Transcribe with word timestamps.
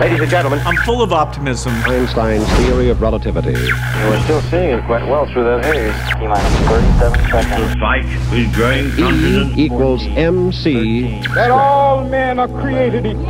Ladies 0.00 0.20
and 0.20 0.30
gentlemen, 0.30 0.60
I'm 0.64 0.76
full 0.78 1.02
of 1.02 1.12
optimism. 1.12 1.72
Einstein's 1.84 2.48
theory 2.56 2.88
of 2.88 3.02
relativity. 3.02 3.52
We're 3.52 4.22
still 4.24 4.40
seeing 4.42 4.70
it 4.78 4.84
quite 4.86 5.06
well 5.06 5.26
through 5.26 5.44
that 5.44 5.64
haze. 5.64 5.92
T 6.18 6.26
minus 6.26 6.68
37 6.98 7.30
seconds. 7.30 7.74
The 7.74 7.78
fight 7.78 8.04
is 8.32 8.54
growing 8.56 8.86
E 8.86 8.96
confident. 8.96 9.58
equals 9.58 10.02
MC. 10.16 11.20
that 11.34 11.50
all 11.50 12.02
men 12.08 12.38
are 12.38 12.48
created 12.48 13.04
equal. 13.04 13.28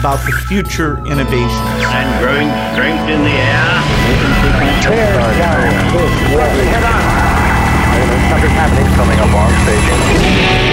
about 0.00 0.20
the 0.24 0.32
future 0.48 0.98
innovations. 1.06 1.84
and 1.92 2.08
growing 2.24 2.48
strength 2.72 3.08
in 3.12 3.24
the 3.24 3.36
air. 3.44 3.82
Tear 4.82 5.20
down 5.36 5.60
this 5.92 6.16
wall. 6.32 6.48
Something's 8.30 8.56
happening 8.56 8.86
coming 8.96 9.18
up 9.20 9.32
on 9.36 9.52
station. 9.64 10.63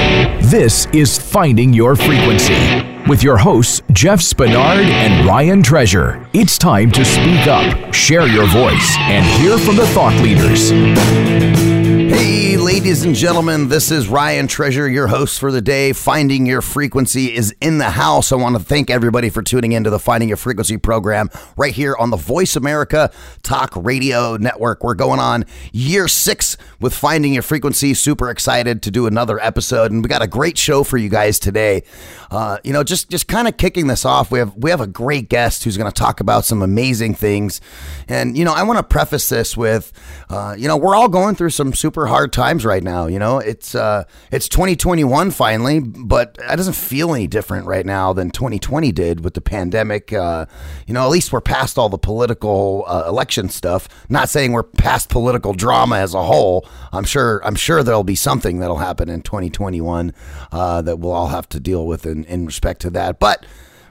This 0.42 0.86
is 0.88 1.18
Finding 1.18 1.74
Your 1.74 1.96
Frequency 1.96 2.92
with 3.08 3.24
your 3.24 3.38
hosts, 3.38 3.82
Jeff 3.92 4.20
Spinard 4.20 4.86
and 4.86 5.26
Ryan 5.26 5.64
Treasure. 5.64 6.28
It's 6.34 6.58
time 6.58 6.92
to 6.92 7.04
speak 7.04 7.48
up, 7.48 7.94
share 7.94 8.28
your 8.28 8.48
voice, 8.48 8.96
and 9.00 9.26
hear 9.42 9.58
from 9.58 9.76
the 9.76 9.88
thought 9.88 10.14
leaders. 10.22 11.81
Hey, 12.12 12.58
ladies 12.58 13.06
and 13.06 13.16
gentlemen, 13.16 13.70
this 13.70 13.90
is 13.90 14.10
Ryan 14.10 14.46
Treasure, 14.46 14.86
your 14.86 15.08
host 15.08 15.40
for 15.40 15.50
the 15.50 15.62
day. 15.62 15.94
Finding 15.94 16.46
Your 16.46 16.60
Frequency 16.62 17.34
is 17.34 17.56
in 17.62 17.78
the 17.78 17.92
house. 17.92 18.34
I 18.34 18.36
want 18.36 18.58
to 18.58 18.62
thank 18.62 18.90
everybody 18.90 19.30
for 19.30 19.42
tuning 19.42 19.72
into 19.72 19.90
the 19.90 19.98
Finding 19.98 20.28
Your 20.28 20.36
Frequency 20.36 20.76
program 20.76 21.30
right 21.56 21.74
here 21.74 21.96
on 21.98 22.10
the 22.10 22.18
Voice 22.18 22.58
America 22.58 23.12
Talk 23.44 23.72
Radio 23.78 24.36
Network. 24.36 24.84
We're 24.84 24.94
going 24.94 25.22
on 25.22 25.46
year 25.72 26.10
six 26.10 26.58
with 26.82 26.94
Finding 26.94 27.32
Your 27.32 27.44
Frequency. 27.44 27.94
Super 27.94 28.30
excited 28.30 28.82
to 28.84 28.92
do 28.92 29.08
another 29.08 29.40
episode, 29.40 29.94
and 29.94 30.04
we 30.04 30.10
got 30.10 30.22
a 30.22 30.28
great 30.28 30.58
show 30.58 30.84
for 30.84 30.98
you 30.98 31.08
guys 31.08 31.40
today. 31.40 31.84
Uh, 32.30 32.58
you 32.66 32.74
know, 32.74 32.84
just 32.84 33.10
just 33.10 33.30
kind 33.30 33.48
of 33.48 33.56
kicking 33.56 33.88
this 33.88 34.04
off, 34.04 34.32
we 34.32 34.40
have 34.40 34.54
we 34.58 34.70
have 34.70 34.82
a 34.82 34.88
great 34.88 35.30
guest 35.30 35.64
who's 35.64 35.78
going 35.78 35.90
to 35.90 35.98
talk 35.98 36.20
about 36.20 36.44
some 36.44 36.62
amazing 36.62 37.16
things, 37.16 37.62
and 38.10 38.38
you 38.38 38.44
know, 38.44 38.54
I 38.54 38.64
want 38.64 38.80
to 38.80 38.84
preface 38.84 39.30
this 39.30 39.56
with, 39.56 39.94
uh, 40.30 40.56
you 40.58 40.68
know, 40.68 40.76
we're 40.76 40.96
all 40.96 41.08
going 41.08 41.36
through 41.36 41.52
some 41.52 41.74
super 41.74 42.01
hard 42.08 42.34
times 42.34 42.66
right 42.66 42.84
now. 42.84 43.08
You 43.08 43.20
know, 43.20 43.40
it's 43.40 43.76
uh, 43.76 44.06
it's 44.32 44.48
2021 44.50 45.32
finally, 45.32 45.80
but 45.80 46.38
it 46.40 46.56
doesn't 46.56 46.76
feel 46.76 47.14
any 47.14 47.28
different 47.28 47.66
right 47.66 47.86
now 47.86 48.14
than 48.14 48.32
2020 48.32 48.92
did 48.92 49.24
with 49.24 49.34
the 49.34 49.42
pandemic. 49.42 50.14
Uh, 50.14 50.46
you 50.88 50.94
know, 50.94 51.04
at 51.04 51.10
least 51.10 51.32
we're 51.32 51.42
past 51.42 51.78
all 51.78 51.90
the 51.90 51.98
political 51.98 52.84
uh, 52.88 53.06
election 53.08 53.50
stuff. 53.50 53.88
Not 54.10 54.30
saying 54.30 54.52
we're 54.52 54.64
past 54.64 55.10
political 55.10 55.54
drama 55.54 55.98
as 55.98 56.14
a 56.14 56.24
whole. 56.24 56.68
I'm 56.92 57.06
sure 57.06 57.42
I'm 57.46 57.56
sure 57.56 57.84
there'll 57.84 58.04
be 58.04 58.16
something 58.16 58.60
that'll 58.60 58.78
happen 58.78 59.10
in 59.10 59.22
2021 59.22 60.14
uh, 60.52 60.82
that 60.82 61.00
we'll 61.00 61.12
all 61.12 61.28
have 61.28 61.50
to 61.50 61.60
deal 61.60 61.86
with 61.86 62.06
in, 62.06 62.24
in 62.26 62.46
respect 62.46 62.82
to 62.82 62.90
that. 62.92 63.20
But 63.20 63.46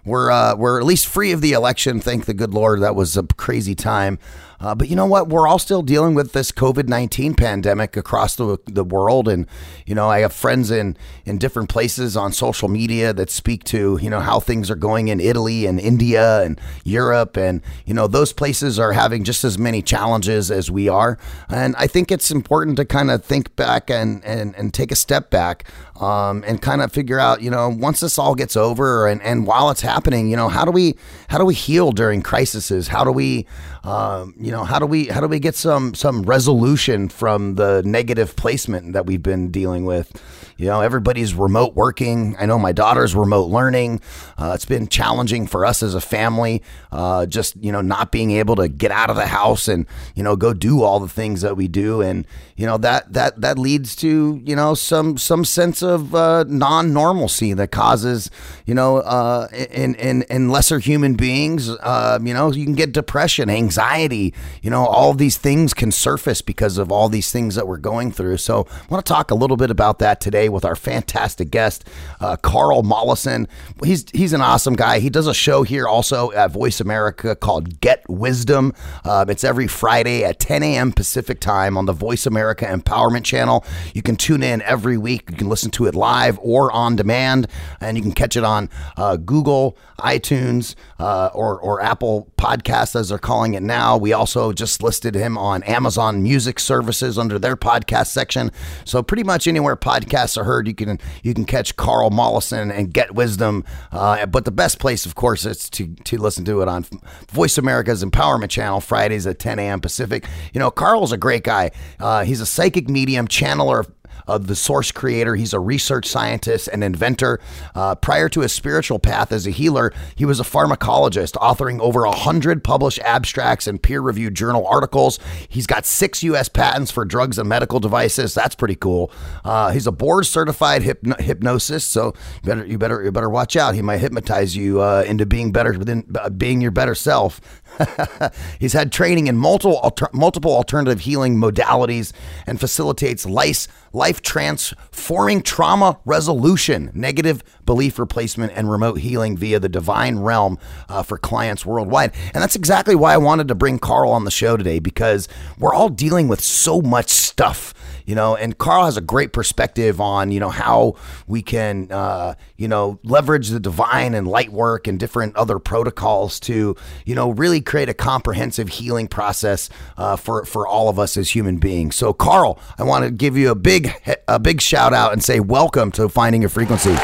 we're 0.04 0.30
uh, 0.30 0.56
we're 0.56 0.78
at 0.78 0.86
least 0.86 1.06
free 1.06 1.32
of 1.32 1.40
the 1.40 1.52
election. 1.52 2.00
Thank 2.00 2.26
the 2.26 2.34
good 2.34 2.54
Lord. 2.54 2.80
That 2.80 2.94
was 2.94 3.16
a 3.16 3.22
crazy 3.22 3.74
time. 3.74 4.18
Uh, 4.60 4.74
but 4.74 4.88
you 4.88 4.96
know 4.96 5.06
what? 5.06 5.28
We're 5.28 5.48
all 5.48 5.58
still 5.58 5.82
dealing 5.82 6.14
with 6.14 6.32
this 6.32 6.52
COVID 6.52 6.86
nineteen 6.86 7.34
pandemic 7.34 7.96
across 7.96 8.36
the, 8.36 8.58
the 8.66 8.84
world, 8.84 9.26
and 9.26 9.46
you 9.86 9.94
know 9.94 10.08
I 10.08 10.20
have 10.20 10.34
friends 10.34 10.70
in 10.70 10.96
in 11.24 11.38
different 11.38 11.70
places 11.70 12.16
on 12.16 12.32
social 12.32 12.68
media 12.68 13.12
that 13.14 13.30
speak 13.30 13.64
to 13.64 13.98
you 14.02 14.10
know 14.10 14.20
how 14.20 14.38
things 14.38 14.70
are 14.70 14.76
going 14.76 15.08
in 15.08 15.18
Italy 15.18 15.64
and 15.64 15.80
India 15.80 16.42
and 16.42 16.60
Europe, 16.84 17.38
and 17.38 17.62
you 17.86 17.94
know 17.94 18.06
those 18.06 18.34
places 18.34 18.78
are 18.78 18.92
having 18.92 19.24
just 19.24 19.44
as 19.44 19.58
many 19.58 19.80
challenges 19.80 20.50
as 20.50 20.70
we 20.70 20.88
are. 20.88 21.18
And 21.48 21.74
I 21.76 21.86
think 21.86 22.12
it's 22.12 22.30
important 22.30 22.76
to 22.76 22.84
kind 22.84 23.10
of 23.10 23.24
think 23.24 23.56
back 23.56 23.90
and 23.90 24.22
and 24.24 24.54
and 24.56 24.74
take 24.74 24.92
a 24.92 24.96
step 24.96 25.30
back 25.30 25.64
um, 26.00 26.42
and 26.46 26.60
kind 26.62 26.80
of 26.80 26.92
figure 26.92 27.20
out, 27.20 27.42
you 27.42 27.50
know, 27.50 27.68
once 27.68 28.00
this 28.00 28.18
all 28.18 28.34
gets 28.34 28.56
over 28.56 29.06
and, 29.06 29.20
and 29.22 29.46
while 29.46 29.70
it's 29.70 29.82
happening, 29.82 30.28
you 30.28 30.36
know, 30.36 30.48
how 30.48 30.64
do 30.64 30.70
we 30.70 30.96
how 31.28 31.38
do 31.38 31.44
we 31.44 31.54
heal 31.54 31.92
during 31.92 32.22
crises? 32.22 32.88
How 32.88 33.04
do 33.04 33.12
we, 33.12 33.46
um, 33.84 34.34
you 34.38 34.50
know, 34.50 34.64
how 34.64 34.78
do 34.78 34.86
we 34.86 35.06
how 35.06 35.20
do 35.20 35.28
we 35.28 35.38
get 35.38 35.54
some 35.54 35.94
some 35.94 36.22
resolution 36.22 37.08
from 37.08 37.54
the 37.54 37.82
negative 37.84 38.36
placement 38.36 38.92
that 38.92 39.06
we've 39.06 39.22
been 39.22 39.50
dealing 39.50 39.84
with? 39.84 40.12
You 40.60 40.66
know, 40.66 40.82
everybody's 40.82 41.32
remote 41.32 41.74
working. 41.74 42.36
I 42.38 42.44
know 42.44 42.58
my 42.58 42.72
daughter's 42.72 43.14
remote 43.14 43.48
learning. 43.48 44.02
Uh, 44.36 44.52
it's 44.54 44.66
been 44.66 44.88
challenging 44.88 45.46
for 45.46 45.64
us 45.64 45.82
as 45.82 45.94
a 45.94 46.02
family, 46.02 46.62
uh, 46.92 47.24
just 47.24 47.56
you 47.64 47.72
know, 47.72 47.80
not 47.80 48.12
being 48.12 48.32
able 48.32 48.56
to 48.56 48.68
get 48.68 48.90
out 48.90 49.08
of 49.08 49.16
the 49.16 49.24
house 49.24 49.68
and 49.68 49.86
you 50.14 50.22
know 50.22 50.36
go 50.36 50.52
do 50.52 50.82
all 50.82 51.00
the 51.00 51.08
things 51.08 51.40
that 51.40 51.56
we 51.56 51.66
do, 51.66 52.02
and 52.02 52.26
you 52.56 52.66
know 52.66 52.76
that 52.76 53.10
that 53.10 53.40
that 53.40 53.58
leads 53.58 53.96
to 53.96 54.38
you 54.44 54.54
know 54.54 54.74
some 54.74 55.16
some 55.16 55.46
sense 55.46 55.82
of 55.82 56.14
uh, 56.14 56.44
non-normalcy 56.46 57.54
that 57.54 57.70
causes 57.70 58.30
you 58.66 58.74
know 58.74 58.98
uh, 58.98 59.48
in 59.70 59.94
in 59.94 60.24
in 60.28 60.50
lesser 60.50 60.78
human 60.78 61.14
beings. 61.14 61.70
Uh, 61.70 62.18
you 62.22 62.34
know, 62.34 62.52
you 62.52 62.66
can 62.66 62.74
get 62.74 62.92
depression, 62.92 63.48
anxiety. 63.48 64.34
You 64.60 64.68
know, 64.68 64.84
all 64.84 65.14
these 65.14 65.38
things 65.38 65.72
can 65.72 65.90
surface 65.90 66.42
because 66.42 66.76
of 66.76 66.92
all 66.92 67.08
these 67.08 67.32
things 67.32 67.54
that 67.54 67.66
we're 67.66 67.78
going 67.78 68.12
through. 68.12 68.36
So, 68.36 68.66
I 68.70 68.86
want 68.90 69.06
to 69.06 69.10
talk 69.10 69.30
a 69.30 69.34
little 69.34 69.56
bit 69.56 69.70
about 69.70 70.00
that 70.00 70.20
today 70.20 70.49
with 70.50 70.64
our 70.64 70.76
fantastic 70.76 71.50
guest, 71.50 71.88
uh, 72.20 72.36
Karl 72.36 72.82
Mollison. 72.82 73.48
He's 73.84 74.06
he's 74.12 74.32
an 74.32 74.40
awesome 74.40 74.74
guy. 74.74 74.98
He 75.00 75.10
does 75.10 75.26
a 75.26 75.34
show 75.34 75.62
here 75.62 75.86
also 75.86 76.32
at 76.32 76.50
Voice 76.50 76.80
America 76.80 77.34
called 77.36 77.80
Get 77.80 78.08
Wisdom. 78.08 78.74
Uh, 79.04 79.24
it's 79.28 79.44
every 79.44 79.66
Friday 79.66 80.24
at 80.24 80.38
10 80.38 80.62
a.m. 80.62 80.92
Pacific 80.92 81.40
time 81.40 81.76
on 81.76 81.86
the 81.86 81.92
Voice 81.92 82.26
America 82.26 82.64
Empowerment 82.64 83.24
Channel. 83.24 83.64
You 83.94 84.02
can 84.02 84.16
tune 84.16 84.42
in 84.42 84.62
every 84.62 84.98
week. 84.98 85.30
You 85.30 85.36
can 85.36 85.48
listen 85.48 85.70
to 85.72 85.86
it 85.86 85.94
live 85.94 86.38
or 86.42 86.70
on 86.72 86.96
demand, 86.96 87.46
and 87.80 87.96
you 87.96 88.02
can 88.02 88.12
catch 88.12 88.36
it 88.36 88.44
on 88.44 88.68
uh, 88.96 89.16
Google, 89.16 89.76
iTunes, 89.98 90.74
uh, 90.98 91.30
or 91.34 91.58
or 91.60 91.82
Apple 91.82 92.30
Podcasts 92.36 92.96
as 92.96 93.10
they're 93.10 93.18
calling 93.18 93.54
it 93.54 93.62
now. 93.62 93.96
We 93.96 94.12
also 94.12 94.52
just 94.52 94.82
listed 94.82 95.14
him 95.14 95.36
on 95.36 95.62
Amazon 95.64 96.22
Music 96.22 96.58
Services 96.58 97.18
under 97.18 97.38
their 97.38 97.56
podcast 97.56 98.08
section. 98.08 98.50
So 98.84 99.02
pretty 99.02 99.24
much 99.24 99.46
anywhere 99.46 99.76
podcasts 99.76 100.36
are 100.40 100.44
heard, 100.44 100.66
you 100.66 100.74
can 100.74 100.98
you 101.22 101.34
can 101.34 101.44
catch 101.44 101.76
Karl 101.76 102.10
Mollison 102.10 102.70
and 102.70 102.92
get 102.92 103.14
wisdom. 103.14 103.64
Uh, 103.92 104.26
but 104.26 104.44
the 104.44 104.50
best 104.50 104.78
place, 104.78 105.06
of 105.06 105.14
course, 105.14 105.44
is 105.44 105.70
to 105.70 105.94
to 106.04 106.18
listen 106.18 106.44
to 106.46 106.62
it 106.62 106.68
on 106.68 106.84
Voice 107.30 107.58
America's 107.58 108.04
Empowerment 108.04 108.50
Channel 108.50 108.80
Fridays 108.80 109.26
at 109.26 109.38
10 109.38 109.58
a.m. 109.58 109.80
Pacific. 109.80 110.26
You 110.52 110.58
know, 110.58 110.70
Karl's 110.70 111.12
a 111.12 111.16
great 111.16 111.44
guy. 111.44 111.70
Uh, 111.98 112.24
he's 112.24 112.40
a 112.40 112.46
psychic 112.46 112.88
medium, 112.88 113.28
channeler 113.28 113.86
of 114.26 114.46
the 114.46 114.56
source 114.56 114.92
creator. 114.92 115.34
He's 115.34 115.52
a 115.52 115.60
research 115.60 116.06
scientist 116.06 116.68
and 116.72 116.82
inventor. 116.84 117.40
Uh, 117.74 117.94
prior 117.94 118.28
to 118.30 118.40
his 118.40 118.52
spiritual 118.52 118.98
path 118.98 119.32
as 119.32 119.46
a 119.46 119.50
healer, 119.50 119.92
he 120.14 120.24
was 120.24 120.40
a 120.40 120.44
pharmacologist, 120.44 121.32
authoring 121.34 121.80
over 121.80 122.04
a 122.04 122.12
hundred 122.12 122.64
published 122.64 122.98
abstracts 123.00 123.66
and 123.66 123.82
peer-reviewed 123.82 124.34
journal 124.34 124.66
articles. 124.66 125.18
He's 125.48 125.66
got 125.66 125.86
six 125.86 126.22
U.S. 126.22 126.48
patents 126.48 126.90
for 126.90 127.04
drugs 127.04 127.38
and 127.38 127.48
medical 127.48 127.80
devices. 127.80 128.34
That's 128.34 128.54
pretty 128.54 128.76
cool. 128.76 129.10
Uh, 129.44 129.70
he's 129.70 129.86
a 129.86 129.92
board-certified 129.92 130.82
hypno- 130.82 131.16
hypnosis, 131.18 131.84
so 131.84 132.14
you 132.42 132.46
better 132.46 132.66
you 132.66 132.78
better 132.78 133.02
you 133.04 133.12
better 133.12 133.30
watch 133.30 133.56
out. 133.56 133.74
He 133.74 133.82
might 133.82 133.98
hypnotize 133.98 134.56
you 134.56 134.80
uh, 134.80 135.04
into 135.06 135.26
being 135.26 135.52
better 135.52 135.78
within 135.78 136.04
uh, 136.18 136.30
being 136.30 136.60
your 136.60 136.70
better 136.70 136.94
self. 136.94 137.40
He's 138.58 138.72
had 138.72 138.92
training 138.92 139.26
in 139.26 139.36
multiple 139.36 139.78
alter- 139.78 140.10
multiple 140.12 140.54
alternative 140.54 141.00
healing 141.00 141.36
modalities 141.36 142.12
and 142.46 142.58
facilitates 142.60 143.26
life 143.26 143.68
life 143.92 144.22
transforming 144.22 145.42
trauma 145.42 145.98
resolution, 146.04 146.90
negative 146.94 147.42
belief 147.64 147.98
replacement, 147.98 148.52
and 148.54 148.70
remote 148.70 148.98
healing 148.98 149.36
via 149.36 149.58
the 149.58 149.68
divine 149.68 150.18
realm 150.18 150.58
uh, 150.88 151.02
for 151.02 151.18
clients 151.18 151.66
worldwide. 151.66 152.12
And 152.34 152.42
that's 152.42 152.56
exactly 152.56 152.94
why 152.94 153.14
I 153.14 153.18
wanted 153.18 153.48
to 153.48 153.54
bring 153.54 153.78
Karl 153.78 154.10
on 154.10 154.24
the 154.24 154.30
show 154.30 154.56
today 154.56 154.78
because 154.78 155.28
we're 155.58 155.74
all 155.74 155.88
dealing 155.88 156.28
with 156.28 156.40
so 156.40 156.80
much 156.80 157.08
stuff 157.08 157.74
you 158.10 158.16
know 158.16 158.34
and 158.34 158.58
karl 158.58 158.86
has 158.86 158.96
a 158.96 159.00
great 159.00 159.32
perspective 159.32 160.00
on 160.00 160.32
you 160.32 160.40
know 160.40 160.48
how 160.48 160.96
we 161.28 161.40
can 161.42 161.86
uh, 161.92 162.34
you 162.56 162.66
know 162.66 162.98
leverage 163.04 163.50
the 163.50 163.60
divine 163.60 164.14
and 164.14 164.26
light 164.26 164.50
work 164.50 164.88
and 164.88 164.98
different 164.98 165.34
other 165.36 165.60
protocols 165.60 166.40
to 166.40 166.74
you 167.06 167.14
know 167.14 167.30
really 167.30 167.60
create 167.60 167.88
a 167.88 167.94
comprehensive 167.94 168.68
healing 168.68 169.06
process 169.06 169.70
uh, 169.96 170.16
for 170.16 170.44
for 170.44 170.66
all 170.66 170.88
of 170.88 170.98
us 170.98 171.16
as 171.16 171.30
human 171.30 171.58
beings 171.58 171.94
so 171.94 172.12
karl 172.12 172.58
i 172.78 172.82
want 172.82 173.04
to 173.04 173.12
give 173.12 173.36
you 173.36 173.48
a 173.48 173.54
big 173.54 173.92
a 174.26 174.40
big 174.40 174.60
shout 174.60 174.92
out 174.92 175.12
and 175.12 175.22
say 175.22 175.38
welcome 175.38 175.92
to 175.92 176.08
finding 176.08 176.42
your 176.42 176.50
frequency 176.50 176.96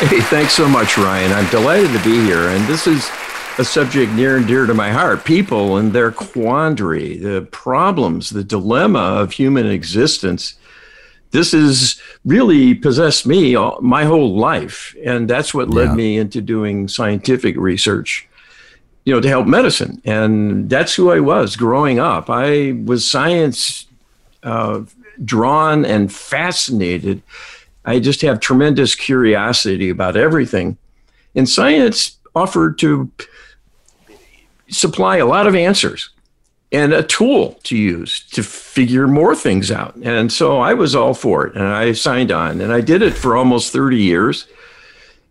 Hey, 0.00 0.20
thanks 0.22 0.52
so 0.52 0.68
much, 0.68 0.98
Ryan. 0.98 1.32
I'm 1.32 1.48
delighted 1.50 1.92
to 1.92 2.02
be 2.02 2.20
here. 2.26 2.48
And 2.48 2.66
this 2.66 2.86
is 2.88 3.08
a 3.58 3.64
subject 3.64 4.10
near 4.12 4.36
and 4.36 4.46
dear 4.46 4.66
to 4.66 4.74
my 4.74 4.90
heart 4.90 5.24
people 5.24 5.76
and 5.76 5.92
their 5.92 6.10
quandary, 6.10 7.16
the 7.16 7.42
problems, 7.52 8.30
the 8.30 8.42
dilemma 8.44 8.98
of 8.98 9.32
human 9.32 9.66
existence. 9.66 10.54
This 11.30 11.52
has 11.52 12.00
really 12.24 12.74
possessed 12.74 13.26
me 13.26 13.54
all, 13.54 13.78
my 13.80 14.04
whole 14.04 14.36
life. 14.36 14.96
And 15.04 15.28
that's 15.28 15.54
what 15.54 15.70
led 15.70 15.90
Yeah. 15.90 15.94
me 15.94 16.18
into 16.18 16.40
doing 16.40 16.88
scientific 16.88 17.56
research, 17.56 18.26
you 19.04 19.14
know, 19.14 19.20
to 19.20 19.28
help 19.28 19.46
medicine. 19.46 20.00
And 20.04 20.68
that's 20.68 20.94
who 20.94 21.10
I 21.10 21.20
was 21.20 21.54
growing 21.56 21.98
up. 22.00 22.28
I 22.28 22.76
was 22.84 23.06
science 23.08 23.86
uh, 24.42 24.80
drawn 25.24 25.84
and 25.84 26.12
fascinated 26.12 27.22
I 27.84 27.98
just 27.98 28.22
have 28.22 28.40
tremendous 28.40 28.94
curiosity 28.94 29.90
about 29.90 30.16
everything. 30.16 30.78
And 31.34 31.48
science 31.48 32.16
offered 32.34 32.78
to 32.78 33.10
supply 34.68 35.18
a 35.18 35.26
lot 35.26 35.46
of 35.46 35.54
answers 35.54 36.10
and 36.72 36.92
a 36.92 37.02
tool 37.02 37.58
to 37.62 37.76
use 37.76 38.20
to 38.30 38.42
figure 38.42 39.06
more 39.06 39.36
things 39.36 39.70
out. 39.70 39.94
And 39.96 40.32
so 40.32 40.58
I 40.58 40.74
was 40.74 40.94
all 40.94 41.14
for 41.14 41.46
it 41.46 41.54
and 41.54 41.64
I 41.64 41.92
signed 41.92 42.32
on 42.32 42.60
and 42.60 42.72
I 42.72 42.80
did 42.80 43.02
it 43.02 43.12
for 43.12 43.36
almost 43.36 43.72
30 43.72 43.96
years 43.96 44.46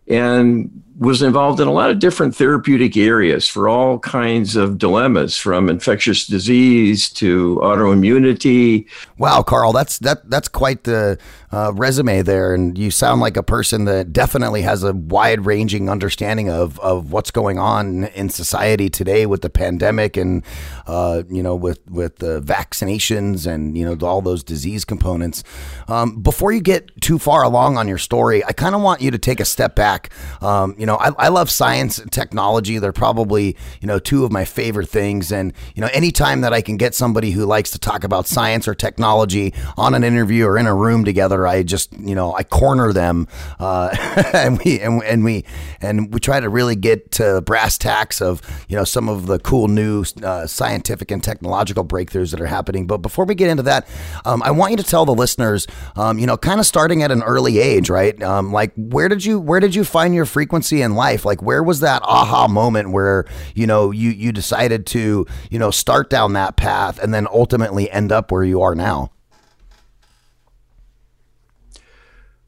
and 0.08 0.82
was 0.98 1.22
involved 1.22 1.60
in 1.60 1.66
a 1.66 1.72
lot 1.72 1.90
of 1.90 1.98
different 1.98 2.36
therapeutic 2.36 2.96
areas 2.96 3.48
for 3.48 3.68
all 3.68 3.98
kinds 3.98 4.54
of 4.54 4.78
dilemmas 4.78 5.36
from 5.36 5.68
infectious 5.68 6.26
disease 6.26 7.10
to 7.10 7.58
autoimmunity. 7.62 8.86
Wow, 9.18 9.42
Karl, 9.42 9.72
that's 9.72 9.98
that 10.00 10.30
that's 10.30 10.48
quite 10.48 10.84
the 10.84 11.18
uh, 11.54 11.72
resume 11.72 12.22
there, 12.22 12.52
and 12.52 12.76
you 12.76 12.90
sound 12.90 13.20
like 13.20 13.36
a 13.36 13.42
person 13.42 13.84
that 13.84 14.12
definitely 14.12 14.62
has 14.62 14.82
a 14.82 14.92
wide 14.92 15.46
ranging 15.46 15.88
understanding 15.88 16.50
of 16.50 16.80
of 16.80 17.12
what's 17.12 17.30
going 17.30 17.60
on 17.60 18.04
in 18.06 18.28
society 18.28 18.90
today 18.90 19.24
with 19.24 19.40
the 19.42 19.50
pandemic, 19.50 20.16
and 20.16 20.44
uh, 20.88 21.22
you 21.30 21.44
know 21.44 21.54
with 21.54 21.78
with 21.88 22.16
the 22.16 22.40
vaccinations 22.40 23.46
and 23.46 23.78
you 23.78 23.84
know 23.84 23.96
all 24.04 24.20
those 24.20 24.42
disease 24.42 24.84
components. 24.84 25.44
Um, 25.86 26.20
before 26.22 26.50
you 26.50 26.60
get 26.60 26.90
too 27.00 27.20
far 27.20 27.44
along 27.44 27.78
on 27.78 27.86
your 27.86 27.98
story, 27.98 28.44
I 28.44 28.52
kind 28.52 28.74
of 28.74 28.82
want 28.82 29.00
you 29.00 29.12
to 29.12 29.18
take 29.18 29.38
a 29.38 29.44
step 29.44 29.76
back. 29.76 30.12
Um, 30.42 30.74
you 30.76 30.86
know, 30.86 30.96
I, 30.96 31.10
I 31.18 31.28
love 31.28 31.50
science 31.50 31.98
and 31.98 32.10
technology. 32.10 32.78
They're 32.78 32.92
probably 32.92 33.56
you 33.80 33.86
know 33.86 34.00
two 34.00 34.24
of 34.24 34.32
my 34.32 34.44
favorite 34.44 34.88
things, 34.88 35.30
and 35.30 35.52
you 35.76 35.82
know 35.82 35.88
anytime 35.92 36.40
that 36.40 36.52
I 36.52 36.62
can 36.62 36.78
get 36.78 36.96
somebody 36.96 37.30
who 37.30 37.46
likes 37.46 37.70
to 37.70 37.78
talk 37.78 38.02
about 38.02 38.26
science 38.26 38.66
or 38.66 38.74
technology 38.74 39.54
on 39.76 39.94
an 39.94 40.02
interview 40.02 40.46
or 40.46 40.58
in 40.58 40.66
a 40.66 40.74
room 40.74 41.04
together 41.04 41.43
I 41.46 41.62
just 41.62 41.92
you 41.98 42.14
know 42.14 42.34
I 42.34 42.42
corner 42.42 42.92
them, 42.92 43.28
uh, 43.58 43.88
and 44.34 44.58
we 44.58 44.80
and, 44.80 45.02
and 45.02 45.24
we 45.24 45.44
and 45.80 46.12
we 46.12 46.20
try 46.20 46.40
to 46.40 46.48
really 46.48 46.76
get 46.76 47.10
to 47.12 47.40
brass 47.42 47.78
tacks 47.78 48.20
of 48.20 48.40
you 48.68 48.76
know 48.76 48.84
some 48.84 49.08
of 49.08 49.26
the 49.26 49.38
cool 49.38 49.68
new 49.68 50.04
uh, 50.22 50.46
scientific 50.46 51.10
and 51.10 51.22
technological 51.22 51.84
breakthroughs 51.84 52.30
that 52.30 52.40
are 52.40 52.46
happening. 52.46 52.86
But 52.86 52.98
before 52.98 53.24
we 53.24 53.34
get 53.34 53.50
into 53.50 53.62
that, 53.64 53.88
um, 54.24 54.42
I 54.42 54.50
want 54.50 54.72
you 54.72 54.76
to 54.78 54.82
tell 54.82 55.04
the 55.04 55.14
listeners, 55.14 55.66
um, 55.96 56.18
you 56.18 56.26
know, 56.26 56.36
kind 56.36 56.60
of 56.60 56.66
starting 56.66 57.02
at 57.02 57.10
an 57.10 57.22
early 57.22 57.58
age, 57.58 57.90
right? 57.90 58.20
Um, 58.22 58.52
like 58.52 58.72
where 58.76 59.08
did 59.08 59.24
you 59.24 59.40
where 59.40 59.60
did 59.60 59.74
you 59.74 59.84
find 59.84 60.14
your 60.14 60.26
frequency 60.26 60.82
in 60.82 60.94
life? 60.94 61.24
Like 61.24 61.42
where 61.42 61.62
was 61.62 61.80
that 61.80 62.02
aha 62.02 62.48
moment 62.48 62.90
where 62.90 63.24
you 63.54 63.66
know 63.66 63.90
you 63.90 64.10
you 64.10 64.32
decided 64.32 64.86
to 64.86 65.26
you 65.50 65.58
know 65.58 65.70
start 65.70 66.10
down 66.10 66.32
that 66.34 66.56
path 66.56 66.98
and 67.02 67.12
then 67.12 67.26
ultimately 67.30 67.90
end 67.90 68.12
up 68.12 68.30
where 68.30 68.44
you 68.44 68.60
are 68.62 68.74
now? 68.74 69.13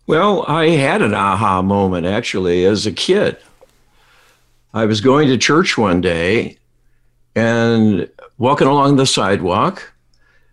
Well, 0.07 0.45
I 0.47 0.69
had 0.69 1.03
an 1.03 1.15
aha 1.15 1.63
moment 1.63 2.07
actually 2.07 2.65
as 2.65 2.87
a 2.87 2.93
kid. 2.93 3.39
I 4.73 4.85
was 4.85 5.01
going 5.01 5.27
to 5.29 5.37
church 5.37 5.77
one 5.77 6.01
day 6.01 6.59
and 7.35 8.09
walking 8.39 8.69
along 8.69 8.97
the 8.97 9.07
sidewalk. 9.07 9.93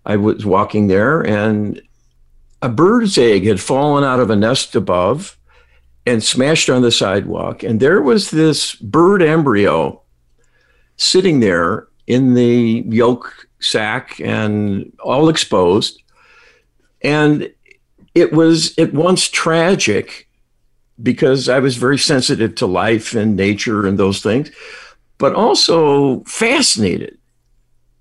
I 0.06 0.16
was 0.16 0.44
walking 0.44 0.88
there 0.88 1.22
and 1.22 1.80
a 2.64 2.70
bird's 2.70 3.18
egg 3.18 3.46
had 3.46 3.62
fallen 3.62 4.04
out 4.04 4.20
of 4.20 4.32
a 4.32 4.36
nest 4.36 4.76
above 4.76 5.38
and 6.06 6.24
smashed 6.24 6.70
on 6.70 6.82
the 6.82 6.92
sidewalk. 6.92 7.62
And 7.62 7.80
there 7.80 8.02
was 8.02 8.32
this 8.32 8.74
bird 8.76 9.22
embryo 9.22 10.02
sitting 10.98 11.42
there 11.42 11.88
in 12.08 12.34
the 12.34 12.84
yolk 12.88 13.48
sac 13.60 14.20
and 14.20 14.92
all 15.00 15.30
exposed. 15.30 16.02
And 17.04 17.53
it 18.16 18.32
was 18.34 18.78
at 18.78 18.94
once 18.94 19.28
tragic 19.28 20.28
because 21.02 21.50
I 21.50 21.60
was 21.60 21.78
very 21.78 21.98
sensitive 21.98 22.56
to 22.56 22.68
life 22.68 23.16
and 23.16 23.36
nature 23.36 23.88
and 23.88 23.98
those 23.98 24.22
things, 24.22 24.52
but 25.18 25.34
also 25.34 26.24
fascinated 26.26 27.18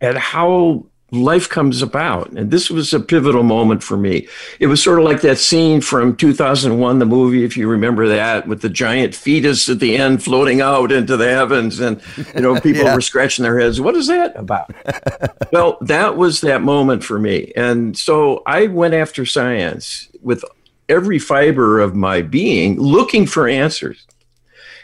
at 0.00 0.17
how 0.17 0.87
life 1.12 1.49
comes 1.49 1.82
about. 1.82 2.31
And 2.32 2.50
this 2.50 2.70
was 2.70 2.93
a 2.94 2.99
pivotal 2.99 3.43
moment 3.43 3.82
for 3.82 3.97
me. 3.97 4.26
It 4.59 4.67
was 4.67 4.82
sort 4.82 4.99
of 4.99 5.05
like 5.05 5.20
that 5.20 5.38
scene 5.38 5.82
from 5.82 6.17
2001, 6.17 6.99
the 6.99 7.06
movie, 7.06 7.44
if 7.44 7.56
you 7.56 7.69
remember 7.69 8.09
that, 8.09 8.49
with 8.49 8.62
the 8.62 8.70
giant 8.70 9.14
fetus 9.14 9.69
at 9.69 9.79
the 9.79 9.97
end 9.97 10.25
floating 10.25 10.62
out 10.62 10.91
into 10.91 11.17
the 11.19 11.29
heavens. 11.29 11.81
And, 11.81 12.00
you 12.35 12.41
know, 12.41 12.59
people 12.61 12.85
yeah. 12.85 12.94
were 12.94 13.03
scratching 13.03 13.43
their 13.43 13.61
heads. 13.61 13.81
What 13.81 13.94
is 13.94 14.06
that 14.06 14.35
about? 14.37 14.75
well, 15.53 15.76
that 15.82 16.17
was 16.17 16.41
that 16.41 16.62
moment 16.62 17.05
for 17.05 17.19
me. 17.19 17.53
And 17.55 17.97
so 17.97 18.43
I 18.47 18.69
went 18.69 18.94
after 18.94 19.26
science 19.26 20.08
with 20.23 20.44
every 20.88 21.19
fiber 21.19 21.79
of 21.79 21.94
my 21.94 22.23
being, 22.23 22.81
looking 22.81 23.26
for 23.26 23.47
answers. 23.47 24.06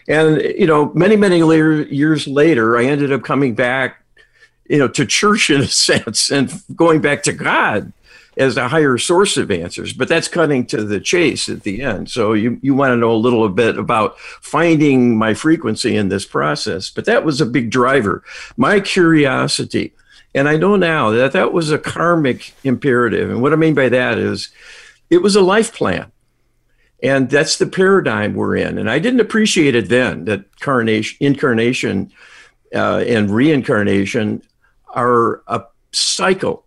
And, 0.09 0.43
you 0.43 0.67
know, 0.67 0.93
many, 0.95 1.17
many 1.17 1.43
later, 1.43 1.83
years 1.83 2.27
later, 2.27 2.77
I 2.77 2.85
ended 2.85 3.13
up 3.13 3.23
coming 3.25 3.55
back 3.55 4.03
you 4.69 4.79
know, 4.79 4.89
to 4.89 5.07
church 5.07 5.51
in 5.51 5.61
a 5.63 5.67
sense 5.69 6.31
and 6.31 6.53
going 6.75 7.01
back 7.01 7.23
to 7.25 7.33
God 7.33 7.93
as 8.39 8.57
a 8.57 8.69
higher 8.69 8.97
source 8.97 9.37
of 9.37 9.51
answers. 9.51 9.93
But 9.93 10.09
that's 10.09 10.29
cutting 10.29 10.65
to 10.67 10.85
the 10.85 11.01
chase 11.01 11.49
at 11.49 11.65
the 11.65 11.83
end. 11.83 12.09
So 12.09 12.35
you, 12.35 12.59
you 12.63 12.75
want 12.75 12.93
to 12.93 12.97
know 12.97 13.11
a 13.11 13.17
little 13.17 13.49
bit 13.49 13.77
about 13.77 14.19
finding 14.19 15.19
my 15.19 15.35
frequency 15.35 15.97
in 15.97 16.09
this 16.09 16.25
process. 16.25 16.89
But 16.89 17.05
that 17.07 17.25
was 17.25 17.41
a 17.41 17.47
big 17.47 17.71
driver. 17.71 18.23
My 18.57 18.79
curiosity. 18.79 19.93
And 20.35 20.49
I 20.49 20.57
know 20.57 20.77
now 20.77 21.11
that 21.11 21.33
that 21.33 21.53
was 21.53 21.73
a 21.73 21.79
karmic 21.79 22.55
imperative. 22.63 23.29
And 23.29 23.43
what 23.43 23.53
I 23.53 23.57
mean 23.57 23.75
by 23.75 23.89
that 23.89 24.19
is 24.19 24.51
it 25.11 25.21
was 25.21 25.35
a 25.35 25.43
life 25.43 25.75
plan. 25.75 26.13
And 27.03 27.31
that's 27.31 27.59
the 27.59 27.67
paradigm 27.67 28.35
we're 28.35 28.57
in. 28.57 28.79
And 28.79 28.91
I 28.91 28.99
didn't 28.99 29.21
appreciate 29.21 29.75
it 29.75 29.89
then 29.89 30.27
that 30.27 30.61
carnation, 30.61 31.17
incarnation 31.21 32.13
uh, 32.75 33.05
and 33.07 33.31
reincarnation 33.31 34.43
are 34.99 35.43
a 35.47 35.63
cycle 35.93 36.67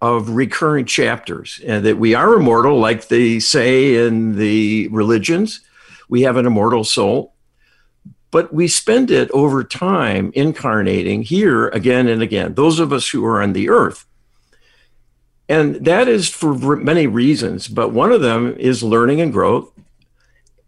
of 0.00 0.30
recurring 0.30 0.84
chapters 0.84 1.60
and 1.66 1.84
that 1.86 1.96
we 1.96 2.14
are 2.14 2.34
immortal, 2.34 2.78
like 2.78 3.08
they 3.08 3.40
say 3.40 4.06
in 4.06 4.36
the 4.36 4.88
religions. 4.88 5.60
We 6.08 6.22
have 6.22 6.36
an 6.36 6.46
immortal 6.46 6.84
soul, 6.84 7.34
but 8.30 8.52
we 8.52 8.68
spend 8.68 9.10
it 9.10 9.30
over 9.30 9.64
time 9.64 10.30
incarnating 10.34 11.22
here 11.22 11.68
again 11.68 12.06
and 12.06 12.20
again. 12.20 12.54
Those 12.54 12.80
of 12.80 12.92
us 12.92 13.08
who 13.08 13.24
are 13.24 13.42
on 13.42 13.54
the 13.54 13.70
earth. 13.70 14.04
And 15.48 15.76
that 15.84 16.08
is 16.08 16.28
for 16.28 16.76
many 16.76 17.06
reasons, 17.06 17.68
but 17.68 17.92
one 17.92 18.12
of 18.12 18.20
them 18.20 18.56
is 18.58 18.82
learning 18.82 19.20
and 19.20 19.32
growth, 19.32 19.70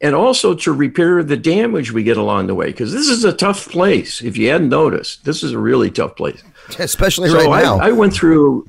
and 0.01 0.15
also 0.15 0.55
to 0.55 0.73
repair 0.73 1.23
the 1.23 1.37
damage 1.37 1.93
we 1.93 2.03
get 2.03 2.19
along 2.19 2.47
the 2.47 2.55
way. 2.55 2.67
Because 2.67 2.93
this 2.93 3.09
is 3.09 3.25
a 3.25 3.33
tough 3.33 3.69
place. 3.69 4.23
If 4.23 4.37
you 4.37 4.51
hadn't 4.51 4.69
noticed, 4.69 5.25
this 5.25 5.43
is 5.43 5.53
a 5.53 5.59
really 5.59 5.91
tough 5.91 6.17
place. 6.17 6.43
Especially 6.79 7.29
so 7.29 7.37
right 7.37 7.63
now. 7.63 7.79
I, 7.79 7.89
I 7.89 7.93
went 7.93 8.13
through. 8.13 8.69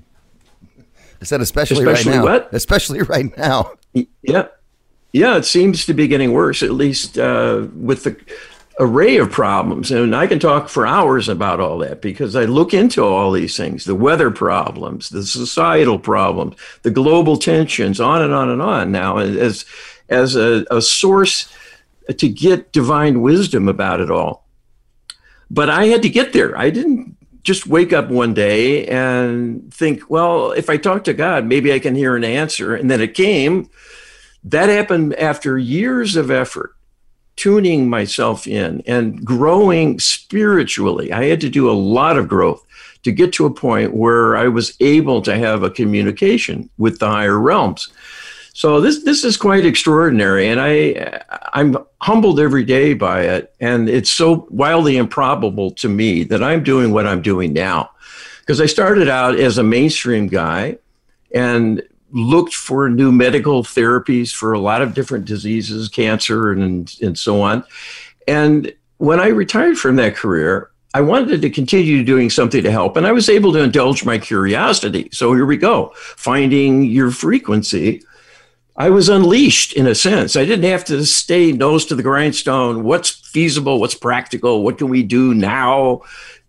I 1.20 1.26
said 1.26 1.42
especially, 1.42 1.80
especially 1.80 2.12
right 2.12 2.18
now. 2.18 2.24
What? 2.24 2.54
Especially 2.54 3.02
right 3.02 3.36
now. 3.38 3.72
Yeah. 4.22 4.48
Yeah, 5.14 5.38
it 5.38 5.46
seems 5.46 5.86
to 5.86 5.94
be 5.94 6.08
getting 6.08 6.32
worse, 6.32 6.62
at 6.62 6.72
least 6.72 7.18
uh, 7.18 7.68
with 7.74 8.04
the 8.04 8.18
array 8.80 9.18
of 9.18 9.32
problems. 9.32 9.92
And 9.92 10.16
I 10.16 10.28
can 10.28 10.40
talk 10.40 10.70
for 10.70 10.86
hours 10.86 11.28
about 11.28 11.60
all 11.60 11.80
that 11.80 12.02
because 12.02 12.36
I 12.36 12.46
look 12.46 12.74
into 12.74 13.04
all 13.04 13.32
these 13.32 13.58
things 13.58 13.86
the 13.86 13.96
weather 13.96 14.30
problems, 14.30 15.10
the 15.10 15.24
societal 15.24 16.00
problems, 16.00 16.56
the 16.84 16.92
global 16.92 17.38
tensions, 17.38 18.00
on 18.00 18.22
and 18.22 18.34
on 18.34 18.50
and 18.50 18.62
on 18.62 18.92
now 18.92 19.18
as, 19.18 19.66
as 20.10 20.36
a, 20.36 20.66
a 20.70 20.82
source 20.82 21.52
to 22.16 22.30
get 22.30 22.72
divine 22.72 23.22
wisdom 23.22 23.68
about 23.68 24.00
it 24.00 24.12
all. 24.12 24.46
But 25.50 25.70
I 25.70 25.86
had 25.86 26.02
to 26.04 26.10
get 26.10 26.34
there. 26.34 26.58
I 26.58 26.70
didn't 26.70 27.17
just 27.48 27.66
wake 27.66 27.94
up 27.94 28.10
one 28.10 28.34
day 28.34 28.86
and 28.88 29.74
think, 29.74 30.10
well, 30.10 30.52
if 30.52 30.70
I 30.70 30.76
talk 30.76 31.06
to 31.06 31.14
God, 31.14 31.46
maybe 31.46 31.72
I 31.72 31.80
can 31.80 31.96
hear 31.96 32.18
an 32.18 32.26
answer. 32.26 32.76
And 32.76 32.92
then 32.92 33.00
it 33.00 33.14
came. 33.14 33.70
That 34.44 34.68
happened 34.68 35.16
after 35.16 35.58
years 35.58 36.18
of 36.18 36.30
effort, 36.30 36.76
tuning 37.38 37.90
myself 37.90 38.48
in 38.48 38.84
and 38.86 39.24
growing 39.24 39.98
spiritually. 39.98 41.14
I 41.14 41.24
had 41.24 41.40
to 41.40 41.50
do 41.50 41.70
a 41.70 41.72
lot 41.72 42.18
of 42.18 42.28
growth 42.28 42.66
to 43.04 43.14
get 43.14 43.32
to 43.36 43.46
a 43.46 43.54
point 43.54 43.94
where 43.94 44.36
I 44.36 44.50
was 44.50 44.76
able 44.82 45.22
to 45.22 45.38
have 45.38 45.64
a 45.64 45.70
communication 45.70 46.70
with 46.78 47.00
the 47.00 47.08
higher 47.08 47.40
realms. 47.40 47.88
So 48.58 48.82
this 48.82 49.04
this 49.04 49.24
is 49.24 49.38
quite 49.38 49.68
extraordinary, 49.68 50.48
and 50.48 50.60
I 50.60 51.22
I'm 51.54 51.78
humbled 52.02 52.40
every 52.40 52.64
day 52.64 52.96
by 52.96 53.22
it. 53.22 53.54
And 53.60 53.88
it's 53.88 54.10
so 54.10 54.48
wildly 54.50 54.98
improbable 54.98 55.70
to 55.76 55.88
me 55.88 56.24
that 56.24 56.42
I'm 56.44 56.64
doing 56.64 56.92
what 56.92 57.06
I'm 57.06 57.22
doing 57.22 57.54
now, 57.54 57.92
because 58.40 58.60
I 58.60 58.66
started 58.66 59.10
out 59.10 59.36
as 59.40 59.60
a 59.60 59.64
mainstream 59.64 60.26
guy, 60.26 60.80
and 61.36 61.84
looked 62.10 62.56
for 62.56 62.90
new 62.90 63.12
medical 63.12 63.62
therapies 63.62 64.34
for 64.34 64.54
a 64.54 64.60
lot 64.60 64.82
of 64.82 64.96
different 64.96 65.26
diseases, 65.26 65.88
cancer, 65.88 66.52
and 66.52 66.92
and 67.00 67.16
so 67.16 67.44
on. 67.44 67.64
And 68.28 68.74
when 68.98 69.20
I 69.20 69.28
retired 69.28 69.78
from 69.78 69.98
that 69.98 70.16
career, 70.16 70.72
I 70.96 71.02
wanted 71.02 71.44
to 71.44 71.52
continue 71.52 72.04
doing 72.04 72.32
something 72.32 72.64
to 72.64 72.72
help, 72.72 72.98
and 72.98 73.06
I 73.06 73.12
was 73.12 73.30
able 73.30 73.54
to 73.54 73.62
indulge 73.62 74.04
my 74.04 74.18
curiosity. 74.18 75.10
So 75.12 75.32
here 75.36 75.46
we 75.46 75.58
go, 75.58 75.94
finding 75.96 76.86
your 76.86 77.12
frequency 77.12 78.02
I 78.78 78.92
was 78.92 79.10
unleashed 79.10 79.74
in 79.74 79.88
a 79.88 79.96
sense. 79.96 80.36
I 80.36 80.46
didn't 80.46 80.70
have 80.70 80.86
to 80.86 81.04
stay 81.04 81.52
nose 81.52 81.86
to 81.88 81.96
the 81.96 82.04
grindstone. 82.04 82.84
What's 82.84 83.10
feasible? 83.10 83.80
What's 83.80 83.96
practical? 83.96 84.64
What 84.64 84.78
can 84.78 84.90
we 84.90 85.02
do 85.02 85.34
now 85.34 86.02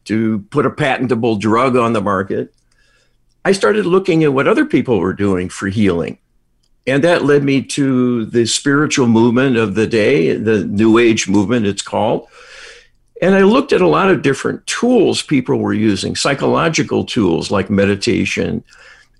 to 0.05 0.41
put 0.51 0.67
a 0.67 0.71
patentable 0.71 1.37
drug 1.37 1.75
on 1.75 1.95
the 1.95 2.03
market? 2.03 2.55
I 3.47 3.53
started 3.53 3.87
looking 3.87 4.25
at 4.25 4.35
what 4.35 4.47
other 4.47 4.67
people 4.67 4.99
were 4.99 5.15
doing 5.15 5.49
for 5.49 5.69
healing. 5.69 6.19
And 6.87 7.03
that 7.03 7.25
led 7.25 7.45
me 7.45 7.63
to 7.63 8.27
the 8.27 8.45
spiritual 8.45 9.07
movement 9.07 9.57
of 9.57 9.75
the 9.75 9.87
day, 9.87 10.35
the 10.35 10.65
New 10.65 10.99
Age 10.99 11.29
movement, 11.29 11.67
it's 11.67 11.83
called. 11.83 12.29
And 13.23 13.35
I 13.35 13.43
looked 13.43 13.73
at 13.73 13.81
a 13.81 13.89
lot 13.89 14.11
of 14.11 14.23
different 14.23 14.67
tools 14.67 15.23
people 15.23 15.59
were 15.59 15.75
using, 15.75 16.15
psychological 16.15 17.05
tools 17.05 17.51
like 17.51 17.71
meditation 17.71 18.65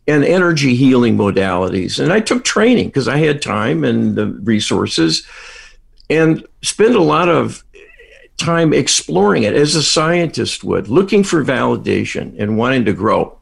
and 0.09 0.25
energy 0.25 0.75
healing 0.75 1.19
modalities. 1.19 2.03
And 2.03 2.13
I 2.13 2.21
took 2.21 2.43
training 2.43 2.87
because 2.87 3.07
I 3.07 3.19
had 3.19 3.43
time 3.43 3.85
and 3.85 4.17
the 4.17 4.27
resources 4.27 5.27
and 6.09 6.45
spent 6.63 6.95
a 6.95 7.03
lot 7.03 7.29
of 7.29 7.63
time 8.39 8.73
exploring 8.73 9.43
it 9.43 9.53
as 9.53 9.75
a 9.75 9.83
scientist 9.83 10.65
would, 10.65 10.89
looking 10.89 11.23
for 11.23 11.45
validation 11.45 12.35
and 12.41 12.57
wanting 12.57 12.87
to 12.87 12.95
grow. 12.95 13.39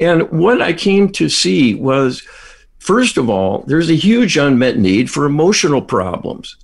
And 0.00 0.30
what 0.30 0.62
I 0.62 0.72
came 0.72 1.10
to 1.12 1.28
see 1.28 1.74
was, 1.74 2.22
first 2.78 3.16
of 3.16 3.28
all, 3.28 3.64
there's 3.66 3.90
a 3.90 3.96
huge 3.96 4.36
unmet 4.36 4.78
need 4.78 5.10
for 5.10 5.24
emotional 5.24 5.82
problems. 5.82 6.56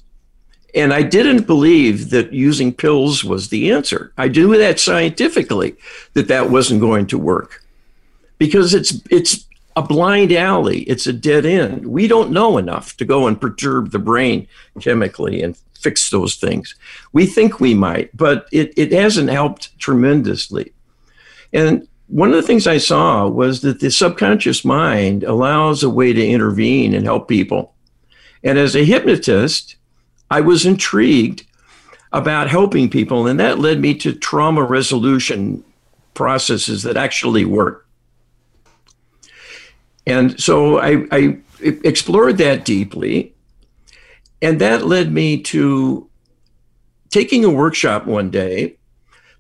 And 0.75 0.93
I 0.93 1.03
didn't 1.03 1.47
believe 1.47 2.11
that 2.11 2.33
using 2.33 2.73
pills 2.73 3.25
was 3.25 3.49
the 3.49 3.73
answer. 3.73 4.13
I 4.17 4.29
knew 4.29 4.57
that 4.57 4.79
scientifically 4.79 5.77
that 6.13 6.29
that 6.29 6.51
wasn't 6.51 6.81
going 6.81 7.07
to 7.09 7.19
work 7.19 7.65
because 8.39 8.75
it's 8.75 9.01
it's 9.11 9.47
a 9.77 9.83
blind 9.83 10.33
alley. 10.33 10.81
It's 10.83 11.07
a 11.07 11.13
dead 11.13 11.47
end. 11.47 11.87
We 11.87 12.09
don't 12.09 12.33
know 12.33 12.59
enough 12.59 12.97
to 12.97 13.05
go 13.05 13.29
and 13.29 13.41
perturb 13.41 13.93
the 13.93 14.01
brain 14.01 14.49
chemically 14.81 15.41
and 15.41 15.57
fix 15.79 16.11
those 16.11 16.35
things. 16.35 16.75
We 17.13 17.27
think 17.27 17.61
we 17.61 17.75
might, 17.75 18.17
but 18.17 18.49
it, 18.51 18.73
it 18.77 18.93
hasn't 18.93 19.31
helped 19.31 19.79
tremendously. 19.79 20.73
And 21.53 21.87
one 22.09 22.31
of 22.31 22.37
the 22.37 22.43
things 22.43 22.67
I 22.67 22.79
saw 22.79 23.29
was 23.29 23.61
that 23.61 23.81
the 23.81 23.91
subconscious 23.91 24.65
mind 24.65 25.23
allows 25.25 25.83
a 25.83 25.91
way 25.91 26.13
to 26.13 26.27
intervene 26.27 26.95
and 26.95 27.05
help 27.05 27.29
people. 27.29 27.75
And 28.43 28.59
as 28.59 28.75
a 28.75 28.85
hypnotist, 28.85 29.77
I 30.31 30.41
was 30.41 30.67
intrigued 30.67 31.45
about 32.13 32.49
helping 32.49 32.89
people, 32.89 33.27
and 33.27 33.39
that 33.39 33.59
led 33.59 33.81
me 33.81 33.95
to 33.95 34.13
trauma 34.13 34.65
resolution 34.65 35.63
processes 36.15 36.83
that 36.83 36.97
actually 36.97 37.45
work. 37.45 37.87
And 40.09 40.41
so 40.41 40.79
I, 40.79 41.05
I 41.13 41.39
explored 41.61 42.39
that 42.39 42.65
deeply, 42.65 43.35
and 44.41 44.59
that 44.61 44.87
led 44.87 45.13
me 45.13 45.43
to 45.43 46.09
taking 47.11 47.45
a 47.45 47.51
workshop 47.51 48.07
one 48.07 48.31
day 48.31 48.79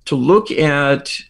to 0.04 0.14
look 0.14 0.50
at 0.50 1.20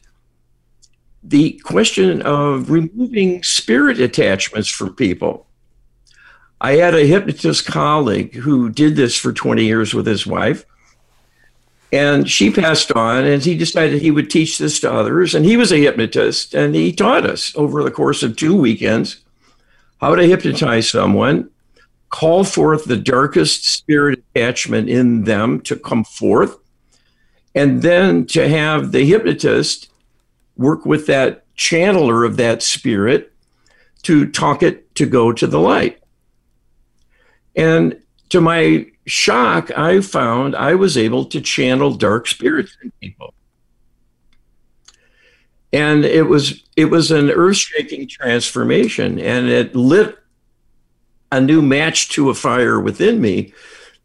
the 1.23 1.53
question 1.65 2.21
of 2.23 2.71
removing 2.71 3.45
spirit 3.45 4.01
attachments 4.01 4.69
from 4.69 4.97
people. 4.97 5.47
I 6.61 6.73
had 6.73 6.97
a 6.97 7.07
hypnotist 7.07 7.65
colleague 7.67 8.35
who 8.35 8.71
did 8.71 8.97
this 8.97 9.17
for 9.17 9.33
20 9.33 9.65
years 9.65 9.95
with 9.95 10.07
his 10.07 10.27
wife. 10.27 10.65
And 11.93 12.29
she 12.29 12.51
passed 12.51 12.93
on, 12.93 13.25
and 13.25 13.43
he 13.43 13.57
decided 13.57 14.03
he 14.03 14.11
would 14.11 14.31
teach 14.31 14.59
this 14.59 14.81
to 14.81 14.93
others. 14.93 15.35
And 15.35 15.47
he 15.47 15.57
was 15.57 15.73
a 15.73 15.79
hypnotist, 15.79 16.55
and 16.55 16.75
he 16.75 16.93
taught 16.93 17.25
us 17.25 17.55
over 17.57 17.83
the 17.83 17.91
course 17.91 18.23
of 18.23 18.37
two 18.37 18.55
weekends 18.55 19.21
how 20.01 20.15
to 20.15 20.27
hypnotize 20.27 20.91
someone, 20.91 21.51
call 22.11 22.45
forth 22.45 22.85
the 22.85 22.97
darkest 22.97 23.65
spirit 23.65 24.23
attachment 24.35 24.89
in 24.89 25.25
them 25.25 25.61
to 25.63 25.77
come 25.77 26.05
forth, 26.05 26.57
and 27.55 27.83
then 27.83 28.27
to 28.27 28.49
have 28.49 28.93
the 28.93 29.05
hypnotist 29.05 29.91
work 30.57 30.87
with 30.87 31.07
that 31.07 31.45
channeler 31.57 32.25
of 32.27 32.37
that 32.37 32.63
spirit 32.63 33.33
to 34.03 34.31
talk 34.31 34.63
it 34.63 34.95
to 34.95 35.07
go 35.07 35.33
to 35.33 35.47
the 35.47 35.59
light. 35.59 36.01
And 37.57 38.01
to 38.29 38.41
my 38.41 38.87
shock, 39.07 39.77
I 39.77 40.01
found 40.01 40.55
I 40.55 40.75
was 40.75 40.97
able 40.97 41.25
to 41.27 41.41
channel 41.41 41.95
dark 41.95 42.29
spirits 42.29 42.77
in 42.83 42.93
people. 43.01 43.35
And 45.79 46.05
it 46.05 46.25
was 46.25 46.65
it 46.77 46.87
was 46.87 47.11
an 47.11 47.31
earth-shaking 47.31 48.09
transformation, 48.09 49.19
and 49.21 49.49
it 49.49 49.77
lit 49.77 50.19
a 51.31 51.41
new 51.41 51.63
match 51.63 52.09
to 52.11 52.31
a 52.31 52.35
fire 52.35 52.81
within 52.81 53.21
me 53.21 53.53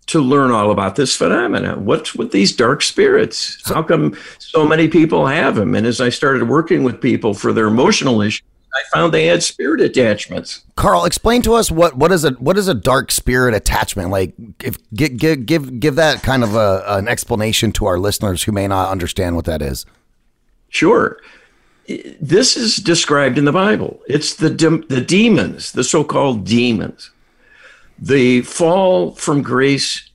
to 0.06 0.20
learn 0.20 0.52
all 0.52 0.70
about 0.70 0.96
this 0.96 1.16
phenomenon. 1.16 1.86
What's 1.86 2.14
with 2.14 2.32
these 2.32 2.56
dark 2.56 2.82
spirits? 2.82 3.62
How 3.66 3.82
come 3.82 4.16
so 4.38 4.68
many 4.68 4.88
people 4.88 5.26
have 5.26 5.56
them? 5.56 5.74
And 5.74 5.88
as 5.88 6.00
I 6.00 6.10
started 6.10 6.48
working 6.48 6.84
with 6.84 7.02
people 7.02 7.34
for 7.34 7.54
their 7.54 7.68
emotional 7.68 8.22
issues, 8.22 8.44
I 8.76 8.82
found 8.94 9.14
they 9.14 9.28
had 9.28 9.42
spirit 9.42 9.82
attachments. 9.82 10.64
Karl, 10.76 11.06
explain 11.06 11.42
to 11.44 11.54
us 11.54 11.72
what 11.72 11.96
what 11.96 12.12
is 12.12 12.24
a 12.24 12.32
what 12.34 12.58
is 12.58 12.68
a 12.68 12.74
dark 12.76 13.12
spirit 13.12 13.56
attachment? 13.56 14.10
Like, 14.10 14.34
if 14.64 14.78
give 14.94 15.18
give 15.18 15.46
give, 15.46 15.80
give 15.80 15.96
that 15.96 16.22
kind 16.22 16.44
of 16.44 16.56
a, 16.56 16.84
an 16.88 17.08
explanation 17.08 17.72
to 17.74 17.86
our 17.86 17.98
listeners 17.98 18.44
who 18.44 18.52
may 18.52 18.68
not 18.68 18.90
understand 18.90 19.36
what 19.36 19.46
that 19.46 19.62
is. 19.62 19.86
Sure. 20.70 21.20
This 21.88 22.56
is 22.56 22.78
described 22.78 23.38
in 23.38 23.46
the 23.46 23.52
Bible. 23.52 24.02
It's 24.08 24.36
the 24.36 24.50
de- 24.50 24.86
the 24.88 25.02
demons, 25.02 25.74
the 25.74 25.84
so-called 25.84 26.46
demons. 26.46 27.12
The 28.00 28.42
fall 28.42 29.12
from 29.16 29.42
grace, 29.42 30.10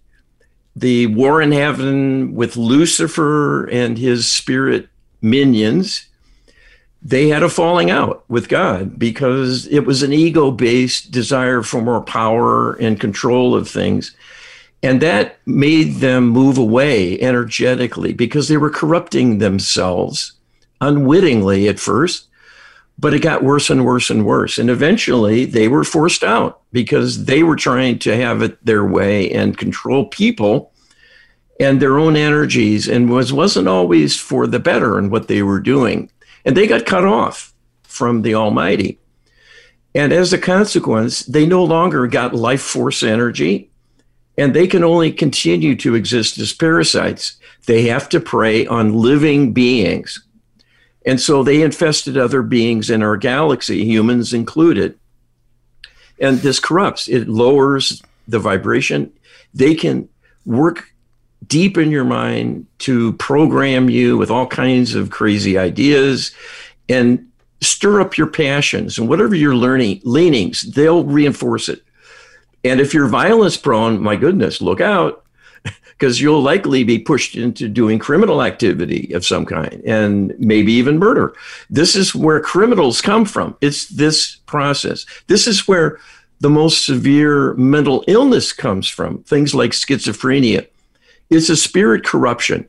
the 0.75 1.07
war 1.09 1.43
in 1.43 1.53
heaven 1.53 2.35
with 2.35 2.57
Lucifer 2.57 3.67
and 3.67 3.99
his 3.99 4.31
spirit 4.33 4.89
minions, 5.21 6.07
they 7.03 7.29
had 7.29 7.43
a 7.43 7.49
falling 7.49 7.91
out 7.91 8.25
with 8.29 8.49
God 8.49 8.99
because 8.99 9.67
it 9.67 9.81
was 9.81 10.03
an 10.03 10.13
ego 10.13 10.51
based 10.51 11.11
desire 11.11 11.63
for 11.63 11.81
more 11.81 12.01
power 12.01 12.75
and 12.75 13.01
control 13.01 13.55
of 13.55 13.69
things. 13.69 14.15
And 14.83 15.01
that 15.03 15.39
made 15.47 15.97
them 15.97 16.29
move 16.29 16.57
away 16.57 17.21
energetically 17.21 18.13
because 18.13 18.49
they 18.49 18.57
were 18.57 18.71
corrupting 18.71 19.39
themselves 19.39 20.33
unwittingly 20.81 21.69
at 21.69 21.79
first, 21.79 22.29
but 22.99 23.15
it 23.15 23.21
got 23.21 23.45
worse 23.45 23.71
and 23.71 23.85
worse 23.85 24.11
and 24.11 24.27
worse. 24.27 24.59
And 24.59 24.69
eventually 24.69 25.45
they 25.45 25.69
were 25.69 25.85
forced 25.85 26.25
out 26.25 26.61
because 26.73 27.27
they 27.27 27.43
were 27.43 27.57
trying 27.57 27.99
to 28.01 28.17
have 28.17 28.43
it 28.43 28.65
their 28.65 28.85
way 28.85 29.31
and 29.31 29.57
control 29.57 30.07
people 30.07 30.73
and 31.61 31.81
their 31.81 31.99
own 31.99 32.17
energies 32.17 32.89
and 32.89 33.11
was 33.11 33.33
wasn't 33.33 33.69
always 33.69 34.19
for 34.19 34.47
the 34.47 34.61
better 34.61 34.99
in 34.99 35.11
what 35.11 35.29
they 35.29 35.43
were 35.43 35.61
doing 35.61 36.11
and 36.45 36.57
they 36.57 36.67
got 36.67 36.87
cut 36.87 37.05
off 37.05 37.53
from 37.83 38.23
the 38.23 38.35
Almighty. 38.35 38.99
And 39.95 40.13
as 40.13 40.33
a 40.33 40.39
consequence, 40.39 41.21
they 41.21 41.47
no 41.47 41.65
longer 41.65 42.07
got 42.07 42.35
life 42.35 42.63
force 42.63 43.03
energy 43.03 43.71
and 44.37 44.55
they 44.55 44.67
can 44.67 44.85
only 44.85 45.11
continue 45.11 45.75
to 45.77 45.95
exist 45.95 46.39
as 46.39 46.53
parasites. 46.53 47.37
They 47.67 47.83
have 47.89 48.09
to 48.11 48.21
prey 48.21 48.67
on 48.67 48.95
living 48.95 49.53
beings. 49.53 50.25
And 51.09 51.19
so 51.19 51.43
they 51.43 51.63
infested 51.63 52.19
other 52.19 52.43
beings 52.43 52.91
in 52.91 53.03
our 53.03 53.17
galaxy, 53.17 53.83
humans 53.83 54.35
included. 54.35 54.99
And 56.21 56.37
this 56.41 56.61
corrupts, 56.61 57.09
it 57.09 57.27
lowers 57.27 58.03
the 58.29 58.39
vibration. 58.39 59.11
They 59.55 59.75
can 59.75 60.11
work 60.45 60.93
deep 61.47 61.79
in 61.79 61.91
your 61.91 62.05
mind 62.05 62.67
to 62.81 63.15
program 63.15 63.89
you 63.89 64.19
with 64.19 64.31
all 64.31 64.47
kinds 64.47 64.95
of 64.95 65.09
crazy 65.09 65.57
ideas 65.57 66.31
and 66.91 67.27
stir 67.63 68.03
up 68.03 68.19
your 68.19 68.27
passions 68.27 68.99
and 68.99 69.09
whatever 69.09 69.35
your 69.35 69.55
learning 69.55 70.03
leanings, 70.05 70.61
they'll 70.75 71.05
reinforce 71.05 71.71
it. 71.71 71.81
And 72.65 72.83
if 72.83 72.93
you're 72.93 73.09
violence 73.09 73.57
prone, 73.57 73.99
my 73.99 74.15
goodness, 74.15 74.61
look 74.61 74.83
out 74.83 75.25
because 75.99 76.21
you'll 76.21 76.43
likely 76.43 76.85
be 76.85 76.99
pushed 76.99 77.35
into 77.35 77.69
doing 77.69 77.99
criminal 77.99 78.43
activity 78.43 79.13
of 79.13 79.27
some 79.27 79.45
kind 79.45 79.83
and 79.85 80.33
maybe 80.39 80.73
even 80.73 80.99
murder. 80.99 81.35
This 81.69 81.97
is 81.97 82.15
where 82.15 82.41
criminals 82.41 83.01
come 83.01 83.25
from. 83.25 83.57
It's 83.61 83.89
this 83.89 84.37
process. 84.47 85.05
This 85.27 85.49
is 85.49 85.67
where 85.67 85.99
the 86.41 86.51
most 86.51 86.87
severe 86.87 87.55
mental 87.55 88.05
illness 88.07 88.53
comes 88.53 88.89
from, 88.89 89.25
things 89.25 89.57
like 89.57 89.73
schizophrenia 89.73 90.69
it's 91.31 91.51
a 91.51 91.57
spirit 91.57 92.05
corruption 92.05 92.69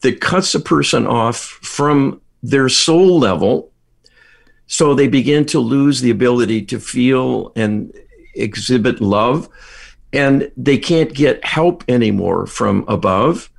that 0.00 0.20
cuts 0.20 0.54
a 0.54 0.60
person 0.60 1.06
off 1.06 1.38
from 1.38 2.20
their 2.42 2.68
soul 2.68 3.18
level. 3.18 3.70
So 4.66 4.94
they 4.94 5.08
begin 5.08 5.44
to 5.46 5.60
lose 5.60 6.00
the 6.00 6.10
ability 6.10 6.62
to 6.66 6.80
feel 6.80 7.52
and 7.56 7.92
exhibit 8.34 9.00
love. 9.00 9.48
And 10.12 10.50
they 10.56 10.78
can't 10.78 11.14
get 11.14 11.44
help 11.44 11.84
anymore 11.88 12.46
from 12.46 12.84
above. 12.88 13.50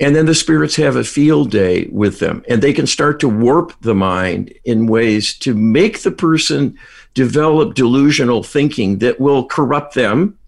And 0.00 0.16
then 0.16 0.26
the 0.26 0.34
spirits 0.34 0.76
have 0.76 0.96
a 0.96 1.04
field 1.04 1.50
day 1.50 1.86
with 1.92 2.18
them, 2.18 2.42
and 2.48 2.60
they 2.62 2.72
can 2.72 2.86
start 2.86 3.20
to 3.20 3.28
warp 3.28 3.72
the 3.82 3.94
mind 3.94 4.52
in 4.64 4.86
ways 4.86 5.38
to 5.40 5.54
make 5.54 6.00
the 6.00 6.10
person 6.10 6.78
develop 7.14 7.74
delusional 7.74 8.42
thinking 8.42 8.98
that 8.98 9.20
will 9.20 9.44
corrupt 9.44 9.94
them 9.94 10.38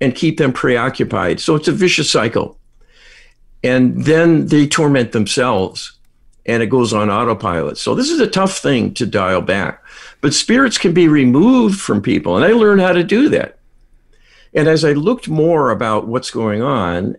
and 0.00 0.16
keep 0.16 0.38
them 0.38 0.52
preoccupied. 0.52 1.38
So 1.38 1.54
it's 1.54 1.68
a 1.68 1.72
vicious 1.72 2.10
cycle. 2.10 2.58
And 3.62 4.04
then 4.04 4.46
they 4.46 4.66
torment 4.66 5.12
themselves 5.12 5.96
and 6.44 6.62
it 6.62 6.66
goes 6.66 6.92
on 6.92 7.08
autopilot. 7.08 7.78
So 7.78 7.94
this 7.94 8.10
is 8.10 8.18
a 8.18 8.26
tough 8.26 8.58
thing 8.58 8.94
to 8.94 9.06
dial 9.06 9.42
back. 9.42 9.82
But 10.20 10.34
spirits 10.34 10.76
can 10.76 10.92
be 10.92 11.06
removed 11.06 11.80
from 11.80 12.02
people. 12.02 12.36
And 12.36 12.44
I 12.44 12.48
learned 12.48 12.80
how 12.80 12.92
to 12.92 13.04
do 13.04 13.28
that. 13.28 13.58
And 14.54 14.68
as 14.68 14.84
I 14.84 14.92
looked 14.92 15.28
more 15.28 15.70
about 15.70 16.06
what's 16.06 16.30
going 16.30 16.62
on, 16.62 17.16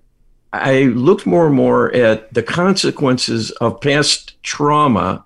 I 0.52 0.84
looked 0.84 1.26
more 1.26 1.48
and 1.48 1.56
more 1.56 1.92
at 1.94 2.32
the 2.34 2.44
consequences 2.44 3.50
of 3.52 3.82
past 3.82 4.42
trauma, 4.44 5.26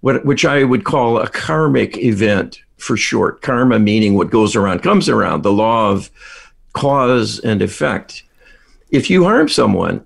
which 0.00 0.44
I 0.44 0.62
would 0.62 0.84
call 0.84 1.18
a 1.18 1.28
karmic 1.28 1.96
event 1.96 2.60
for 2.76 2.96
short. 2.96 3.42
Karma 3.42 3.78
meaning 3.78 4.14
what 4.14 4.30
goes 4.30 4.54
around 4.54 4.82
comes 4.82 5.08
around, 5.08 5.42
the 5.42 5.52
law 5.52 5.90
of 5.90 6.10
cause 6.72 7.40
and 7.40 7.62
effect. 7.62 8.22
If 8.90 9.10
you 9.10 9.24
harm 9.24 9.48
someone, 9.48 10.04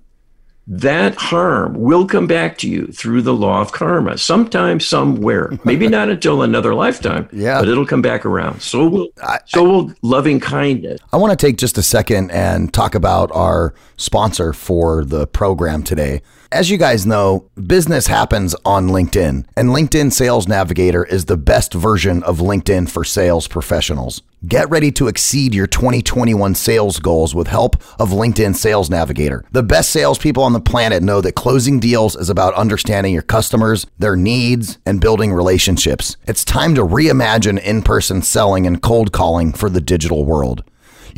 that 0.71 1.15
harm 1.15 1.73
will 1.73 2.05
come 2.07 2.27
back 2.27 2.55
to 2.59 2.69
you 2.69 2.85
through 2.87 3.23
the 3.23 3.33
law 3.33 3.59
of 3.59 3.71
karma 3.71 4.15
sometime 4.17 4.79
somewhere 4.79 5.51
maybe 5.63 5.87
not 5.87 6.09
until 6.09 6.43
another 6.43 6.75
lifetime 6.75 7.27
Yeah. 7.33 7.59
but 7.59 7.67
it'll 7.67 7.87
come 7.87 8.03
back 8.03 8.23
around 8.23 8.61
so 8.61 8.87
will 8.87 9.07
I- 9.23 9.39
so 9.47 9.63
will 9.63 9.91
loving 10.03 10.39
kindness 10.39 11.01
I 11.11 11.17
want 11.17 11.31
to 11.37 11.45
take 11.47 11.57
just 11.57 11.77
a 11.79 11.83
second 11.83 12.29
and 12.31 12.71
talk 12.71 12.93
about 12.93 13.31
our 13.33 13.73
sponsor 13.97 14.53
for 14.53 15.03
the 15.03 15.25
program 15.27 15.81
today. 15.83 16.21
As 16.51 16.71
you 16.71 16.79
guys 16.79 17.05
know, 17.05 17.47
business 17.67 18.07
happens 18.07 18.55
on 18.65 18.87
LinkedIn, 18.87 19.45
and 19.55 19.69
LinkedIn 19.69 20.11
Sales 20.11 20.47
Navigator 20.47 21.05
is 21.05 21.25
the 21.25 21.37
best 21.37 21.75
version 21.75 22.23
of 22.23 22.39
LinkedIn 22.39 22.89
for 22.89 23.03
sales 23.03 23.47
professionals. 23.47 24.23
Get 24.47 24.67
ready 24.67 24.91
to 24.93 25.07
exceed 25.07 25.53
your 25.53 25.67
2021 25.67 26.55
sales 26.55 26.97
goals 26.97 27.35
with 27.35 27.49
help 27.49 27.75
of 27.99 28.09
LinkedIn 28.09 28.55
Sales 28.55 28.89
Navigator. 28.89 29.45
The 29.51 29.61
best 29.61 29.91
salespeople 29.91 30.41
on 30.41 30.53
the 30.53 30.59
planet 30.59 31.03
know 31.03 31.21
that 31.21 31.35
closing 31.35 31.79
deals 31.79 32.15
is 32.15 32.31
about 32.31 32.55
understanding 32.55 33.13
your 33.13 33.21
customers, 33.21 33.85
their 33.99 34.15
needs, 34.15 34.79
and 34.87 34.99
building 34.99 35.31
relationships. 35.31 36.17
It's 36.25 36.43
time 36.43 36.73
to 36.73 36.81
reimagine 36.81 37.61
in 37.61 37.83
person 37.83 38.23
selling 38.23 38.65
and 38.65 38.81
cold 38.81 39.11
calling 39.11 39.53
for 39.53 39.69
the 39.69 39.81
digital 39.81 40.25
world. 40.25 40.63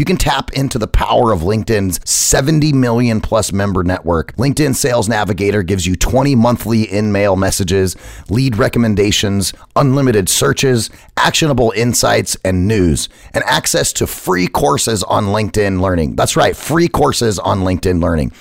You 0.02 0.06
can 0.06 0.18
tap 0.18 0.52
into 0.54 0.80
the 0.80 0.88
power 0.88 1.32
of 1.32 1.42
LinkedIn's 1.42 2.00
70 2.10 2.74
million 2.74 3.22
plus 3.22 3.54
member 3.54 3.84
network. 3.84 4.36
LinkedIn 4.36 4.74
Sales 4.74 5.08
Navigator 5.08 5.62
gives 5.62 5.86
you 5.86 5.96
20 5.96 6.34
monthly 6.34 6.88
InMail 6.88 7.38
messages, 7.38 7.96
lead 8.28 8.58
recommendations, 8.58 9.54
unlimited 9.76 10.28
searches, 10.28 10.90
actionable 11.18 11.72
insights, 11.76 12.36
and 12.44 12.68
news, 12.68 13.10
and 13.36 13.44
access 13.44 13.94
to 13.94 14.08
free 14.08 14.48
courses 14.48 15.04
on 15.04 15.26
LinkedIn 15.26 15.80
Learning. 15.80 16.16
That's 16.16 16.36
right, 16.36 16.58
free 16.58 16.88
courses 16.88 17.38
on 17.38 17.60
LinkedIn 17.60 18.02
Learning. 18.02 18.32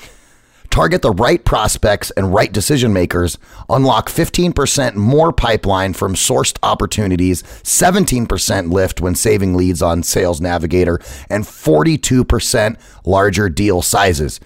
Target 0.70 1.02
the 1.02 1.10
right 1.10 1.44
prospects 1.44 2.12
and 2.12 2.32
right 2.32 2.52
decision 2.52 2.92
makers. 2.92 3.38
Unlock 3.68 4.08
15% 4.08 4.94
more 4.94 5.32
pipeline 5.32 5.92
from 5.92 6.14
sourced 6.14 6.56
opportunities, 6.62 7.42
17% 7.42 8.72
lift 8.72 9.00
when 9.00 9.14
saving 9.14 9.56
leads 9.56 9.82
on 9.82 10.02
Sales 10.04 10.40
Navigator, 10.40 11.00
and 11.28 11.44
42% 11.44 12.76
larger 13.04 13.48
deal 13.48 13.82
sizes. 13.82 14.38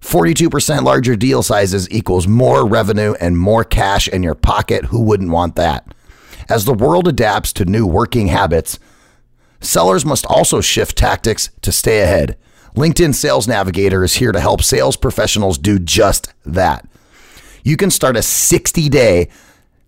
42% 0.00 0.82
larger 0.82 1.16
deal 1.16 1.42
sizes 1.42 1.90
equals 1.90 2.28
more 2.28 2.66
revenue 2.66 3.14
and 3.20 3.38
more 3.38 3.64
cash 3.64 4.06
in 4.06 4.22
your 4.22 4.34
pocket. 4.34 4.86
Who 4.86 5.00
wouldn't 5.00 5.30
want 5.30 5.56
that? 5.56 5.92
As 6.48 6.66
the 6.66 6.74
world 6.74 7.08
adapts 7.08 7.52
to 7.54 7.64
new 7.64 7.86
working 7.86 8.28
habits, 8.28 8.78
Sellers 9.64 10.04
must 10.04 10.26
also 10.26 10.60
shift 10.60 10.96
tactics 10.96 11.50
to 11.62 11.72
stay 11.72 12.02
ahead. 12.02 12.36
LinkedIn 12.74 13.14
Sales 13.14 13.46
Navigator 13.46 14.02
is 14.02 14.14
here 14.14 14.32
to 14.32 14.40
help 14.40 14.60
sales 14.60 14.96
professionals 14.96 15.58
do 15.58 15.78
just 15.78 16.34
that. 16.44 16.84
You 17.62 17.76
can 17.76 17.90
start 17.90 18.16
a 18.16 18.22
60 18.22 18.88
day, 18.88 19.28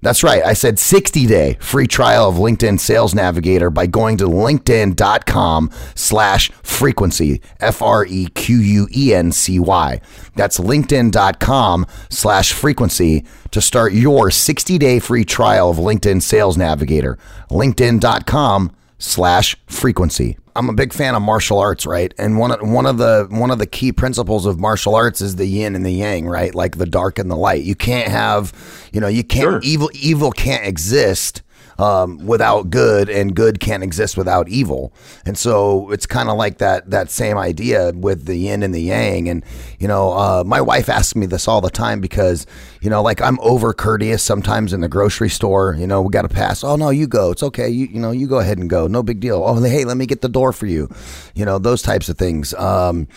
that's 0.03 0.23
right, 0.23 0.45
I 0.45 0.53
said 0.53 0.79
60 0.79 1.27
day 1.27 1.57
free 1.61 1.89
trial 1.89 2.29
of 2.29 2.37
LinkedIn 2.37 2.79
Sales 2.79 3.13
Navigator 3.13 3.71
by 3.71 3.89
going 3.89 4.19
to 4.19 4.27
linkedin.com 4.27 5.73
slash 5.97 6.51
frequency, 6.63 7.43
F 7.59 7.83
R 7.83 8.07
E 8.07 8.29
Q 8.29 8.59
U 8.59 8.89
E 8.95 9.13
N 9.13 9.33
C 9.33 9.59
Y. 9.59 10.01
That's 10.37 10.59
linkedin.com 10.61 11.87
slash 12.09 12.53
frequency 12.53 13.25
to 13.51 13.61
start 13.61 13.95
your 13.95 14.31
60 14.31 14.79
day 14.79 15.01
free 15.01 15.25
trial 15.25 15.71
of 15.71 15.79
LinkedIn 15.79 16.23
Sales 16.23 16.57
Navigator. 16.57 17.19
LinkedIn.com 17.51 18.77
slash 18.99 19.57
frequency. 19.67 20.39
I'm 20.55 20.71
a 20.71 20.73
big 20.73 20.93
fan 20.95 21.15
of 21.15 21.21
martial 21.21 21.59
arts, 21.59 21.85
right? 21.85 22.15
And 22.19 22.39
one 22.39 22.51
of 22.51 22.67
one 22.67 22.87
of 22.87 22.97
the 22.97 23.27
one 23.31 23.51
of 23.51 23.59
the 23.59 23.67
key 23.67 23.93
principles 23.93 24.47
of 24.47 24.59
martial 24.59 24.95
arts 24.95 25.21
is 25.21 25.37
the 25.37 25.45
yin 25.47 25.77
and 25.77 25.85
the 25.85 25.91
yang, 25.93 26.27
right? 26.27 26.55
Like 26.55 26.79
the 26.79 26.87
dark 26.87 27.19
and 27.19 27.31
the 27.31 27.37
light. 27.37 27.63
You 27.63 27.75
can't 27.75 28.09
have, 28.11 28.55
you 28.93 29.01
know, 29.01 29.09
you 29.09 29.23
can't 29.23 29.43
Sure. 29.43 29.61
evil 29.63 29.91
evil 29.93 30.31
can't 30.33 30.65
exist 30.65 31.43
um, 31.79 32.25
without 32.27 32.71
good, 32.71 33.09
and 33.09 33.35
good 33.35 33.61
can't 33.61 33.83
exist 33.83 34.17
without 34.17 34.49
evil. 34.49 34.93
And 35.25 35.37
so 35.37 35.91
it's 35.91 36.07
kind 36.07 36.29
of 36.29 36.37
like 36.37 36.59
that 36.59 36.91
that 36.91 37.11
same 37.11 37.39
idea 37.39 37.93
with 37.93 38.27
the 38.27 38.37
yin 38.37 38.63
and 38.63 38.75
the 38.75 38.81
yang. 38.81 39.29
And 39.29 39.45
you 39.79 39.89
know, 39.89 40.13
uh, 40.13 40.45
my 40.47 40.61
wife 40.61 40.89
asks 40.89 41.15
me 41.15 41.27
this 41.27 41.49
all 41.49 41.61
the 41.61 41.71
time 41.71 42.01
because 42.01 42.47
you 42.81 42.91
know, 42.91 43.03
like 43.03 43.21
I'm 43.21 43.39
over 43.41 43.73
courteous 43.73 44.23
sometimes 44.23 44.73
in 44.73 44.81
the 44.81 44.89
grocery 44.89 45.31
store. 45.31 45.77
You 45.79 45.87
know, 45.87 46.03
we 46.03 46.11
got 46.11 46.23
to 46.23 46.29
pass. 46.29 46.65
Oh 46.65 46.77
no, 46.77 46.91
you 46.91 47.07
go. 47.07 47.31
It's 47.31 47.43
okay. 47.43 47.69
You 47.69 47.87
you 47.87 48.01
know, 48.01 48.11
you 48.11 48.27
go 48.27 48.39
ahead 48.39 48.59
and 48.59 48.71
go. 48.71 48.87
No 48.87 49.03
big 49.03 49.21
deal. 49.21 49.43
Oh 49.45 49.63
hey, 49.63 49.85
let 49.85 49.97
me 49.97 50.07
get 50.07 50.21
the 50.21 50.29
door 50.29 50.53
for 50.53 50.67
you. 50.67 50.89
You 51.35 51.45
know, 51.45 51.59
those 51.59 51.83
types 51.83 52.09
of 52.09 52.19
things. 52.19 52.55
Um, 52.55 53.09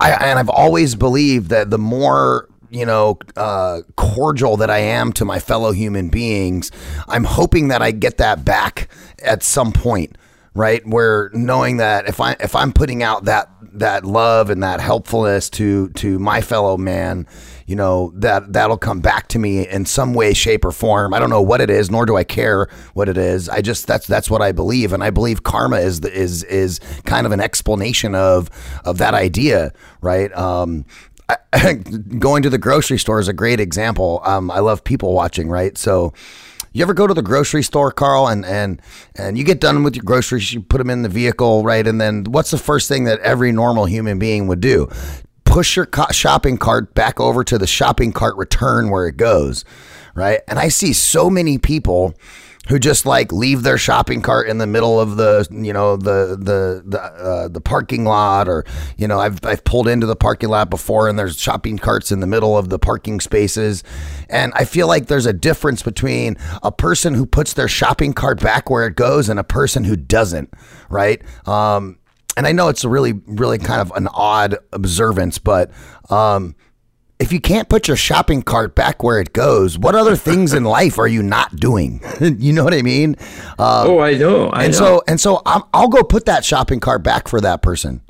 I, 0.00 0.10
and 0.10 0.38
I've 0.38 0.48
always 0.48 0.96
believed 0.96 1.50
that 1.50 1.70
the 1.70 1.78
more 1.78 2.48
you 2.72 2.86
know 2.86 3.18
uh, 3.36 3.82
cordial 3.96 4.56
that 4.56 4.70
I 4.70 4.78
am 4.78 5.12
to 5.14 5.24
my 5.24 5.38
fellow 5.38 5.72
human 5.72 6.08
beings, 6.08 6.70
I'm 7.06 7.24
hoping 7.24 7.68
that 7.68 7.82
I 7.82 7.90
get 7.90 8.16
that 8.16 8.44
back 8.44 8.88
at 9.22 9.42
some 9.42 9.72
point, 9.72 10.16
right? 10.54 10.84
Where 10.86 11.30
knowing 11.34 11.76
that 11.76 12.08
if 12.08 12.20
I 12.20 12.36
if 12.40 12.56
I'm 12.56 12.72
putting 12.72 13.02
out 13.02 13.26
that 13.26 13.48
that 13.74 14.04
love 14.04 14.50
and 14.50 14.62
that 14.62 14.80
helpfulness 14.80 15.48
to 15.50 15.90
to 15.90 16.18
my 16.18 16.40
fellow 16.40 16.76
man, 16.76 17.26
you 17.66 17.76
know 17.76 18.12
that 18.16 18.52
that'll 18.52 18.78
come 18.78 19.00
back 19.00 19.28
to 19.28 19.38
me 19.38 19.66
in 19.68 19.84
some 19.84 20.14
way, 20.14 20.32
shape, 20.32 20.64
or 20.64 20.72
form. 20.72 21.14
I 21.14 21.18
don't 21.18 21.30
know 21.30 21.42
what 21.42 21.60
it 21.60 21.70
is, 21.70 21.90
nor 21.90 22.06
do 22.06 22.16
I 22.16 22.24
care 22.24 22.68
what 22.94 23.08
it 23.08 23.16
is. 23.18 23.48
I 23.48 23.60
just 23.60 23.86
that's 23.86 24.06
that's 24.06 24.30
what 24.30 24.42
I 24.42 24.52
believe, 24.52 24.92
and 24.92 25.02
I 25.02 25.10
believe 25.10 25.42
karma 25.42 25.76
is 25.76 26.00
is 26.00 26.42
is 26.44 26.80
kind 27.04 27.26
of 27.26 27.32
an 27.32 27.40
explanation 27.40 28.14
of 28.14 28.50
of 28.84 28.98
that 28.98 29.14
idea, 29.14 29.72
right? 30.00 30.34
Um, 30.36 30.84
going 32.18 32.42
to 32.42 32.50
the 32.50 32.58
grocery 32.58 32.98
store 32.98 33.20
is 33.20 33.28
a 33.28 33.32
great 33.32 33.60
example. 33.60 34.20
Um, 34.24 34.50
I 34.50 34.60
love 34.60 34.84
people 34.84 35.12
watching, 35.14 35.48
right? 35.48 35.76
So. 35.76 36.12
You 36.74 36.82
ever 36.82 36.94
go 36.94 37.06
to 37.06 37.12
the 37.12 37.20
grocery 37.20 37.62
store, 37.62 37.92
Karl, 37.92 38.28
and 38.28 38.46
and 38.46 38.80
and 39.14 39.36
you 39.36 39.44
get 39.44 39.60
done 39.60 39.82
with 39.82 39.94
your 39.94 40.04
groceries, 40.04 40.54
you 40.54 40.62
put 40.62 40.78
them 40.78 40.88
in 40.88 41.02
the 41.02 41.08
vehicle, 41.10 41.62
right? 41.62 41.86
And 41.86 42.00
then 42.00 42.24
what's 42.24 42.50
the 42.50 42.56
first 42.56 42.88
thing 42.88 43.04
that 43.04 43.20
every 43.20 43.52
normal 43.52 43.84
human 43.84 44.18
being 44.18 44.46
would 44.46 44.62
do? 44.62 44.88
Push 45.44 45.76
your 45.76 45.84
co- 45.84 46.10
shopping 46.12 46.56
cart 46.56 46.94
back 46.94 47.20
over 47.20 47.44
to 47.44 47.58
the 47.58 47.66
shopping 47.66 48.10
cart 48.10 48.38
return 48.38 48.88
where 48.88 49.06
it 49.06 49.18
goes, 49.18 49.66
right? 50.14 50.40
And 50.48 50.58
I 50.58 50.68
see 50.68 50.94
so 50.94 51.28
many 51.28 51.58
people 51.58 52.14
who 52.68 52.78
just 52.78 53.04
like 53.04 53.32
leave 53.32 53.62
their 53.62 53.76
shopping 53.76 54.22
cart 54.22 54.48
in 54.48 54.58
the 54.58 54.66
middle 54.66 55.00
of 55.00 55.16
the 55.16 55.46
you 55.50 55.72
know 55.72 55.96
the 55.96 56.36
the 56.38 56.82
the 56.86 57.00
uh, 57.00 57.48
the 57.48 57.60
parking 57.60 58.04
lot 58.04 58.48
or 58.48 58.64
you 58.96 59.08
know 59.08 59.18
I've 59.18 59.44
I've 59.44 59.64
pulled 59.64 59.88
into 59.88 60.06
the 60.06 60.14
parking 60.14 60.48
lot 60.48 60.70
before 60.70 61.08
and 61.08 61.18
there's 61.18 61.38
shopping 61.40 61.78
carts 61.78 62.12
in 62.12 62.20
the 62.20 62.26
middle 62.26 62.56
of 62.56 62.68
the 62.68 62.78
parking 62.78 63.20
spaces. 63.20 63.82
And 64.28 64.52
I 64.54 64.64
feel 64.64 64.86
like 64.86 65.06
there's 65.06 65.26
a 65.26 65.32
difference 65.32 65.82
between 65.82 66.36
a 66.62 66.70
person 66.70 67.14
who 67.14 67.26
puts 67.26 67.52
their 67.52 67.68
shopping 67.68 68.12
cart 68.12 68.40
back 68.40 68.70
where 68.70 68.86
it 68.86 68.94
goes 68.94 69.28
and 69.28 69.40
a 69.40 69.44
person 69.44 69.84
who 69.84 69.96
doesn't 69.96 70.52
right? 70.88 71.20
Um 71.48 71.98
and 72.36 72.46
I 72.46 72.52
know 72.52 72.68
it's 72.68 72.84
a 72.84 72.88
really 72.88 73.14
really 73.26 73.58
kind 73.58 73.80
of 73.80 73.90
an 73.96 74.06
odd 74.08 74.56
observance 74.72 75.38
but 75.38 75.72
um 76.10 76.54
if 77.22 77.32
you 77.32 77.40
can't 77.40 77.68
put 77.68 77.86
your 77.86 77.96
shopping 77.96 78.42
cart 78.42 78.74
back 78.74 79.04
where 79.04 79.20
it 79.20 79.32
goes, 79.32 79.78
what 79.78 79.94
other 79.94 80.16
things 80.16 80.52
in 80.52 80.64
life 80.78 80.98
are 80.98 81.06
you 81.06 81.22
not 81.22 81.54
doing? 81.54 82.02
you 82.20 82.52
know 82.52 82.64
what 82.64 82.74
I 82.74 82.82
mean? 82.82 83.14
Uh, 83.58 83.84
oh 83.86 84.00
i 84.00 84.14
know 84.14 84.48
i 84.48 84.64
and 84.64 84.72
know 84.72 84.78
so 84.78 85.02
and 85.06 85.20
so 85.20 85.40
I'm, 85.46 85.62
I'll 85.72 85.88
go 85.88 86.02
put 86.02 86.26
that 86.26 86.44
shopping 86.44 86.80
cart 86.80 87.04
back 87.04 87.28
for 87.28 87.40
that 87.40 87.62
person. 87.62 88.00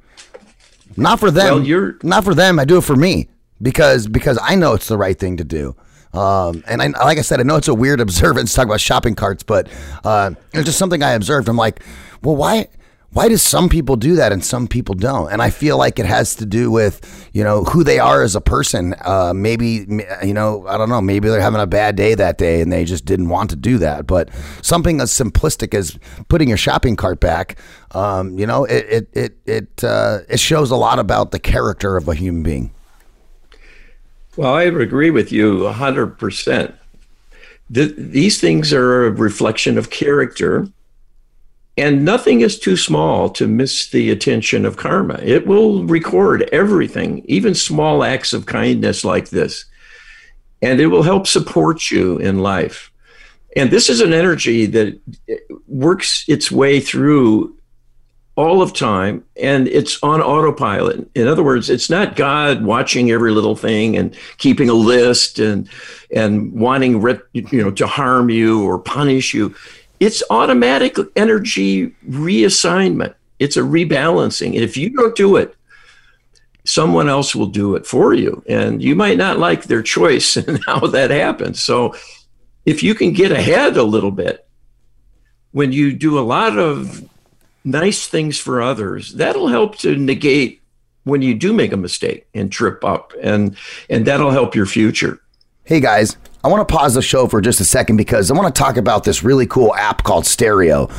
Not 0.96 1.20
for 1.20 1.30
them. 1.30 1.62
Well, 1.62 1.92
not 2.02 2.24
for 2.24 2.34
them. 2.34 2.58
I 2.58 2.64
do 2.64 2.78
it 2.78 2.84
for 2.84 2.96
me 2.96 3.28
because 3.60 4.08
because 4.08 4.38
I 4.42 4.54
know 4.54 4.72
it's 4.72 4.88
the 4.88 4.98
right 4.98 5.18
thing 5.18 5.36
to 5.36 5.44
do. 5.44 5.76
Um, 6.14 6.62
and 6.66 6.82
I, 6.82 6.88
like 6.88 7.18
I 7.18 7.22
said, 7.22 7.40
I 7.40 7.42
know 7.42 7.56
it's 7.56 7.68
a 7.68 7.74
weird 7.74 8.00
observance 8.06 8.50
to 8.50 8.56
talk 8.56 8.66
about 8.66 8.80
shopping 8.80 9.14
carts, 9.14 9.42
but 9.42 9.68
uh, 10.04 10.32
it's 10.54 10.64
just 10.64 10.78
something 10.78 11.02
I 11.02 11.12
observed. 11.12 11.48
I'm 11.48 11.56
like, 11.56 11.82
well, 12.22 12.36
why 12.36 12.68
why 13.12 13.28
do 13.28 13.36
some 13.36 13.68
people 13.68 13.96
do 13.96 14.16
that 14.16 14.32
and 14.32 14.42
some 14.42 14.66
people 14.66 14.94
don't? 14.94 15.30
And 15.30 15.42
I 15.42 15.50
feel 15.50 15.76
like 15.76 15.98
it 15.98 16.06
has 16.06 16.34
to 16.36 16.46
do 16.46 16.70
with, 16.70 17.28
you 17.34 17.44
know, 17.44 17.62
who 17.64 17.84
they 17.84 17.98
are 17.98 18.22
as 18.22 18.34
a 18.34 18.40
person. 18.40 18.94
Uh, 19.02 19.34
maybe, 19.34 19.86
you 20.22 20.32
know, 20.32 20.66
I 20.66 20.78
don't 20.78 20.88
know, 20.88 21.02
maybe 21.02 21.28
they're 21.28 21.40
having 21.40 21.60
a 21.60 21.66
bad 21.66 21.94
day 21.94 22.14
that 22.14 22.38
day 22.38 22.62
and 22.62 22.72
they 22.72 22.86
just 22.86 23.04
didn't 23.04 23.28
want 23.28 23.50
to 23.50 23.56
do 23.56 23.76
that. 23.78 24.06
But 24.06 24.30
something 24.62 24.98
as 25.00 25.10
simplistic 25.10 25.74
as 25.74 25.98
putting 26.28 26.48
your 26.48 26.56
shopping 26.56 26.96
cart 26.96 27.20
back, 27.20 27.58
um, 27.90 28.38
you 28.38 28.46
know, 28.46 28.64
it, 28.64 28.86
it, 28.88 29.08
it, 29.12 29.38
it, 29.44 29.84
uh, 29.84 30.20
it 30.30 30.40
shows 30.40 30.70
a 30.70 30.76
lot 30.76 30.98
about 30.98 31.32
the 31.32 31.38
character 31.38 31.98
of 31.98 32.08
a 32.08 32.14
human 32.14 32.42
being. 32.42 32.72
Well, 34.36 34.54
I 34.54 34.62
agree 34.62 35.10
with 35.10 35.30
you 35.30 35.58
100%. 35.58 36.74
The, 37.68 37.94
these 37.96 38.40
things 38.40 38.72
are 38.72 39.06
a 39.06 39.10
reflection 39.10 39.76
of 39.76 39.90
character 39.90 40.66
and 41.76 42.04
nothing 42.04 42.42
is 42.42 42.58
too 42.58 42.76
small 42.76 43.30
to 43.30 43.46
miss 43.46 43.90
the 43.90 44.10
attention 44.10 44.66
of 44.66 44.76
karma. 44.76 45.18
It 45.22 45.46
will 45.46 45.84
record 45.84 46.48
everything, 46.52 47.24
even 47.26 47.54
small 47.54 48.04
acts 48.04 48.32
of 48.32 48.46
kindness 48.46 49.04
like 49.04 49.30
this. 49.30 49.64
And 50.60 50.80
it 50.80 50.88
will 50.88 51.02
help 51.02 51.26
support 51.26 51.90
you 51.90 52.18
in 52.18 52.38
life. 52.38 52.92
And 53.56 53.70
this 53.70 53.88
is 53.88 54.00
an 54.00 54.12
energy 54.12 54.66
that 54.66 55.00
works 55.66 56.24
its 56.28 56.50
way 56.50 56.78
through 56.78 57.56
all 58.34 58.62
of 58.62 58.72
time 58.72 59.22
and 59.36 59.68
it's 59.68 60.02
on 60.02 60.22
autopilot. 60.22 61.06
In 61.14 61.28
other 61.28 61.42
words, 61.42 61.68
it's 61.68 61.90
not 61.90 62.16
God 62.16 62.64
watching 62.64 63.10
every 63.10 63.30
little 63.30 63.56
thing 63.56 63.96
and 63.96 64.16
keeping 64.38 64.70
a 64.70 64.74
list 64.74 65.38
and 65.38 65.68
and 66.14 66.52
wanting 66.52 67.02
you 67.34 67.62
know 67.62 67.70
to 67.72 67.86
harm 67.86 68.30
you 68.30 68.64
or 68.64 68.78
punish 68.78 69.34
you 69.34 69.54
it's 70.02 70.20
automatic 70.30 70.96
energy 71.14 71.94
reassignment. 72.10 73.14
It's 73.38 73.56
a 73.56 73.60
rebalancing. 73.60 74.54
And 74.54 74.64
if 74.64 74.76
you 74.76 74.90
don't 74.90 75.14
do 75.14 75.36
it, 75.36 75.54
someone 76.64 77.08
else 77.08 77.36
will 77.36 77.46
do 77.46 77.76
it 77.76 77.86
for 77.86 78.12
you. 78.12 78.42
And 78.48 78.82
you 78.82 78.96
might 78.96 79.16
not 79.16 79.38
like 79.38 79.62
their 79.62 79.80
choice 79.80 80.36
and 80.48 80.58
how 80.66 80.88
that 80.88 81.12
happens. 81.12 81.60
So 81.60 81.94
if 82.66 82.82
you 82.82 82.96
can 82.96 83.12
get 83.12 83.30
ahead 83.30 83.76
a 83.76 83.84
little 83.84 84.10
bit, 84.10 84.44
when 85.52 85.70
you 85.70 85.92
do 85.92 86.18
a 86.18 86.26
lot 86.36 86.58
of 86.58 87.08
nice 87.62 88.08
things 88.08 88.40
for 88.40 88.60
others, 88.60 89.12
that'll 89.12 89.46
help 89.46 89.78
to 89.78 89.94
negate 89.94 90.62
when 91.04 91.22
you 91.22 91.34
do 91.34 91.52
make 91.52 91.70
a 91.70 91.76
mistake 91.76 92.26
and 92.34 92.50
trip 92.50 92.84
up 92.84 93.12
and 93.22 93.56
and 93.88 94.04
that'll 94.04 94.32
help 94.32 94.56
your 94.56 94.66
future. 94.66 95.20
Hey 95.72 95.80
guys, 95.80 96.18
I 96.44 96.48
want 96.48 96.68
to 96.68 96.70
pause 96.70 96.92
the 96.92 97.00
show 97.00 97.26
for 97.26 97.40
just 97.40 97.58
a 97.58 97.64
second 97.64 97.96
because 97.96 98.30
I 98.30 98.34
want 98.34 98.54
to 98.54 98.62
talk 98.62 98.76
about 98.76 99.04
this 99.04 99.22
really 99.22 99.46
cool 99.46 99.74
app 99.74 100.04
called 100.04 100.26
Stereo. 100.26 100.90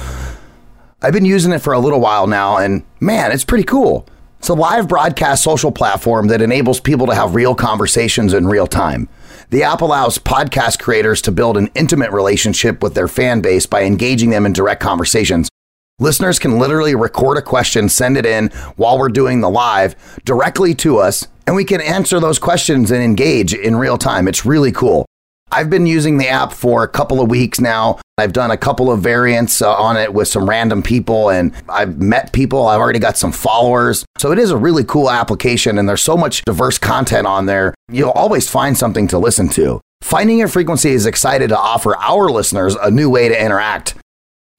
I've 1.00 1.14
been 1.14 1.26
using 1.26 1.52
it 1.52 1.60
for 1.60 1.74
a 1.74 1.80
little 1.80 2.00
while 2.00 2.26
now, 2.26 2.58
and 2.58 2.84
man, 3.00 3.32
it's 3.32 3.44
pretty 3.46 3.66
cool. 3.66 4.08
It's 4.40 4.50
a 4.50 4.56
live 4.56 4.88
broadcast 4.88 5.44
social 5.44 5.72
platform 5.72 6.26
that 6.30 6.42
enables 6.42 6.80
people 6.80 7.06
to 7.06 7.14
have 7.14 7.36
real 7.36 7.54
conversations 7.54 8.34
in 8.34 8.48
real 8.48 8.66
time. 8.66 9.10
The 9.52 9.62
app 9.62 9.82
allows 9.82 10.18
podcast 10.18 10.80
creators 10.80 11.22
to 11.22 11.32
build 11.32 11.56
an 11.56 11.70
intimate 11.76 12.10
relationship 12.10 12.82
with 12.82 12.96
their 12.96 13.08
fan 13.08 13.42
base 13.42 13.68
by 13.68 13.84
engaging 13.84 14.32
them 14.32 14.44
in 14.44 14.54
direct 14.54 14.82
conversations. 14.82 15.50
Listeners 16.00 16.40
can 16.40 16.58
literally 16.58 16.96
record 16.96 17.38
a 17.38 17.44
question, 17.44 17.90
send 17.90 18.18
it 18.18 18.26
in 18.26 18.48
while 18.76 18.98
we're 18.98 19.10
doing 19.10 19.42
the 19.42 19.52
live 19.52 19.96
directly 20.26 20.74
to 20.74 20.98
us, 20.98 21.28
and 21.46 21.56
we 21.56 21.66
can 21.66 21.82
answer 21.82 22.20
those 22.20 22.40
questions 22.40 22.92
and 22.92 23.04
engage 23.04 23.54
in 23.54 23.76
real 23.76 23.98
time. 23.98 24.28
It's 24.28 24.46
really 24.46 24.72
cool. 24.72 25.06
I've 25.52 25.70
been 25.70 25.86
using 25.86 26.18
the 26.18 26.30
app 26.30 26.52
for 26.52 26.84
a 26.84 26.88
couple 26.88 27.22
of 27.22 27.30
weeks 27.30 27.60
now. 27.60 28.00
I've 28.18 28.34
done 28.34 28.50
a 28.50 28.58
couple 28.58 28.92
of 28.92 29.02
variants 29.02 29.62
uh, 29.62 29.72
on 29.72 29.98
it 29.98 30.12
with 30.12 30.28
some 30.28 30.50
random 30.50 30.82
people 30.82 31.30
and 31.30 31.54
I've 31.70 32.00
met 32.00 32.34
people. 32.34 32.68
I've 32.68 32.80
already 32.80 32.98
got 32.98 33.18
some 33.18 33.32
followers. 33.32 34.04
So 34.18 34.32
it 34.32 34.40
is 34.40 34.50
a 34.50 34.58
really 34.58 34.84
cool 34.84 35.12
application 35.12 35.78
and 35.78 35.88
there's 35.88 36.02
so 36.02 36.18
much 36.18 36.44
diverse 36.46 36.80
content 36.80 37.28
on 37.28 37.46
there. 37.46 37.76
You'll 37.92 38.12
always 38.12 38.50
find 38.50 38.76
something 38.76 39.08
to 39.10 39.20
listen 39.20 39.48
to. 39.50 39.80
Finding 40.02 40.40
Your 40.40 40.48
Frequency 40.48 40.92
is 40.92 41.06
excited 41.06 41.50
to 41.50 41.58
offer 41.58 41.96
our 41.98 42.30
listeners 42.30 42.76
a 42.76 42.90
new 42.90 43.10
way 43.10 43.30
to 43.30 43.40
interact. 43.40 43.96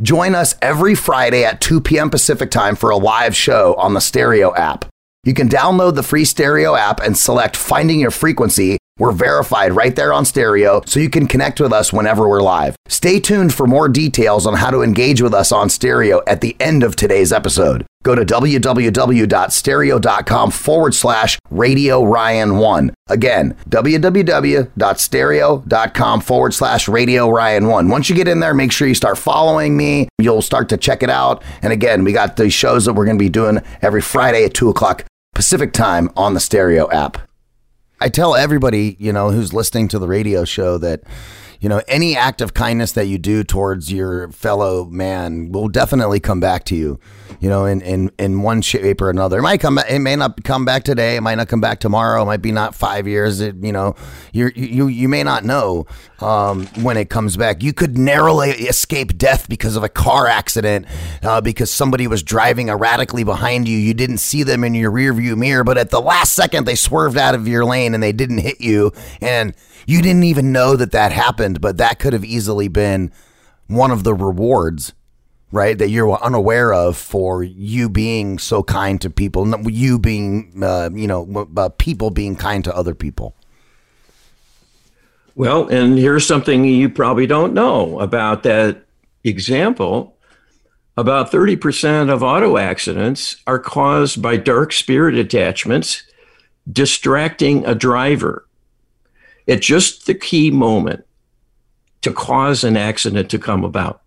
Join 0.00 0.34
us 0.34 0.54
every 0.62 0.94
Friday 0.94 1.44
at 1.44 1.60
2 1.60 1.80
p.m. 1.80 2.10
Pacific 2.10 2.50
time 2.50 2.76
for 2.76 2.90
a 2.90 2.96
live 2.96 3.34
show 3.34 3.74
on 3.74 3.94
the 3.94 4.00
Stereo 4.00 4.54
app. 4.54 4.86
You 5.24 5.34
can 5.34 5.48
download 5.48 5.94
the 5.94 6.02
free 6.02 6.24
Stereo 6.24 6.74
app 6.74 7.00
and 7.00 7.16
select 7.16 7.56
Finding 7.56 8.00
Your 8.00 8.10
Frequency 8.10 8.78
we're 8.96 9.10
verified 9.10 9.72
right 9.72 9.96
there 9.96 10.12
on 10.12 10.24
stereo, 10.24 10.80
so 10.86 11.00
you 11.00 11.10
can 11.10 11.26
connect 11.26 11.60
with 11.60 11.72
us 11.72 11.92
whenever 11.92 12.28
we're 12.28 12.42
live. 12.42 12.76
Stay 12.86 13.18
tuned 13.18 13.52
for 13.52 13.66
more 13.66 13.88
details 13.88 14.46
on 14.46 14.54
how 14.54 14.70
to 14.70 14.82
engage 14.82 15.20
with 15.20 15.34
us 15.34 15.50
on 15.50 15.68
stereo 15.68 16.22
at 16.28 16.40
the 16.40 16.54
end 16.60 16.84
of 16.84 16.94
today's 16.94 17.32
episode. 17.32 17.84
Go 18.04 18.14
to 18.14 18.24
www.stereo.com 18.24 20.50
forward 20.52 20.94
slash 20.94 21.40
radio 21.50 22.04
Ryan 22.04 22.58
1. 22.58 22.94
Again, 23.08 23.56
www.stereo.com 23.68 26.20
forward 26.20 26.54
slash 26.54 26.86
radio 26.86 27.28
Ryan 27.30 27.66
1. 27.66 27.88
Once 27.88 28.08
you 28.08 28.14
get 28.14 28.28
in 28.28 28.38
there, 28.38 28.54
make 28.54 28.70
sure 28.70 28.86
you 28.86 28.94
start 28.94 29.18
following 29.18 29.76
me. 29.76 30.06
You'll 30.20 30.42
start 30.42 30.68
to 30.68 30.76
check 30.76 31.02
it 31.02 31.10
out. 31.10 31.42
And 31.62 31.72
again, 31.72 32.04
we 32.04 32.12
got 32.12 32.36
the 32.36 32.48
shows 32.48 32.84
that 32.84 32.92
we're 32.92 33.06
going 33.06 33.18
to 33.18 33.24
be 33.24 33.28
doing 33.28 33.60
every 33.82 34.02
Friday 34.02 34.44
at 34.44 34.54
2 34.54 34.68
o'clock 34.68 35.04
Pacific 35.34 35.72
time 35.72 36.10
on 36.16 36.34
the 36.34 36.40
stereo 36.40 36.90
app. 36.90 37.18
I 38.00 38.08
tell 38.08 38.34
everybody, 38.34 38.96
you 38.98 39.12
know, 39.12 39.30
who's 39.30 39.52
listening 39.52 39.88
to 39.88 39.98
the 39.98 40.08
radio 40.08 40.44
show 40.44 40.78
that, 40.78 41.02
you 41.64 41.70
know, 41.70 41.80
any 41.88 42.14
act 42.14 42.42
of 42.42 42.52
kindness 42.52 42.92
that 42.92 43.06
you 43.06 43.16
do 43.16 43.42
towards 43.42 43.90
your 43.90 44.28
fellow 44.32 44.84
man 44.84 45.50
will 45.50 45.68
definitely 45.68 46.20
come 46.20 46.38
back 46.38 46.64
to 46.64 46.76
you 46.76 47.00
you 47.40 47.48
know, 47.50 47.66
in, 47.66 47.82
in, 47.82 48.10
in 48.18 48.40
one 48.40 48.62
shape 48.62 49.02
or 49.02 49.10
another. 49.10 49.38
It 49.38 49.42
might 49.42 49.60
come 49.60 49.74
back, 49.74 49.90
it 49.90 49.98
may 49.98 50.16
not 50.16 50.42
come 50.44 50.64
back 50.64 50.82
today. 50.84 51.16
It 51.16 51.20
might 51.20 51.34
not 51.34 51.48
come 51.48 51.60
back 51.60 51.78
tomorrow. 51.80 52.22
It 52.22 52.24
might 52.24 52.42
be 52.42 52.52
not 52.52 52.74
five 52.74 53.06
years. 53.06 53.40
It, 53.40 53.56
you 53.56 53.72
know, 53.72 53.96
you 54.32 54.50
you, 54.54 54.86
you 54.88 55.08
may 55.10 55.22
not 55.22 55.44
know 55.44 55.86
um, 56.20 56.66
when 56.82 56.96
it 56.96 57.10
comes 57.10 57.36
back. 57.36 57.62
You 57.62 57.72
could 57.72 57.98
narrowly 57.98 58.50
escape 58.50 59.18
death 59.18 59.46
because 59.46 59.76
of 59.76 59.82
a 59.82 59.88
car 59.88 60.26
accident, 60.26 60.86
uh, 61.22 61.42
because 61.42 61.70
somebody 61.70 62.06
was 62.06 62.22
driving 62.22 62.68
erratically 62.68 63.24
behind 63.24 63.68
you. 63.68 63.76
You 63.76 63.92
didn't 63.92 64.18
see 64.18 64.42
them 64.42 64.64
in 64.64 64.74
your 64.74 64.90
rearview 64.90 65.36
mirror, 65.36 65.64
but 65.64 65.76
at 65.76 65.90
the 65.90 66.00
last 66.00 66.32
second, 66.32 66.66
they 66.66 66.76
swerved 66.76 67.18
out 67.18 67.34
of 67.34 67.46
your 67.46 67.64
lane 67.64 67.94
and 67.94 68.02
they 68.02 68.12
didn't 68.12 68.38
hit 68.38 68.60
you. 68.60 68.92
And 69.20 69.54
you 69.86 70.02
didn't 70.02 70.24
even 70.24 70.52
know 70.52 70.76
that 70.76 70.92
that 70.92 71.12
happened, 71.12 71.60
but 71.60 71.76
that 71.78 71.98
could 71.98 72.12
have 72.12 72.24
easily 72.24 72.68
been 72.68 73.12
one 73.66 73.90
of 73.90 74.04
the 74.04 74.14
rewards 74.14 74.92
right? 75.54 75.78
That 75.78 75.88
you're 75.88 76.10
unaware 76.20 76.74
of 76.74 76.96
for 76.96 77.44
you 77.44 77.88
being 77.88 78.40
so 78.40 78.64
kind 78.64 79.00
to 79.00 79.08
people, 79.08 79.48
you 79.70 80.00
being, 80.00 80.52
uh, 80.60 80.90
you 80.92 81.06
know, 81.06 81.48
uh, 81.56 81.68
people 81.68 82.10
being 82.10 82.34
kind 82.34 82.64
to 82.64 82.74
other 82.74 82.92
people. 82.92 83.36
Well, 85.36 85.68
and 85.68 85.96
here's 85.96 86.26
something 86.26 86.64
you 86.64 86.88
probably 86.88 87.28
don't 87.28 87.54
know 87.54 88.00
about 88.00 88.42
that 88.42 88.84
example. 89.22 90.16
About 90.96 91.30
30% 91.30 92.12
of 92.12 92.22
auto 92.22 92.56
accidents 92.56 93.36
are 93.46 93.58
caused 93.58 94.20
by 94.20 94.36
dark 94.36 94.72
spirit 94.72 95.14
attachments 95.14 96.02
distracting 96.70 97.64
a 97.64 97.74
driver 97.74 98.46
at 99.48 99.60
just 99.60 100.06
the 100.06 100.14
key 100.14 100.50
moment 100.50 101.04
to 102.02 102.12
cause 102.12 102.64
an 102.64 102.76
accident 102.76 103.30
to 103.30 103.38
come 103.38 103.64
about. 103.64 104.02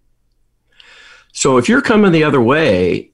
So 1.31 1.57
if 1.57 1.69
you're 1.69 1.81
coming 1.81 2.11
the 2.11 2.23
other 2.23 2.41
way 2.41 3.11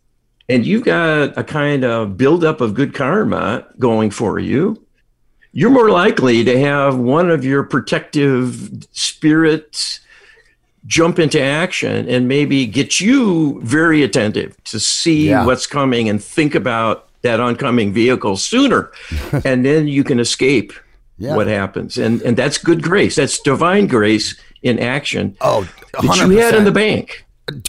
and 0.49 0.65
you've 0.65 0.86
got 0.86 1.38
a 1.38 1.43
kind 1.43 1.83
of 1.83 2.17
buildup 2.17 2.62
of 2.62 2.73
good 2.73 2.93
karma 2.93 3.65
going 3.79 4.12
for 4.12 4.39
you, 4.39 4.86
you're 5.51 5.69
more 5.69 5.89
likely 5.89 6.43
to 6.43 6.59
have 6.59 6.97
one 6.97 7.29
of 7.29 7.45
your 7.45 7.63
protective 7.63 8.88
spirits 8.91 9.99
jump 10.86 11.19
into 11.19 11.41
action 11.41 12.09
and 12.09 12.27
maybe 12.27 12.65
get 12.65 12.99
you 12.99 13.62
very 13.62 14.03
attentive 14.03 14.62
to 14.65 14.79
see 14.79 15.29
yeah. 15.29 15.45
what's 15.45 15.65
coming 15.67 16.09
and 16.09 16.21
think 16.21 16.55
about 16.55 17.07
that 17.21 17.39
oncoming 17.39 17.93
vehicle 17.93 18.36
sooner. 18.36 18.91
and 19.45 19.65
then 19.65 19.88
you 19.88 20.03
can 20.03 20.19
escape 20.19 20.73
yeah. 21.23 21.36
what 21.36 21.47
happens. 21.47 21.97
And 21.97 22.21
and 22.21 22.36
that's 22.36 22.57
good 22.57 22.83
grace. 22.83 23.15
That's 23.15 23.39
divine 23.39 23.88
grace 23.88 24.39
in 24.62 24.79
action. 24.79 25.38
Oh, 25.41 25.67
100%. 25.93 26.19
that 26.19 26.27
you 26.29 26.38
had 26.38 26.55
in 26.55 26.65
the 26.65 26.71
bank. 26.71 27.25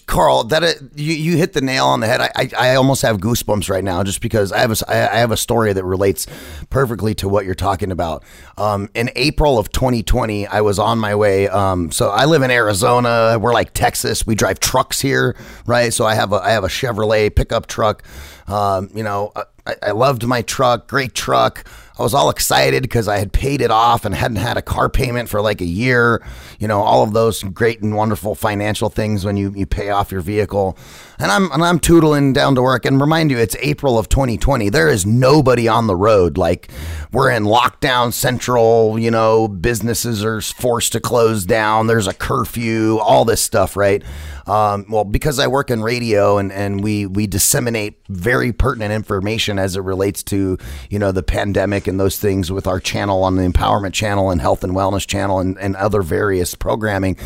Karl, 0.07 0.45
that 0.45 0.63
uh, 0.63 0.73
you 0.95 1.15
you 1.15 1.37
hit 1.37 1.53
the 1.53 1.61
nail 1.61 1.87
on 1.87 1.99
the 1.99 2.07
head. 2.07 2.21
I, 2.21 2.31
I, 2.37 2.51
I 2.57 2.75
almost 2.77 3.03
have 3.03 3.19
goosebumps 3.19 3.69
right 3.69 3.83
now 3.83 4.05
just 4.05 4.21
because 4.21 4.53
I 4.53 4.59
have 4.59 4.71
a 4.71 4.77
I 4.89 5.19
have 5.19 5.33
a 5.33 5.37
story 5.37 5.73
that 5.73 5.85
relates 5.85 6.29
perfectly 6.71 7.13
to 7.17 7.29
what 7.29 7.45
you're 7.45 7.57
talking 7.57 7.91
about. 7.91 8.23
Um, 8.57 8.89
in 8.95 9.11
April 9.17 9.59
of 9.59 9.73
2020, 9.73 10.47
I 10.47 10.61
was 10.61 10.79
on 10.79 10.99
my 10.99 11.17
way. 11.17 11.49
Um, 11.49 11.91
so 11.91 12.11
I 12.11 12.25
live 12.27 12.43
in 12.43 12.53
Arizona. 12.53 13.37
We're 13.41 13.53
like 13.53 13.75
Texas. 13.75 14.25
We 14.25 14.37
drive 14.37 14.61
trucks 14.61 15.01
here, 15.01 15.37
right? 15.67 15.93
So 15.93 16.05
I 16.05 16.15
have 16.15 16.33
a 16.33 16.37
I 16.37 16.51
have 16.51 16.63
a 16.63 16.69
Chevrolet 16.69 17.35
pickup 17.35 17.67
truck. 17.67 18.05
Um, 18.47 18.91
you 18.95 19.03
know, 19.03 19.33
I, 19.67 19.75
I 19.83 19.91
loved 19.91 20.25
my 20.25 20.43
truck. 20.43 20.87
Great 20.87 21.15
truck. 21.15 21.65
I 21.97 22.03
was 22.03 22.13
all 22.13 22.29
excited 22.29 22.83
because 22.83 23.07
I 23.07 23.19
had 23.19 23.33
paid 23.33 23.61
it 23.61 23.71
off 23.71 24.05
and 24.05 24.15
hadn't 24.15 24.39
had 24.39 24.57
a 24.57 24.63
car 24.63 24.89
payment 24.89 25.29
for 25.29 25.41
like 25.41 25.61
a 25.61 25.67
year. 25.67 26.27
You 26.59 26.67
know, 26.67 26.81
all 26.81 27.05
of 27.05 27.13
those 27.13 27.43
great 27.45 27.83
and 27.83 27.95
wonderful 27.95 28.35
financial 28.35 28.91
things 28.91 29.25
when 29.25 29.37
you, 29.37 29.53
you 29.55 29.65
pay 29.65 29.91
off 29.91 30.11
your 30.11 30.21
vehicle. 30.21 30.77
And 31.25 31.33
I'm 31.33 31.51
and 31.53 31.65
I'm 31.65 31.81
tootling 31.81 32.35
down 32.35 32.55
to 32.57 32.61
work. 32.61 32.85
And 32.85 33.01
remind 33.01 33.31
you, 33.31 33.39
it's 33.39 33.57
April 33.61 33.99
of 33.99 34.11
2020. 34.11 34.69
There 34.69 34.91
is 34.91 35.07
nobody 35.07 35.67
on 35.67 35.87
the 35.87 35.97
road. 35.97 36.37
Like 36.37 36.71
we're 37.13 37.31
in 37.31 37.45
lockdown 37.45 38.13
central. 38.13 38.99
You 38.99 39.11
know, 39.11 39.49
businesses 39.49 40.23
are 40.23 40.43
forced 40.43 40.93
to 40.93 41.01
close 41.01 41.47
down. 41.47 41.87
There's 41.87 42.07
a 42.07 42.13
curfew. 42.13 42.99
All 42.99 43.25
this 43.25 43.41
stuff, 43.41 43.75
right? 43.75 44.05
Um, 44.47 44.85
well, 44.91 45.05
because 45.05 45.39
I 45.39 45.47
work 45.47 45.71
in 45.71 45.83
radio 45.83 46.37
and, 46.37 46.53
and 46.53 46.85
we 46.85 47.07
we 47.07 47.27
disseminate 47.27 48.07
very 48.11 48.53
pertinent 48.53 48.93
information 48.93 49.59
as 49.59 49.77
it 49.77 49.81
relates 49.81 50.23
to 50.25 50.59
you 50.91 50.99
know 50.99 51.11
the 51.11 51.23
pandemic 51.23 51.87
and 51.87 51.99
those 51.99 52.19
things 52.19 52.53
with 52.53 52.67
our 52.67 52.81
channel 52.81 53.25
on 53.25 53.37
the 53.37 53.49
Empowerment 53.49 53.95
Channel 53.95 54.29
and 54.29 54.43
Health 54.43 54.63
and 54.63 54.75
Wellness 54.75 55.07
Channel 55.07 55.39
and, 55.39 55.59
and 55.59 55.75
other 55.77 56.03
various 56.03 56.55
programming. 56.55 57.17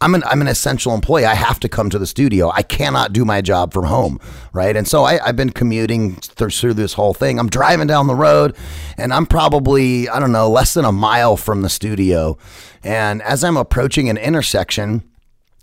I'm 0.00 0.14
an 0.14 0.22
I'm 0.24 0.40
an 0.40 0.48
essential 0.48 0.94
employee. 0.94 1.24
I 1.24 1.34
have 1.34 1.58
to 1.60 1.68
come 1.68 1.90
to 1.90 1.98
the 1.98 2.06
studio. 2.06 2.50
I 2.50 2.62
cannot 2.62 3.12
do 3.12 3.24
my 3.24 3.40
job 3.40 3.72
from 3.72 3.84
home, 3.84 4.20
right? 4.52 4.76
And 4.76 4.86
so 4.86 5.04
I, 5.04 5.18
have 5.26 5.34
been 5.36 5.50
commuting 5.50 6.14
through, 6.16 6.50
through 6.50 6.74
this 6.74 6.92
whole 6.92 7.14
thing. 7.14 7.38
I'm 7.38 7.48
driving 7.48 7.88
down 7.88 8.06
the 8.06 8.14
road, 8.14 8.56
and 8.96 9.12
I'm 9.12 9.26
probably 9.26 10.08
I 10.08 10.20
don't 10.20 10.30
know 10.30 10.48
less 10.48 10.74
than 10.74 10.84
a 10.84 10.92
mile 10.92 11.36
from 11.36 11.62
the 11.62 11.68
studio. 11.68 12.38
And 12.84 13.22
as 13.22 13.42
I'm 13.42 13.56
approaching 13.56 14.08
an 14.08 14.16
intersection, 14.16 15.02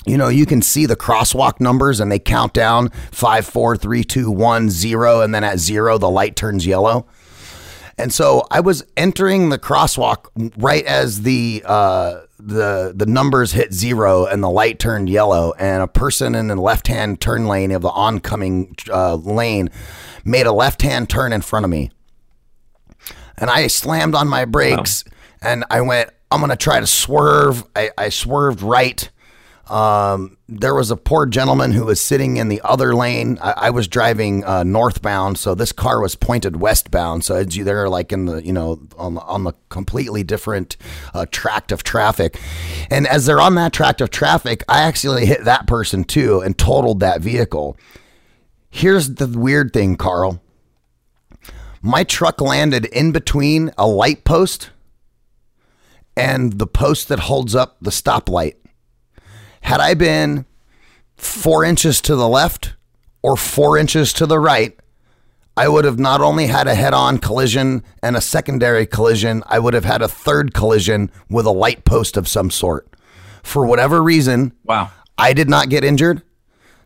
you 0.06 0.18
know, 0.18 0.28
you 0.28 0.46
can 0.46 0.62
see 0.62 0.86
the 0.86 0.98
crosswalk 0.98 1.62
numbers, 1.62 2.02
and 2.02 2.12
they 2.12 2.20
count 2.20 2.54
down 2.54 2.90
five, 3.12 3.46
four, 3.46 3.78
three, 3.78 4.04
two, 4.04 4.30
one, 4.30 4.70
zero, 4.70 5.22
and 5.22 5.34
then 5.34 5.46
at 5.46 5.60
zero 5.60 5.98
the 5.98 6.10
light 6.10 6.36
turns 6.36 6.66
yellow. 6.66 7.08
And 7.98 8.12
so 8.12 8.46
I 8.52 8.60
was 8.60 8.84
entering 8.98 9.48
the 9.48 9.58
crosswalk 9.58 10.28
right 10.58 10.86
as 10.86 11.22
the 11.22 11.64
uh, 11.66 12.22
the 12.38 12.94
the 12.96 13.06
numbers 13.06 13.54
hit 13.54 13.74
zero 13.74 14.26
and 14.26 14.44
the 14.44 14.50
light 14.50 14.80
turned 14.80 15.10
yellow, 15.10 15.54
and 15.58 15.82
a 15.82 15.88
person 15.88 16.36
in 16.36 16.48
the 16.48 16.56
left 16.56 16.88
hand 16.88 17.22
turn 17.22 17.48
lane 17.48 17.72
of 17.72 17.82
the 17.82 17.90
oncoming 17.90 18.76
uh, 18.90 19.16
lane 19.16 19.70
made 20.24 20.46
a 20.46 20.52
left 20.52 20.82
hand 20.82 21.10
turn 21.10 21.32
in 21.34 21.42
front 21.42 21.64
of 21.64 21.70
me, 21.70 21.92
and 23.38 23.50
I 23.50 23.68
slammed 23.68 24.16
on 24.16 24.28
my 24.28 24.46
brakes, 24.46 25.04
wow. 25.06 25.52
and 25.52 25.66
I 25.70 25.82
went, 25.82 26.10
"I'm 26.30 26.42
gonna 26.42 26.56
try 26.56 26.80
to 26.80 26.88
swerve." 26.88 27.64
I, 27.76 27.92
I 27.98 28.10
swerved 28.10 28.62
right 28.62 29.10
um, 29.68 30.38
there 30.48 30.76
was 30.76 30.92
a 30.92 30.96
poor 30.96 31.26
gentleman 31.26 31.72
who 31.72 31.86
was 31.86 32.00
sitting 32.00 32.38
in 32.38 32.50
the 32.50 32.62
other 32.64 32.94
lane. 32.94 33.40
I, 33.42 33.54
I 33.58 33.70
was 33.72 33.88
driving 33.88 34.44
uh, 34.46 34.64
northbound, 34.64 35.40
so 35.40 35.56
this 35.56 35.72
car 35.72 36.02
was 36.02 36.16
pointed 36.16 36.58
westbound. 36.58 37.24
So 37.24 37.44
they're 37.44 37.90
like 37.90 38.12
in 38.12 38.26
the 38.26 38.46
you 38.46 38.54
know 38.54 38.80
on 38.98 39.16
the, 39.16 39.22
on 39.22 39.44
the 39.44 39.54
completely 39.70 40.24
different 40.24 40.78
uh, 41.14 41.26
tract 41.32 41.72
of 41.72 41.84
traffic. 41.84 42.40
And 42.92 43.08
as 43.08 43.26
they're 43.26 43.42
on 43.42 43.56
that 43.56 43.74
tract 43.74 44.02
of 44.02 44.12
traffic, 44.12 44.64
I 44.70 44.82
actually 44.82 45.26
hit 45.26 45.46
that 45.46 45.66
person 45.66 46.04
too 46.04 46.42
and 46.42 46.58
totaled 46.58 47.00
that 47.00 47.22
vehicle. 47.22 47.78
Here's 48.70 49.16
the 49.16 49.28
weird 49.28 49.74
thing, 49.74 49.96
Karl. 49.96 50.42
My 51.82 52.04
truck 52.04 52.42
landed 52.42 52.86
in 52.86 53.12
between 53.12 53.72
a 53.78 53.88
light 53.88 54.26
post 54.26 54.70
and 56.18 56.54
the 56.54 56.68
post 56.68 57.08
that 57.10 57.20
holds 57.20 57.56
up 57.56 57.78
the 57.82 57.92
stoplight. 57.92 58.56
Had 59.66 59.80
I 59.80 59.96
been 59.96 60.46
four 61.18 61.66
inches 61.66 62.00
to 62.02 62.16
the 62.16 62.28
left 62.28 62.76
or 63.24 63.36
four 63.36 63.80
inches 63.80 64.14
to 64.14 64.28
the 64.28 64.38
right, 64.38 64.80
I 65.58 65.68
would 65.68 65.86
have 65.86 65.98
not 65.98 66.22
only 66.22 66.46
had 66.46 66.68
a 66.68 66.76
head 66.76 66.94
on 66.94 67.18
collision 67.18 67.84
and 68.04 68.16
a 68.16 68.22
secondary 68.22 68.86
collision, 68.86 69.42
I 69.48 69.58
would 69.58 69.74
have 69.74 69.84
had 69.84 70.04
a 70.04 70.08
third 70.08 70.54
collision 70.54 71.10
with 71.32 71.48
a 71.48 71.52
light 71.52 71.84
post 71.84 72.16
of 72.16 72.28
some 72.28 72.52
sort. 72.52 72.88
For 73.42 73.66
whatever 73.66 74.04
reason, 74.04 74.54
wow. 74.66 74.92
I 75.18 75.34
did 75.34 75.50
not 75.50 75.70
get 75.70 75.84
injured. 75.84 76.22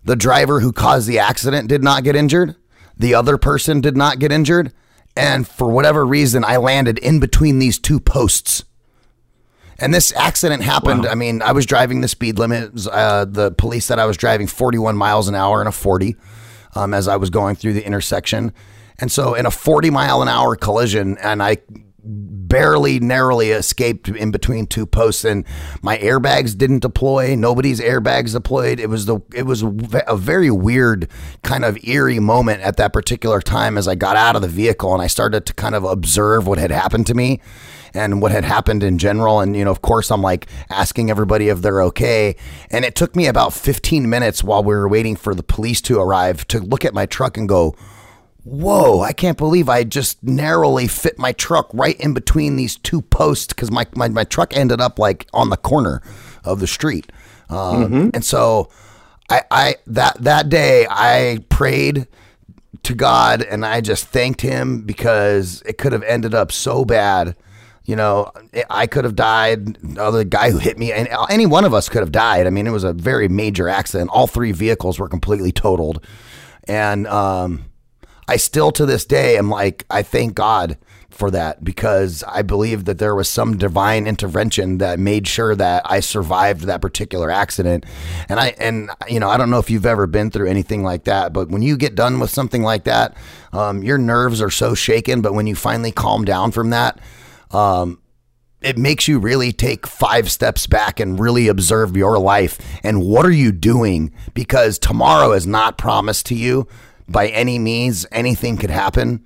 The 0.05 0.15
driver 0.15 0.61
who 0.61 0.71
caused 0.71 1.09
the 1.09 1.19
accident 1.19 1.67
did 1.67 1.83
not 1.83 2.05
get 2.05 2.15
injured. 2.15 2.55
The 2.97 3.13
other 3.13 3.37
person 3.37 3.81
did 3.81 3.97
not 3.97 4.19
get 4.19 4.31
injured. 4.31 4.71
And 5.17 5.45
for 5.45 5.69
whatever 5.69 6.05
reason, 6.05 6.45
I 6.45 6.55
landed 6.55 6.97
in 6.99 7.19
between 7.19 7.59
these 7.59 7.77
two 7.77 7.99
posts. 7.99 8.63
And 9.81 9.93
this 9.93 10.13
accident 10.15 10.63
happened. 10.63 11.05
Wow. 11.05 11.11
I 11.11 11.15
mean, 11.15 11.41
I 11.41 11.51
was 11.51 11.65
driving 11.65 12.01
the 12.01 12.07
speed 12.07 12.37
limit. 12.37 12.87
Uh, 12.87 13.25
the 13.25 13.51
police 13.51 13.85
said 13.85 13.99
I 13.99 14.05
was 14.05 14.17
driving 14.17 14.47
41 14.47 14.97
miles 14.97 15.27
an 15.27 15.35
hour 15.35 15.61
in 15.61 15.67
a 15.67 15.71
40 15.71 16.15
um, 16.75 16.93
as 16.93 17.07
I 17.07 17.15
was 17.15 17.29
going 17.29 17.55
through 17.55 17.73
the 17.73 17.85
intersection. 17.85 18.53
And 18.99 19.11
so, 19.11 19.33
in 19.33 19.45
a 19.45 19.51
40 19.51 19.89
mile 19.89 20.21
an 20.21 20.27
hour 20.27 20.55
collision, 20.55 21.17
and 21.19 21.41
I 21.41 21.57
barely 22.01 22.99
narrowly 22.99 23.51
escaped 23.51 24.07
in 24.07 24.31
between 24.31 24.65
two 24.65 24.85
posts 24.85 25.23
and 25.23 25.45
my 25.81 25.97
airbags 25.97 26.57
didn't 26.57 26.79
deploy 26.79 27.35
nobody's 27.35 27.79
airbags 27.79 28.31
deployed 28.31 28.79
it 28.79 28.87
was 28.87 29.05
the 29.05 29.19
it 29.33 29.43
was 29.43 29.63
a 30.07 30.15
very 30.15 30.49
weird 30.49 31.09
kind 31.43 31.65
of 31.65 31.77
eerie 31.83 32.19
moment 32.19 32.61
at 32.61 32.77
that 32.77 32.93
particular 32.93 33.41
time 33.41 33.77
as 33.77 33.87
I 33.87 33.95
got 33.95 34.15
out 34.15 34.35
of 34.35 34.41
the 34.41 34.47
vehicle 34.47 34.93
and 34.93 35.01
I 35.01 35.07
started 35.07 35.45
to 35.47 35.53
kind 35.53 35.75
of 35.75 35.83
observe 35.83 36.47
what 36.47 36.57
had 36.57 36.71
happened 36.71 37.05
to 37.07 37.13
me 37.13 37.41
and 37.93 38.21
what 38.21 38.32
had 38.32 38.43
happened 38.43 38.84
in 38.84 38.97
general. 38.97 39.39
And, 39.39 39.56
you 39.56 39.65
know, 39.65 39.71
of 39.71 39.82
course, 39.82 40.12
I'm 40.12 40.21
like 40.21 40.47
asking 40.69 41.10
everybody 41.10 41.49
if 41.49 41.62
they're 41.62 41.82
okay. 41.84 42.36
And 42.69 42.86
it 42.86 42.95
took 42.95 43.15
me 43.15 43.28
about 43.28 43.54
15 43.54 44.10
minutes 44.10 44.43
while 44.43 44.63
we 44.63 44.75
were 44.75 44.88
waiting 44.88 45.15
for 45.15 45.34
the 45.34 45.43
police 45.43 45.82
to 45.82 45.99
arrive 45.99 46.47
to 46.49 46.60
look 46.60 46.86
at 46.86 46.93
my 46.93 47.06
truck 47.06 47.38
and 47.38 47.47
go, 47.47 47.75
Whoa, 48.45 49.02
I 49.02 49.12
can't 49.12 49.38
believe 49.38 49.69
I 49.69 49.84
just 49.84 50.23
narrowly 50.23 50.88
fit 50.88 51.19
my 51.19 51.34
truck 51.34 51.69
right 51.73 51.99
in 51.99 52.13
between 52.13 52.56
these 52.56 52.78
two 52.78 53.02
posts 53.02 53.47
because 53.47 53.69
my, 53.69 53.86
my, 53.95 54.08
my, 54.08 54.23
truck 54.23 54.56
ended 54.56 54.80
up 54.80 54.97
like 54.97 55.28
on 55.34 55.49
the 55.49 55.58
corner 55.58 56.02
of 56.43 56.60
the 56.60 56.65
street. 56.65 57.12
Um, 57.49 57.58
mm-hmm. 57.58 58.10
And 58.13 58.23
so 58.23 58.69
I, 59.30 59.43
I 59.52 59.75
that 59.88 60.23
that 60.23 60.49
day 60.49 60.88
I 60.89 61.43
prayed 61.49 62.08
to 62.84 62.95
God 62.95 63.41
and 63.41 63.65
I 63.65 63.82
just 63.82 64.06
thanked 64.06 64.41
him 64.41 64.82
because 64.82 65.62
it 65.65 65.78
could 65.78 65.91
have 65.91 66.04
ended 66.04 66.34
up 66.34 66.52
so 66.52 66.86
bad 66.86 67.36
you 67.89 67.95
know, 67.95 68.32
I 68.69 68.86
could 68.86 69.04
have 69.04 69.15
died. 69.15 69.73
The 69.82 70.23
guy 70.23 70.52
who 70.52 70.60
hit 70.60 70.78
me, 70.78 70.93
and 70.93 71.10
any 71.28 71.47
one 71.47 71.65
of 71.65 71.73
us 71.73 71.89
could 71.89 72.02
have 72.02 72.12
died. 72.12 72.45
I 72.45 72.52
mean, 72.52 72.67
it 72.67 72.71
was 72.71 72.84
a 72.84 72.93
very 72.93 73.28
major 73.28 73.67
accident. 73.67 74.12
All 74.13 74.28
three 74.28 74.52
vehicles 74.52 74.99
were 74.99 75.10
completely 75.10 75.52
totaled, 75.52 76.06
and 76.67 77.08
um, 77.08 77.65
I 78.28 78.38
still 78.38 78.71
to 78.73 78.86
this 78.86 79.06
day 79.06 79.39
am 79.39 79.49
like, 79.49 79.88
I 79.89 80.04
thank 80.04 80.36
God 80.36 80.78
for 81.10 81.32
that 81.32 81.63
because 81.63 82.23
I 82.28 82.43
believe 82.43 82.86
that 82.86 82.99
there 82.99 83.15
was 83.15 83.28
some 83.28 83.58
divine 83.58 84.06
intervention 84.06 84.78
that 84.78 84.99
made 84.99 85.28
sure 85.28 85.56
that 85.56 85.82
I 85.84 85.99
survived 85.99 86.65
that 86.65 86.84
particular 86.84 87.32
accident. 87.32 87.88
And 88.30 88.39
I 88.39 88.49
and 88.60 88.91
you 89.08 89.19
know 89.19 89.30
I 89.30 89.38
don't 89.38 89.49
know 89.49 89.58
if 89.58 89.71
you've 89.71 89.88
ever 89.88 90.06
been 90.06 90.30
through 90.30 90.47
anything 90.47 90.84
like 90.84 91.06
that, 91.06 91.34
but 91.34 91.49
when 91.49 91.63
you 91.63 91.75
get 91.75 91.95
done 91.95 92.19
with 92.19 92.30
something 92.30 92.62
like 92.62 92.84
that, 92.84 93.17
um, 93.52 93.82
your 93.82 93.97
nerves 93.97 94.43
are 94.43 94.52
so 94.52 94.75
shaken. 94.75 95.21
But 95.21 95.34
when 95.34 95.47
you 95.47 95.56
finally 95.56 95.91
calm 95.91 96.23
down 96.23 96.52
from 96.52 96.69
that 96.69 96.99
um, 97.51 98.01
it 98.62 98.77
makes 98.77 99.07
you 99.07 99.19
really 99.19 99.51
take 99.51 99.88
five 99.88 100.29
steps 100.29 100.67
back 100.67 100.99
and 100.99 101.19
really 101.19 101.47
observe 101.47 101.95
your 101.95 102.19
life 102.19 102.57
and 102.83 103.03
what 103.03 103.25
are 103.25 103.31
you 103.31 103.51
doing? 103.51 104.13
Because 104.33 104.77
tomorrow 104.77 105.31
is 105.31 105.47
not 105.47 105.77
promised 105.77 106.25
to 106.27 106.35
you 106.35 106.67
by 107.07 107.27
any 107.29 107.57
means. 107.57 108.05
Anything 108.12 108.57
could 108.57 108.69
happen. 108.69 109.25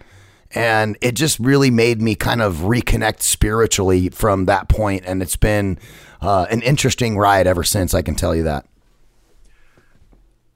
And 0.52 0.98
it 1.02 1.16
just 1.16 1.40
really 1.40 1.72
made 1.72 2.00
me 2.00 2.14
kind 2.14 2.42
of 2.42 2.58
reconnect 2.58 3.24
spiritually 3.24 4.10
from 4.10 4.46
that 4.46 4.70
point. 4.70 5.04
And 5.08 5.24
it's 5.24 5.36
been 5.36 5.80
uh, 6.22 6.46
an 6.52 6.62
interesting 6.62 7.18
ride 7.18 7.48
ever 7.48 7.64
since 7.64 7.94
i 7.94 8.02
can 8.02 8.16
tell 8.16 8.36
you 8.36 8.44
that. 8.44 8.66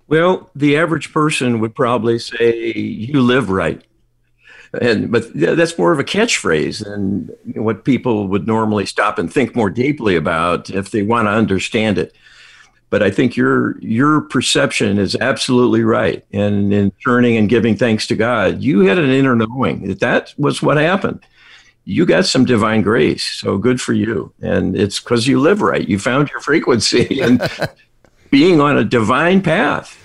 Well 0.07 0.51
the 0.55 0.77
average 0.77 1.11
person 1.11 1.59
would 1.59 1.75
probably 1.75 2.19
say 2.19 2.73
you 2.73 3.21
live 3.21 3.49
right 3.49 3.83
and 4.81 5.11
but 5.11 5.33
that's 5.33 5.77
more 5.77 5.91
of 5.91 5.99
a 5.99 6.03
catchphrase 6.03 6.83
than 6.83 7.29
what 7.61 7.85
people 7.85 8.27
would 8.27 8.47
normally 8.47 8.85
stop 8.85 9.17
and 9.17 9.31
think 9.31 9.55
more 9.55 9.69
deeply 9.69 10.15
about 10.15 10.69
if 10.69 10.91
they 10.91 11.03
want 11.03 11.27
to 11.27 11.31
understand 11.31 11.97
it. 11.97 12.13
But 12.89 13.03
I 13.03 13.11
think 13.11 13.35
your 13.35 13.77
your 13.79 14.21
perception 14.21 14.97
is 14.97 15.15
absolutely 15.15 15.83
right. 15.83 16.25
And 16.31 16.73
in 16.73 16.91
turning 17.05 17.37
and 17.37 17.49
giving 17.49 17.75
thanks 17.75 18.07
to 18.07 18.15
God, 18.15 18.61
you 18.61 18.81
had 18.81 18.97
an 18.97 19.09
inner 19.09 19.35
knowing 19.35 19.87
that 19.87 19.99
that 19.99 20.33
was 20.37 20.61
what 20.61 20.77
happened. 20.77 21.19
You 21.83 22.05
got 22.05 22.25
some 22.25 22.43
divine 22.43 22.81
grace, 22.81 23.23
so 23.23 23.57
good 23.57 23.79
for 23.79 23.93
you. 23.93 24.33
And 24.41 24.75
it's 24.75 24.99
because 24.99 25.27
you 25.27 25.39
live 25.39 25.61
right. 25.61 25.87
You 25.87 25.99
found 25.99 26.29
your 26.29 26.41
frequency 26.41 27.19
and 27.21 27.41
being 28.29 28.59
on 28.59 28.77
a 28.77 28.83
divine 28.83 29.41
path. 29.41 29.97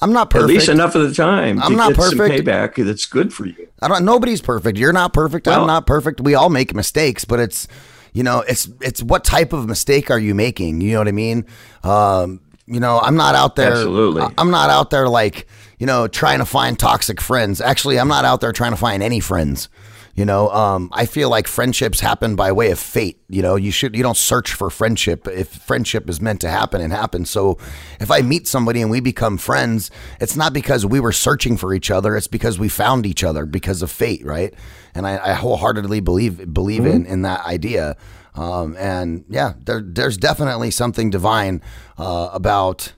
I'm 0.00 0.12
not 0.12 0.30
perfect. 0.30 0.50
At 0.50 0.54
least 0.54 0.68
enough 0.68 0.94
of 0.94 1.08
the 1.08 1.14
time. 1.14 1.60
I'm 1.62 1.74
not 1.74 1.94
perfect. 1.94 2.44
payback 2.44 2.84
that's 2.84 3.06
good 3.06 3.32
for 3.32 3.46
you. 3.46 3.68
I 3.80 3.88
don't. 3.88 4.04
Nobody's 4.04 4.42
perfect. 4.42 4.78
You're 4.78 4.92
not 4.92 5.12
perfect. 5.12 5.46
Well, 5.46 5.60
I'm 5.60 5.66
not 5.66 5.86
perfect. 5.86 6.20
We 6.20 6.34
all 6.34 6.50
make 6.50 6.74
mistakes, 6.74 7.24
but 7.24 7.40
it's, 7.40 7.66
you 8.12 8.22
know, 8.22 8.40
it's 8.40 8.68
it's 8.82 9.02
what 9.02 9.24
type 9.24 9.52
of 9.52 9.66
mistake 9.66 10.10
are 10.10 10.18
you 10.18 10.34
making? 10.34 10.82
You 10.82 10.92
know 10.92 10.98
what 10.98 11.08
I 11.08 11.12
mean? 11.12 11.46
Um, 11.82 12.40
you 12.66 12.80
know, 12.80 12.98
I'm 12.98 13.16
not 13.16 13.34
out 13.34 13.56
there. 13.56 13.72
Absolutely. 13.72 14.22
I'm 14.36 14.50
not 14.50 14.68
out 14.70 14.90
there 14.90 15.08
like 15.08 15.46
you 15.78 15.86
know 15.86 16.08
trying 16.08 16.40
to 16.40 16.46
find 16.46 16.78
toxic 16.78 17.20
friends. 17.20 17.60
Actually, 17.60 17.98
I'm 17.98 18.08
not 18.08 18.24
out 18.24 18.40
there 18.40 18.52
trying 18.52 18.72
to 18.72 18.78
find 18.78 19.02
any 19.02 19.20
friends. 19.20 19.68
You 20.16 20.24
know, 20.24 20.48
um, 20.48 20.88
I 20.92 21.04
feel 21.04 21.28
like 21.28 21.46
friendships 21.46 22.00
happen 22.00 22.36
by 22.36 22.50
way 22.50 22.70
of 22.70 22.78
fate. 22.78 23.20
You 23.28 23.42
know, 23.42 23.56
you 23.56 23.70
should 23.70 23.94
you 23.94 24.02
don't 24.02 24.16
search 24.16 24.54
for 24.54 24.70
friendship 24.70 25.28
if 25.28 25.48
friendship 25.48 26.08
is 26.08 26.22
meant 26.22 26.40
to 26.40 26.48
happen 26.48 26.80
and 26.80 26.90
happen. 26.90 27.26
So, 27.26 27.58
if 28.00 28.10
I 28.10 28.22
meet 28.22 28.48
somebody 28.48 28.80
and 28.80 28.90
we 28.90 29.00
become 29.00 29.36
friends, 29.36 29.90
it's 30.18 30.34
not 30.34 30.54
because 30.54 30.86
we 30.86 31.00
were 31.00 31.12
searching 31.12 31.58
for 31.58 31.74
each 31.74 31.90
other. 31.90 32.16
It's 32.16 32.28
because 32.28 32.58
we 32.58 32.70
found 32.70 33.04
each 33.04 33.22
other 33.22 33.44
because 33.44 33.82
of 33.82 33.90
fate, 33.90 34.24
right? 34.24 34.54
And 34.94 35.06
I, 35.06 35.32
I 35.32 35.32
wholeheartedly 35.34 36.00
believe 36.00 36.52
believe 36.54 36.86
in 36.86 37.04
in 37.04 37.20
that 37.22 37.44
idea. 37.44 37.98
Um, 38.34 38.74
and 38.78 39.26
yeah, 39.28 39.52
there, 39.64 39.82
there's 39.84 40.16
definitely 40.16 40.70
something 40.70 41.10
divine 41.10 41.60
uh, 41.98 42.30
about 42.32 42.94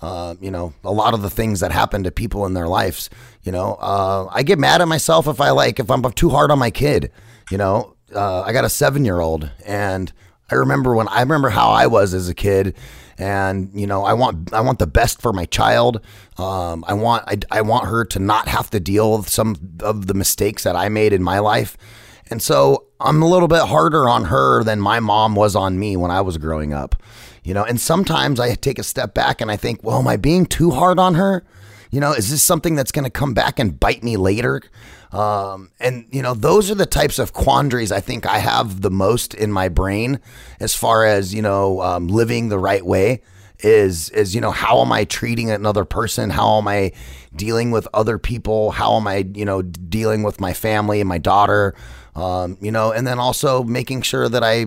uh, 0.00 0.34
you 0.40 0.50
know 0.50 0.72
a 0.84 0.92
lot 0.92 1.14
of 1.14 1.22
the 1.22 1.30
things 1.30 1.60
that 1.60 1.72
happen 1.72 2.02
to 2.04 2.10
people 2.10 2.46
in 2.46 2.54
their 2.54 2.68
lives. 2.68 3.10
You 3.42 3.52
know, 3.52 3.74
uh, 3.80 4.28
I 4.30 4.42
get 4.42 4.58
mad 4.58 4.80
at 4.80 4.88
myself 4.88 5.26
if 5.26 5.40
I 5.40 5.50
like 5.50 5.80
if 5.80 5.90
I'm 5.90 6.02
too 6.12 6.30
hard 6.30 6.50
on 6.50 6.58
my 6.58 6.70
kid. 6.70 7.10
You 7.50 7.58
know, 7.58 7.96
uh, 8.14 8.42
I 8.42 8.52
got 8.52 8.64
a 8.64 8.68
seven 8.68 9.04
year 9.04 9.20
old, 9.20 9.50
and 9.64 10.12
I 10.50 10.54
remember 10.54 10.94
when 10.94 11.08
I 11.08 11.20
remember 11.20 11.50
how 11.50 11.70
I 11.70 11.86
was 11.86 12.14
as 12.14 12.28
a 12.28 12.34
kid, 12.34 12.74
and 13.18 13.70
you 13.74 13.86
know, 13.86 14.04
I 14.04 14.12
want 14.14 14.52
I 14.52 14.60
want 14.60 14.78
the 14.78 14.86
best 14.86 15.20
for 15.20 15.32
my 15.32 15.44
child. 15.44 16.00
Um, 16.36 16.84
I 16.86 16.94
want 16.94 17.24
I, 17.26 17.58
I 17.58 17.60
want 17.62 17.86
her 17.86 18.04
to 18.06 18.18
not 18.18 18.48
have 18.48 18.70
to 18.70 18.80
deal 18.80 19.18
with 19.18 19.28
some 19.28 19.56
of 19.80 20.06
the 20.06 20.14
mistakes 20.14 20.64
that 20.64 20.76
I 20.76 20.88
made 20.88 21.12
in 21.12 21.22
my 21.22 21.38
life, 21.38 21.76
and 22.30 22.40
so 22.40 22.86
I'm 23.00 23.22
a 23.22 23.28
little 23.28 23.48
bit 23.48 23.62
harder 23.62 24.08
on 24.08 24.24
her 24.26 24.62
than 24.64 24.80
my 24.80 25.00
mom 25.00 25.34
was 25.34 25.54
on 25.54 25.78
me 25.78 25.96
when 25.96 26.10
I 26.10 26.20
was 26.20 26.38
growing 26.38 26.72
up. 26.72 27.00
You 27.48 27.54
know, 27.54 27.64
and 27.64 27.80
sometimes 27.80 28.38
I 28.38 28.54
take 28.56 28.78
a 28.78 28.82
step 28.82 29.14
back 29.14 29.40
and 29.40 29.50
I 29.50 29.56
think, 29.56 29.82
well, 29.82 30.00
am 30.00 30.06
I 30.06 30.18
being 30.18 30.44
too 30.44 30.70
hard 30.70 30.98
on 30.98 31.14
her? 31.14 31.44
You 31.90 31.98
know, 31.98 32.12
is 32.12 32.30
this 32.30 32.42
something 32.42 32.74
that's 32.74 32.92
going 32.92 33.06
to 33.06 33.10
come 33.10 33.32
back 33.32 33.58
and 33.58 33.80
bite 33.80 34.02
me 34.02 34.18
later? 34.18 34.60
Um, 35.12 35.70
and 35.80 36.04
you 36.10 36.20
know, 36.20 36.34
those 36.34 36.70
are 36.70 36.74
the 36.74 36.84
types 36.84 37.18
of 37.18 37.32
quandaries 37.32 37.90
I 37.90 38.00
think 38.00 38.26
I 38.26 38.40
have 38.40 38.82
the 38.82 38.90
most 38.90 39.32
in 39.32 39.50
my 39.50 39.70
brain 39.70 40.20
as 40.60 40.74
far 40.74 41.06
as 41.06 41.32
you 41.32 41.40
know, 41.40 41.80
um, 41.80 42.08
living 42.08 42.50
the 42.50 42.58
right 42.58 42.84
way 42.84 43.22
is 43.60 44.10
is 44.10 44.34
you 44.34 44.42
know 44.42 44.50
how 44.50 44.82
am 44.82 44.92
I 44.92 45.04
treating 45.04 45.50
another 45.50 45.86
person? 45.86 46.28
How 46.28 46.58
am 46.58 46.68
I 46.68 46.92
dealing 47.34 47.70
with 47.70 47.88
other 47.94 48.18
people? 48.18 48.72
How 48.72 48.96
am 48.96 49.06
I 49.06 49.26
you 49.34 49.46
know 49.46 49.62
dealing 49.62 50.22
with 50.22 50.38
my 50.38 50.52
family 50.52 51.00
and 51.00 51.08
my 51.08 51.18
daughter? 51.18 51.74
Um, 52.14 52.58
you 52.60 52.70
know, 52.70 52.92
and 52.92 53.06
then 53.06 53.18
also 53.18 53.62
making 53.62 54.02
sure 54.02 54.28
that 54.28 54.44
I 54.44 54.66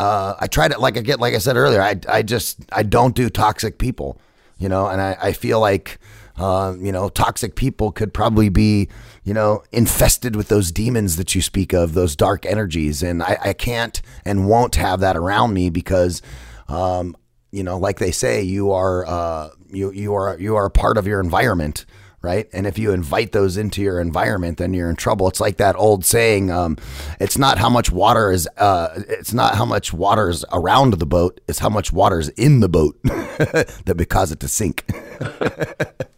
uh, 0.00 0.34
I 0.40 0.46
try 0.46 0.66
to 0.66 0.78
like 0.78 0.96
I 0.96 1.02
get 1.02 1.20
like 1.20 1.34
I 1.34 1.38
said 1.38 1.56
earlier. 1.56 1.82
I 1.82 2.00
I 2.08 2.22
just 2.22 2.64
I 2.72 2.82
don't 2.82 3.14
do 3.14 3.28
toxic 3.28 3.78
people. 3.78 4.20
You 4.58 4.68
know, 4.68 4.88
and 4.88 5.00
I, 5.00 5.16
I 5.20 5.32
feel 5.32 5.58
like 5.58 5.98
uh, 6.40 6.74
you 6.80 6.90
know, 6.90 7.10
toxic 7.10 7.54
people 7.54 7.92
could 7.92 8.14
probably 8.14 8.48
be, 8.48 8.88
you 9.24 9.34
know, 9.34 9.62
infested 9.72 10.34
with 10.34 10.48
those 10.48 10.72
demons 10.72 11.16
that 11.16 11.34
you 11.34 11.42
speak 11.42 11.74
of, 11.74 11.92
those 11.92 12.16
dark 12.16 12.46
energies. 12.46 13.02
And 13.02 13.22
I, 13.22 13.38
I 13.42 13.52
can't 13.52 14.00
and 14.24 14.48
won't 14.48 14.76
have 14.76 15.00
that 15.00 15.18
around 15.18 15.52
me 15.52 15.68
because, 15.68 16.22
um, 16.68 17.14
you 17.50 17.62
know, 17.62 17.76
like 17.76 17.98
they 17.98 18.10
say, 18.10 18.42
you 18.42 18.72
are, 18.72 19.06
uh, 19.06 19.50
you, 19.68 19.92
you 19.92 20.14
are, 20.14 20.38
you 20.38 20.56
are 20.56 20.64
a 20.64 20.70
part 20.70 20.96
of 20.96 21.06
your 21.06 21.20
environment. 21.20 21.84
Right. 22.22 22.48
And 22.52 22.66
if 22.66 22.78
you 22.78 22.92
invite 22.92 23.32
those 23.32 23.56
into 23.56 23.80
your 23.80 23.98
environment, 23.98 24.58
then 24.58 24.74
you're 24.74 24.90
in 24.90 24.96
trouble. 24.96 25.26
It's 25.28 25.40
like 25.40 25.56
that 25.56 25.74
old 25.76 26.04
saying, 26.04 26.50
um, 26.50 26.76
it's 27.18 27.38
not 27.38 27.56
how 27.56 27.70
much 27.70 27.90
water 27.90 28.30
is, 28.30 28.46
uh, 28.58 28.88
it's 29.08 29.32
not 29.32 29.54
how 29.54 29.64
much 29.64 29.94
water 29.94 30.28
is 30.28 30.44
around 30.52 30.92
the 30.92 31.06
boat, 31.06 31.40
it's 31.48 31.60
how 31.60 31.70
much 31.70 31.94
water 31.94 32.18
is 32.18 32.28
in 32.30 32.60
the 32.60 32.68
boat 32.68 33.00
that 33.04 33.94
would 33.96 34.10
cause 34.10 34.32
it 34.32 34.40
to 34.40 34.48
sink. 34.48 34.84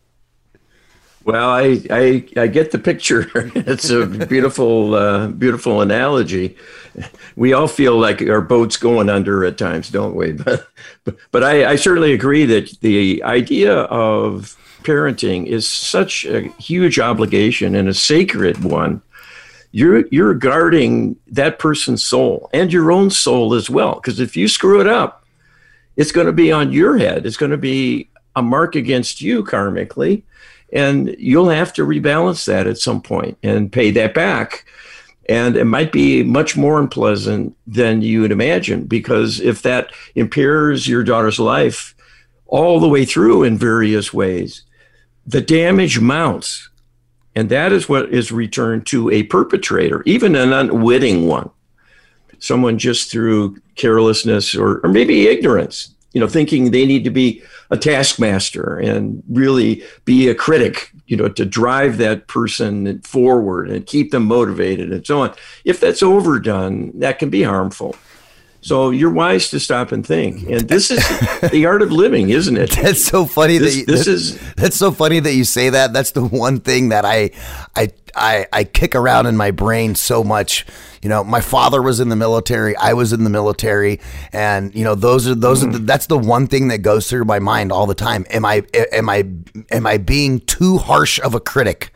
Well, 1.25 1.51
I, 1.51 1.81
I 1.91 2.25
I 2.37 2.47
get 2.49 2.73
the 2.73 2.79
picture. 2.79 3.31
it's 3.55 3.91
a 3.91 4.07
beautiful 4.07 4.95
uh, 4.95 5.29
beautiful 5.29 5.81
analogy. 5.81 6.57
We 7.37 7.53
all 7.53 7.69
feel 7.69 7.97
like 7.97 8.21
our 8.23 8.41
boat's 8.41 8.77
going 8.77 9.09
under 9.09 9.45
at 9.45 9.57
times, 9.57 9.88
don't 9.88 10.17
we? 10.17 10.33
But 10.33 10.67
but, 11.05 11.17
but 11.31 11.45
I, 11.45 11.73
I 11.73 11.77
certainly 11.77 12.12
agree 12.12 12.45
that 12.47 12.81
the 12.81 13.23
idea 13.23 13.83
of 13.83 14.57
parenting 14.83 15.47
is 15.47 15.68
such 15.68 16.25
a 16.25 16.49
huge 16.59 16.99
obligation 16.99 17.75
and 17.75 17.88
a 17.88 17.95
sacred 17.95 18.62
one. 18.64 19.03
You're 19.71 20.07
you're 20.09 20.35
guarding 20.35 21.16
that 21.29 21.59
person's 21.59 22.05
soul 22.05 22.51
and 22.53 22.73
your 22.73 22.92
own 22.92 23.11
soul 23.11 23.55
as 23.55 23.71
well. 23.71 23.95
Because 23.95 24.21
if 24.21 24.37
you 24.37 24.49
screw 24.49 24.81
it 24.81 24.87
up, 24.87 25.25
it's 25.97 26.12
going 26.12 26.27
to 26.27 26.33
be 26.33 26.53
on 26.53 26.73
your 26.73 26.99
head. 26.99 27.25
It's 27.25 27.37
going 27.37 27.53
to 27.53 27.57
be 27.57 28.11
a 28.37 28.42
mark 28.42 28.75
against 28.77 29.21
you 29.21 29.45
karmically 29.45 30.23
and 30.73 31.14
you'll 31.18 31.51
have 31.51 31.73
to 31.75 31.87
rebalance 31.87 32.47
that 32.47 32.66
at 32.66 32.79
some 32.79 33.03
point 33.03 33.37
and 33.42 33.71
pay 33.71 33.90
that 33.90 34.14
back. 34.14 34.64
And 35.29 35.57
it 35.57 35.64
might 35.64 35.92
be 35.92 36.23
much 36.25 36.57
more 36.57 36.81
unpleasant 36.81 37.55
than 37.66 38.03
you 38.03 38.23
would 38.23 38.33
imagine 38.33 38.85
because 38.85 39.38
if 39.38 39.62
that 39.62 39.92
impairs 40.14 40.88
your 40.88 41.05
daughter's 41.05 41.38
life 41.38 41.95
all 42.47 42.81
the 42.81 42.88
way 42.88 43.05
through 43.05 43.45
in 43.45 43.57
various 43.57 44.12
ways, 44.12 44.62
the 45.27 45.41
damage 45.41 46.01
mounts. 46.01 46.69
And 47.35 47.49
that 47.49 47.73
is 47.73 47.89
what 47.89 48.13
is 48.13 48.31
returned 48.31 48.87
to 48.89 49.11
a 49.11 49.23
perpetrator, 49.25 50.03
even 50.05 50.35
an 50.35 50.53
unwitting 50.53 51.27
one. 51.27 51.51
Someone 52.39 52.77
just 52.77 53.11
through 53.11 53.59
carelessness 53.77 54.55
or, 54.55 54.81
or 54.81 54.91
maybe 54.91 55.29
ignorance, 55.29 55.95
you 56.13 56.21
know, 56.21 56.29
thinking 56.29 56.71
they 56.71 56.85
need 56.85 57.05
to 57.05 57.11
be 57.11 57.43
a 57.71 57.77
taskmaster 57.79 58.79
and 58.79 59.23
really 59.31 59.83
be 60.05 60.29
a 60.29 60.35
critic, 60.35 60.91
you 61.07 61.17
know, 61.17 61.29
to 61.29 61.47
drive 61.47 61.97
that 61.99 62.27
person 62.27 63.01
forward 63.01 63.71
and 63.71 63.87
keep 63.87 64.11
them 64.11 64.25
motivated 64.27 64.93
and 64.93 65.07
so 65.07 65.23
on. 65.23 65.33
If 65.65 65.81
that's 65.81 66.03
overdone, 66.03 66.99
that 66.99 67.19
can 67.19 67.31
be 67.31 67.45
harmful. 67.45 67.97
So 68.62 68.90
you're 68.90 69.11
wise 69.11 69.51
to 69.51 69.59
stop 69.61 69.90
and 69.92 70.07
think. 70.07 70.48
And 70.48 70.68
this 70.68 70.90
is 70.92 71.01
the 71.51 71.66
art 71.66 71.83
of 71.83 71.90
living, 71.92 72.31
isn't 72.31 72.57
it? 72.57 72.70
That's 72.83 73.05
so 73.05 73.27
funny 73.27 73.59
This- 73.59 73.75
that 73.75 73.81
you, 73.81 73.87
this 73.87 74.05
that- 74.07 74.12
is- 74.12 74.55
that's 74.57 74.77
so 74.77 74.92
funny 74.92 75.18
that 75.20 75.35
you 75.35 75.44
say 75.44 75.68
that. 75.70 75.92
That's 75.92 76.12
the 76.12 76.25
one 76.25 76.61
thing 76.61 76.90
that 76.90 77.05
I 77.05 77.31
I 77.77 77.88
I 78.14 78.46
I 78.53 78.64
kick 78.64 78.94
around 78.94 79.27
in 79.27 79.37
my 79.37 79.51
brain 79.51 79.94
so 79.96 80.22
much. 80.22 80.64
You 81.03 81.09
know, 81.09 81.25
my 81.25 81.40
father 81.40 81.83
was 81.83 81.98
in 81.98 82.09
the 82.11 82.14
military, 82.16 82.77
I 82.77 82.92
was 82.92 83.12
in 83.12 83.25
the 83.25 83.31
military, 83.31 83.98
and 84.33 84.72
you 84.72 84.85
know, 84.85 84.94
those 84.94 85.27
are 85.27 85.35
those 85.35 85.64
are 85.64 85.70
the, 85.72 85.79
that's 85.81 86.07
the 86.07 86.16
one 86.18 86.46
thing 86.46 86.68
that 86.68 86.79
goes 86.79 87.11
through 87.11 87.25
my 87.25 87.40
mind 87.40 87.72
all 87.72 87.87
the 87.87 87.94
time. 87.96 88.25
Am 88.31 88.44
I 88.44 88.62
am 88.92 89.09
I 89.09 89.25
am 89.72 89.87
I 89.88 89.98
being 89.98 90.38
too 90.38 90.79
harsh 90.79 91.18
of 91.20 91.35
a 91.35 91.40
critic? 91.40 91.92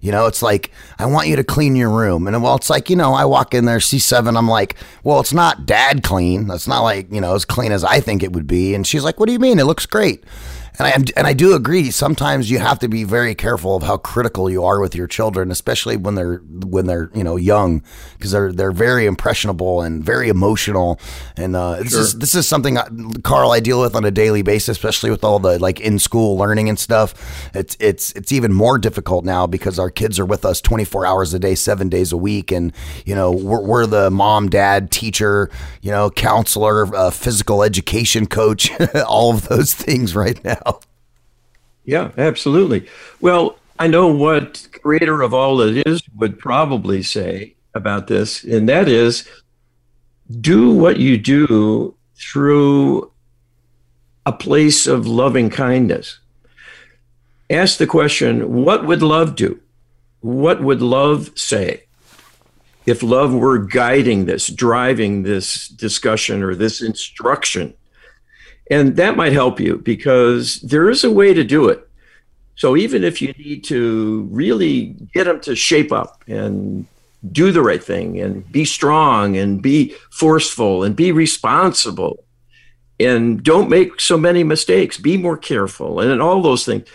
You 0.00 0.12
know, 0.12 0.26
it's 0.26 0.42
like, 0.42 0.70
I 0.98 1.06
want 1.06 1.28
you 1.28 1.36
to 1.36 1.44
clean 1.44 1.76
your 1.76 1.90
room. 1.90 2.26
And 2.26 2.42
well, 2.42 2.54
it's 2.54 2.70
like, 2.70 2.88
you 2.88 2.96
know, 2.96 3.14
I 3.14 3.24
walk 3.24 3.54
in 3.54 3.64
there, 3.64 3.78
C7, 3.78 4.36
I'm 4.36 4.48
like, 4.48 4.76
well, 5.02 5.20
it's 5.20 5.32
not 5.32 5.66
dad 5.66 6.02
clean. 6.02 6.46
That's 6.46 6.68
not 6.68 6.82
like, 6.82 7.12
you 7.12 7.20
know, 7.20 7.34
as 7.34 7.44
clean 7.44 7.72
as 7.72 7.84
I 7.84 8.00
think 8.00 8.22
it 8.22 8.32
would 8.32 8.46
be. 8.46 8.74
And 8.74 8.86
she's 8.86 9.04
like, 9.04 9.18
what 9.18 9.26
do 9.26 9.32
you 9.32 9.38
mean? 9.38 9.58
It 9.58 9.64
looks 9.64 9.86
great. 9.86 10.24
And 10.78 10.86
I 10.86 10.90
and 11.16 11.26
I 11.26 11.32
do 11.32 11.54
agree. 11.54 11.90
Sometimes 11.90 12.50
you 12.50 12.60
have 12.60 12.78
to 12.80 12.88
be 12.88 13.02
very 13.02 13.34
careful 13.34 13.74
of 13.74 13.82
how 13.82 13.96
critical 13.96 14.48
you 14.48 14.64
are 14.64 14.80
with 14.80 14.94
your 14.94 15.08
children, 15.08 15.50
especially 15.50 15.96
when 15.96 16.14
they're 16.14 16.36
when 16.36 16.86
they're 16.86 17.10
you 17.14 17.24
know 17.24 17.34
young, 17.34 17.82
because 18.16 18.30
they're 18.30 18.52
they're 18.52 18.70
very 18.70 19.04
impressionable 19.06 19.82
and 19.82 20.04
very 20.04 20.28
emotional. 20.28 21.00
And 21.36 21.56
uh, 21.56 21.76
this 21.82 21.94
is 21.94 22.18
this 22.18 22.34
is 22.36 22.46
something, 22.46 22.78
I- 22.78 22.86
Karl, 23.24 23.50
I 23.50 23.58
deal 23.58 23.80
with 23.80 23.96
on 23.96 24.04
a 24.04 24.12
daily 24.12 24.42
basis, 24.42 24.76
especially 24.76 25.10
with 25.10 25.24
all 25.24 25.40
the 25.40 25.58
like 25.58 25.80
in 25.80 25.98
school 25.98 26.36
learning 26.38 26.68
and 26.68 26.78
stuff. 26.78 27.50
It's 27.54 27.76
it's 27.80 28.12
it's 28.12 28.30
even 28.30 28.52
more 28.52 28.78
difficult 28.78 29.24
now 29.24 29.48
because 29.48 29.80
our 29.80 29.90
kids 29.90 30.18
are 30.20 30.26
with 30.26 30.44
us 30.44 30.60
twenty 30.60 30.84
four 30.84 31.04
hours 31.04 31.34
a 31.34 31.40
day, 31.40 31.56
seven 31.56 31.88
days 31.88 32.12
a 32.12 32.16
week, 32.16 32.52
and 32.52 32.72
you 33.04 33.16
know 33.16 33.32
we're, 33.32 33.62
we're 33.62 33.86
the 33.86 34.10
mom, 34.10 34.48
dad, 34.48 34.92
teacher, 34.92 35.50
you 35.82 35.90
know, 35.90 36.08
counselor, 36.08 36.94
uh, 36.94 37.10
physical 37.10 37.64
education 37.64 38.26
coach, 38.26 38.70
all 39.08 39.34
of 39.34 39.48
those 39.48 39.74
things 39.74 40.14
right 40.14 40.42
now. 40.44 40.62
Yeah, 41.88 42.10
absolutely. 42.18 42.86
Well, 43.18 43.58
I 43.78 43.86
know 43.86 44.08
what 44.08 44.68
creator 44.82 45.22
of 45.22 45.32
all 45.32 45.56
that 45.56 45.88
is 45.88 46.02
would 46.14 46.38
probably 46.38 47.02
say 47.02 47.54
about 47.72 48.08
this, 48.08 48.44
and 48.44 48.68
that 48.68 48.88
is 48.88 49.26
do 50.38 50.70
what 50.70 50.98
you 50.98 51.16
do 51.16 51.96
through 52.14 53.10
a 54.26 54.32
place 54.32 54.86
of 54.86 55.06
loving 55.06 55.48
kindness. 55.48 56.18
Ask 57.48 57.78
the 57.78 57.86
question 57.86 58.64
what 58.64 58.84
would 58.84 59.02
love 59.02 59.34
do? 59.34 59.58
What 60.20 60.62
would 60.62 60.82
love 60.82 61.30
say? 61.38 61.84
If 62.84 63.02
love 63.02 63.32
were 63.32 63.56
guiding 63.56 64.26
this, 64.26 64.48
driving 64.48 65.22
this 65.22 65.68
discussion 65.68 66.42
or 66.42 66.54
this 66.54 66.82
instruction, 66.82 67.72
and 68.70 68.96
that 68.96 69.16
might 69.16 69.32
help 69.32 69.60
you 69.60 69.78
because 69.78 70.60
there 70.60 70.90
is 70.90 71.04
a 71.04 71.10
way 71.10 71.32
to 71.32 71.44
do 71.44 71.68
it. 71.68 71.88
So 72.54 72.76
even 72.76 73.04
if 73.04 73.22
you 73.22 73.32
need 73.38 73.64
to 73.64 74.28
really 74.30 74.96
get 75.14 75.24
them 75.24 75.40
to 75.42 75.54
shape 75.54 75.92
up 75.92 76.24
and 76.26 76.86
do 77.30 77.52
the 77.52 77.62
right 77.62 77.82
thing 77.82 78.20
and 78.20 78.50
be 78.50 78.64
strong 78.64 79.36
and 79.36 79.62
be 79.62 79.94
forceful 80.10 80.82
and 80.82 80.96
be 80.96 81.12
responsible 81.12 82.24
and 82.98 83.42
don't 83.42 83.70
make 83.70 84.00
so 84.00 84.18
many 84.18 84.42
mistakes, 84.42 84.98
be 84.98 85.16
more 85.16 85.36
careful 85.36 86.00
and 86.00 86.20
all 86.20 86.42
those 86.42 86.64
things. 86.64 86.88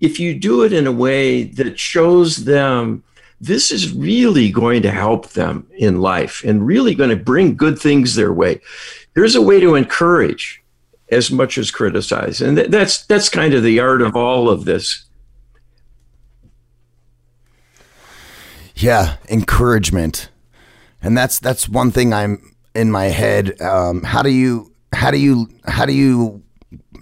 If 0.00 0.18
you 0.18 0.38
do 0.38 0.62
it 0.64 0.72
in 0.72 0.86
a 0.86 0.92
way 0.92 1.44
that 1.44 1.78
shows 1.78 2.44
them 2.44 3.04
this 3.40 3.70
is 3.70 3.92
really 3.92 4.50
going 4.50 4.82
to 4.82 4.90
help 4.90 5.30
them 5.30 5.66
in 5.76 6.00
life 6.00 6.42
and 6.44 6.66
really 6.66 6.94
going 6.94 7.10
to 7.10 7.16
bring 7.16 7.56
good 7.56 7.78
things 7.78 8.14
their 8.14 8.32
way. 8.32 8.60
There's 9.14 9.34
a 9.34 9.42
way 9.42 9.60
to 9.60 9.74
encourage 9.74 10.63
as 11.10 11.30
much 11.30 11.58
as 11.58 11.70
criticize. 11.70 12.40
And 12.40 12.56
th- 12.56 12.70
that's 12.70 13.04
that's 13.06 13.28
kind 13.28 13.54
of 13.54 13.62
the 13.62 13.80
art 13.80 14.02
of 14.02 14.16
all 14.16 14.48
of 14.48 14.64
this. 14.64 15.04
Yeah, 18.76 19.16
encouragement, 19.28 20.30
and 21.02 21.16
that's 21.16 21.38
that's 21.38 21.68
one 21.68 21.90
thing 21.90 22.12
I'm 22.12 22.54
in 22.74 22.90
my 22.90 23.04
head. 23.04 23.60
Um, 23.60 24.02
how 24.02 24.22
do 24.22 24.30
you 24.30 24.72
how 24.92 25.10
do 25.10 25.18
you 25.18 25.48
how 25.66 25.86
do 25.86 25.92
you 25.92 26.42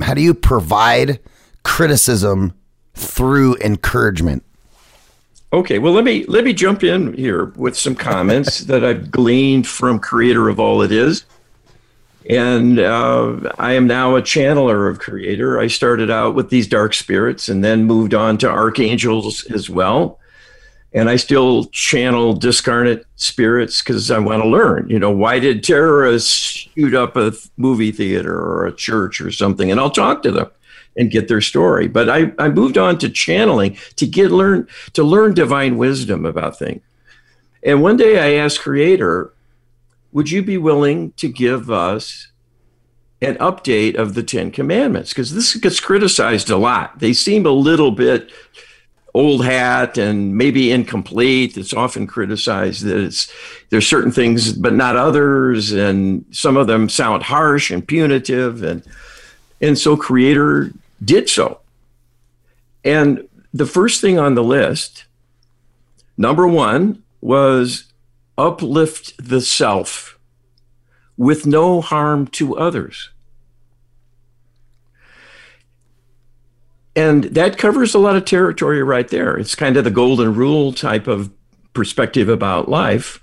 how 0.00 0.14
do 0.14 0.20
you 0.20 0.34
provide 0.34 1.20
criticism 1.62 2.55
through 2.94 3.57
encouragement? 3.57 4.44
Okay, 5.53 5.78
well 5.78 5.92
let 5.92 6.05
me 6.05 6.24
let 6.26 6.44
me 6.44 6.53
jump 6.53 6.82
in 6.82 7.14
here 7.14 7.46
with 7.57 7.76
some 7.76 7.94
comments 7.94 8.59
that 8.66 8.84
I've 8.84 9.11
gleaned 9.11 9.66
from 9.66 9.98
creator 9.98 10.48
of 10.48 10.61
all 10.61 10.82
it 10.82 10.92
is. 10.92 11.24
And 12.29 12.79
uh, 12.79 13.53
I 13.59 13.73
am 13.73 13.87
now 13.87 14.16
a 14.16 14.23
channeler 14.23 14.89
of 14.91 14.99
creator. 14.99 15.59
I 15.59 15.66
started 15.66 16.11
out 16.11 16.35
with 16.35 16.51
these 16.51 16.68
dark 16.68 16.95
spirits 16.95 17.49
and 17.49 17.64
then 17.64 17.85
moved 17.85 18.14
on 18.14 18.39
to 18.39 18.49
archangels 18.49 19.45
as 19.47 19.68
well. 19.68 20.18
And 20.95 21.09
I 21.09 21.16
still 21.16 21.64
channel 21.66 22.35
discarnate 22.35 23.07
spirits 23.16 23.83
because 23.83 24.11
I 24.11 24.18
want 24.18 24.43
to 24.43 24.49
learn. 24.49 24.89
You 24.91 24.99
know, 24.99 25.11
why 25.11 25.39
did 25.39 25.64
terrorists 25.64 26.31
shoot 26.31 26.95
up 26.95 27.16
a 27.16 27.33
movie 27.57 27.93
theater 27.93 28.39
or 28.39 28.66
a 28.66 28.75
church 28.75 29.20
or 29.20 29.33
something? 29.33 29.70
And 29.70 29.81
I'll 29.81 29.91
talk 29.91 30.23
to 30.23 30.31
them 30.31 30.51
and 30.97 31.11
get 31.11 31.29
their 31.29 31.41
story. 31.41 31.89
But 31.89 32.11
I, 32.11 32.33
I 32.39 32.51
moved 32.51 32.77
on 32.77 32.99
to 32.99 33.09
channeling 33.09 33.79
to 33.97 34.07
get 34.07 34.31
learn 34.31 34.68
to 34.93 35.03
learn 35.03 35.33
divine 35.33 35.79
wisdom 35.79 36.27
about 36.27 36.59
things. 36.59 36.83
And 37.64 37.81
one 37.81 37.97
day 37.97 38.18
I 38.18 38.43
asked 38.45 38.61
Creator, 38.61 39.33
would 40.12 40.30
you 40.30 40.42
be 40.42 40.58
willing 40.58 41.12
to 41.12 41.28
give 41.28 41.70
us 41.70 42.28
an 43.20 43.36
update 43.36 43.96
of 43.96 44.14
the 44.14 44.22
Ten 44.22 44.50
Commandments? 44.50 45.10
Because 45.10 45.34
this 45.34 45.54
gets 45.56 45.80
criticized 45.80 46.50
a 46.50 46.56
lot. 46.56 46.98
They 46.98 47.12
seem 47.12 47.46
a 47.46 47.50
little 47.50 47.90
bit 47.90 48.30
old 49.14 49.44
hat 49.44 49.98
and 49.98 50.36
maybe 50.36 50.70
incomplete. 50.70 51.56
It's 51.56 51.74
often 51.74 52.06
criticized 52.06 52.84
that 52.84 52.98
it's 52.98 53.32
there's 53.70 53.86
certain 53.86 54.12
things 54.12 54.52
but 54.52 54.74
not 54.74 54.96
others, 54.96 55.72
and 55.72 56.24
some 56.30 56.56
of 56.56 56.66
them 56.66 56.88
sound 56.88 57.24
harsh 57.24 57.70
and 57.70 57.86
punitive, 57.86 58.62
and 58.62 58.82
and 59.60 59.78
so 59.78 59.96
Creator 59.96 60.72
did 61.04 61.28
so. 61.28 61.60
And 62.84 63.28
the 63.54 63.66
first 63.66 64.00
thing 64.00 64.18
on 64.18 64.34
the 64.34 64.42
list, 64.42 65.04
number 66.16 66.46
one, 66.46 67.02
was 67.20 67.91
uplift 68.39 69.14
the 69.18 69.41
self 69.41 70.18
with 71.16 71.47
no 71.47 71.80
harm 71.80 72.26
to 72.26 72.57
others. 72.57 73.11
And 76.95 77.24
that 77.24 77.59
covers 77.59 77.95
a 77.95 77.99
lot 77.99 78.16
of 78.16 78.24
territory 78.24 78.83
right 78.83 79.09
there. 79.09 79.37
It's 79.37 79.55
kind 79.55 79.76
of 79.76 79.85
the 79.85 79.91
golden 79.91 80.35
rule 80.35 80.72
type 80.72 81.07
of 81.07 81.33
perspective 81.72 82.28
about 82.28 82.68
life. 82.68 83.20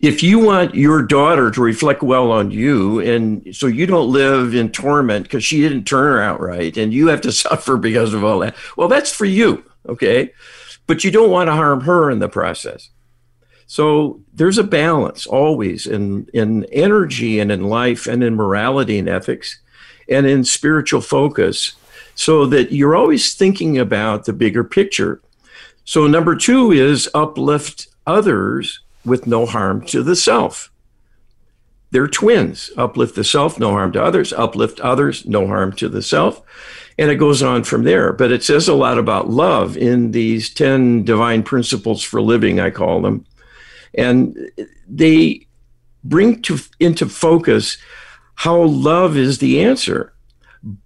If 0.00 0.22
you 0.22 0.38
want 0.38 0.74
your 0.74 1.02
daughter 1.02 1.50
to 1.50 1.62
reflect 1.62 2.02
well 2.02 2.30
on 2.30 2.50
you, 2.50 3.00
and 3.00 3.54
so 3.56 3.66
you 3.66 3.86
don't 3.86 4.12
live 4.12 4.54
in 4.54 4.70
torment 4.70 5.24
because 5.24 5.42
she 5.42 5.60
didn't 5.60 5.84
turn 5.84 6.04
her 6.04 6.22
out 6.22 6.40
right, 6.40 6.76
and 6.76 6.92
you 6.92 7.08
have 7.08 7.20
to 7.22 7.32
suffer 7.32 7.76
because 7.76 8.12
of 8.14 8.22
all 8.22 8.40
that, 8.40 8.54
well, 8.76 8.88
that's 8.88 9.12
for 9.12 9.24
you, 9.24 9.64
okay? 9.88 10.32
But 10.86 11.02
you 11.02 11.10
don't 11.10 11.30
want 11.30 11.48
to 11.48 11.54
harm 11.54 11.80
her 11.82 12.10
in 12.10 12.18
the 12.18 12.28
process. 12.28 12.90
So 13.66 14.20
there's 14.32 14.58
a 14.58 14.64
balance 14.64 15.26
always 15.26 15.86
in, 15.86 16.28
in 16.34 16.64
energy 16.64 17.40
and 17.40 17.50
in 17.50 17.64
life 17.64 18.06
and 18.06 18.22
in 18.22 18.34
morality 18.34 18.98
and 18.98 19.08
ethics 19.08 19.60
and 20.08 20.26
in 20.26 20.44
spiritual 20.44 21.00
focus 21.00 21.72
so 22.14 22.46
that 22.46 22.72
you're 22.72 22.94
always 22.94 23.34
thinking 23.34 23.78
about 23.78 24.24
the 24.24 24.32
bigger 24.32 24.64
picture. 24.64 25.20
So, 25.84 26.06
number 26.06 26.36
two 26.36 26.72
is 26.72 27.10
uplift 27.12 27.88
others 28.06 28.80
with 29.04 29.26
no 29.26 29.44
harm 29.44 29.84
to 29.86 30.02
the 30.02 30.16
self. 30.16 30.70
They're 31.90 32.08
twins. 32.08 32.70
Uplift 32.76 33.14
the 33.14 33.24
self, 33.24 33.58
no 33.58 33.70
harm 33.70 33.92
to 33.92 34.02
others. 34.02 34.32
Uplift 34.32 34.80
others, 34.80 35.26
no 35.26 35.46
harm 35.46 35.72
to 35.74 35.88
the 35.88 36.02
self. 36.02 36.42
And 36.98 37.10
it 37.10 37.16
goes 37.16 37.42
on 37.42 37.64
from 37.64 37.84
there. 37.84 38.12
But 38.12 38.32
it 38.32 38.42
says 38.42 38.66
a 38.66 38.74
lot 38.74 38.98
about 38.98 39.30
love 39.30 39.76
in 39.76 40.12
these 40.12 40.50
10 40.50 41.04
divine 41.04 41.42
principles 41.42 42.02
for 42.02 42.20
living, 42.20 42.58
I 42.58 42.70
call 42.70 43.02
them 43.02 43.26
and 43.96 44.36
they 44.88 45.46
bring 46.02 46.42
to 46.42 46.58
into 46.80 47.08
focus 47.08 47.78
how 48.36 48.62
love 48.62 49.16
is 49.16 49.38
the 49.38 49.62
answer 49.62 50.14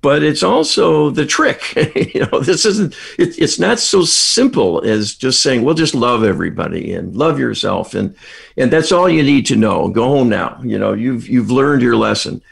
but 0.00 0.24
it's 0.24 0.42
also 0.42 1.10
the 1.10 1.26
trick. 1.26 1.62
You 2.14 2.26
know 2.26 2.40
this 2.40 2.64
isn't 2.64 2.94
it, 3.18 3.38
it's 3.38 3.58
not 3.58 3.78
so 3.78 4.04
simple 4.04 4.82
as 4.82 5.14
just 5.14 5.42
saying 5.42 5.62
well 5.62 5.74
just 5.74 5.94
love 5.94 6.24
everybody 6.24 6.92
and 6.92 7.14
love 7.14 7.38
yourself 7.38 7.94
and 7.94 8.14
and 8.56 8.72
that's 8.72 8.92
all 8.92 9.08
you 9.08 9.22
need 9.22 9.46
to 9.46 9.56
know. 9.56 9.88
Go 9.88 10.04
home 10.04 10.28
now. 10.28 10.60
You 10.64 10.78
know 10.78 10.92
you've 10.94 11.28
you've 11.28 11.50
learned 11.50 11.82
your 11.82 11.96
lesson. 11.96 12.42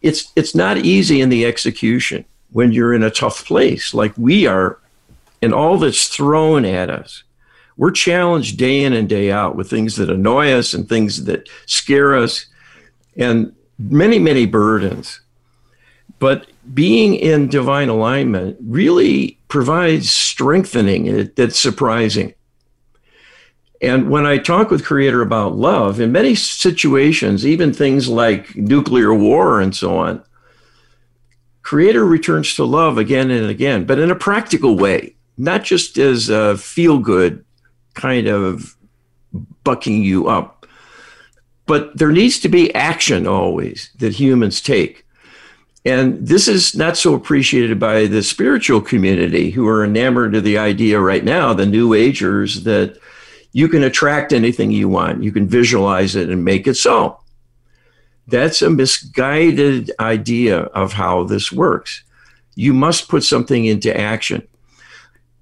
It's 0.00 0.32
it's 0.36 0.54
not 0.54 0.78
easy 0.78 1.20
in 1.20 1.28
the 1.28 1.44
execution 1.44 2.24
when 2.52 2.72
you're 2.72 2.94
in 2.94 3.02
a 3.02 3.10
tough 3.10 3.44
place 3.44 3.92
like 3.92 4.16
we 4.16 4.46
are 4.46 4.78
and 5.42 5.52
all 5.52 5.76
that's 5.76 6.08
thrown 6.08 6.64
at 6.64 6.88
us 6.88 7.24
we're 7.76 7.90
challenged 7.90 8.58
day 8.58 8.84
in 8.84 8.92
and 8.92 9.08
day 9.08 9.30
out 9.30 9.56
with 9.56 9.68
things 9.68 9.96
that 9.96 10.10
annoy 10.10 10.52
us 10.52 10.74
and 10.74 10.88
things 10.88 11.24
that 11.24 11.48
scare 11.66 12.14
us 12.14 12.46
and 13.16 13.54
many, 13.78 14.18
many 14.18 14.46
burdens. 14.46 15.20
But 16.18 16.46
being 16.72 17.14
in 17.14 17.48
divine 17.48 17.88
alignment 17.88 18.56
really 18.60 19.38
provides 19.48 20.10
strengthening 20.10 21.30
that's 21.36 21.58
surprising. 21.58 22.34
And 23.82 24.08
when 24.08 24.24
I 24.24 24.38
talk 24.38 24.70
with 24.70 24.84
Creator 24.84 25.20
about 25.20 25.56
love, 25.56 26.00
in 26.00 26.12
many 26.12 26.34
situations, 26.34 27.44
even 27.44 27.72
things 27.72 28.08
like 28.08 28.56
nuclear 28.56 29.12
war 29.12 29.60
and 29.60 29.76
so 29.76 29.98
on, 29.98 30.22
Creator 31.62 32.04
returns 32.04 32.54
to 32.54 32.64
love 32.64 32.98
again 32.98 33.30
and 33.30 33.50
again, 33.50 33.84
but 33.84 33.98
in 33.98 34.10
a 34.10 34.14
practical 34.14 34.76
way, 34.76 35.16
not 35.36 35.64
just 35.64 35.98
as 35.98 36.28
a 36.28 36.56
feel 36.56 36.98
good 36.98 37.43
kind 37.94 38.26
of 38.26 38.76
bucking 39.64 40.02
you 40.02 40.28
up. 40.28 40.66
But 41.66 41.96
there 41.96 42.12
needs 42.12 42.38
to 42.40 42.48
be 42.48 42.74
action 42.74 43.26
always 43.26 43.90
that 43.98 44.14
humans 44.14 44.60
take. 44.60 45.06
And 45.86 46.26
this 46.26 46.48
is 46.48 46.74
not 46.74 46.96
so 46.96 47.14
appreciated 47.14 47.78
by 47.78 48.06
the 48.06 48.22
spiritual 48.22 48.80
community 48.80 49.50
who 49.50 49.68
are 49.68 49.84
enamored 49.84 50.34
of 50.34 50.44
the 50.44 50.58
idea 50.58 50.98
right 50.98 51.24
now, 51.24 51.52
the 51.52 51.66
new 51.66 51.92
agers, 51.92 52.64
that 52.64 52.98
you 53.52 53.68
can 53.68 53.82
attract 53.82 54.32
anything 54.32 54.70
you 54.70 54.88
want. 54.88 55.22
You 55.22 55.30
can 55.30 55.46
visualize 55.46 56.16
it 56.16 56.30
and 56.30 56.44
make 56.44 56.66
it 56.66 56.74
so. 56.74 57.20
That's 58.26 58.62
a 58.62 58.70
misguided 58.70 59.90
idea 60.00 60.58
of 60.58 60.94
how 60.94 61.24
this 61.24 61.52
works. 61.52 62.02
You 62.54 62.72
must 62.72 63.08
put 63.08 63.22
something 63.22 63.66
into 63.66 63.94
action. 63.94 64.46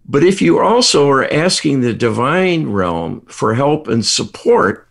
But 0.08 0.24
if 0.24 0.42
you 0.42 0.60
also 0.60 1.08
are 1.10 1.32
asking 1.32 1.80
the 1.80 1.94
divine 1.94 2.68
realm 2.68 3.20
for 3.22 3.54
help 3.54 3.88
and 3.88 4.04
support, 4.04 4.88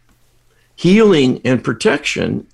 healing 0.76 1.42
and 1.44 1.64
protection, 1.64 2.48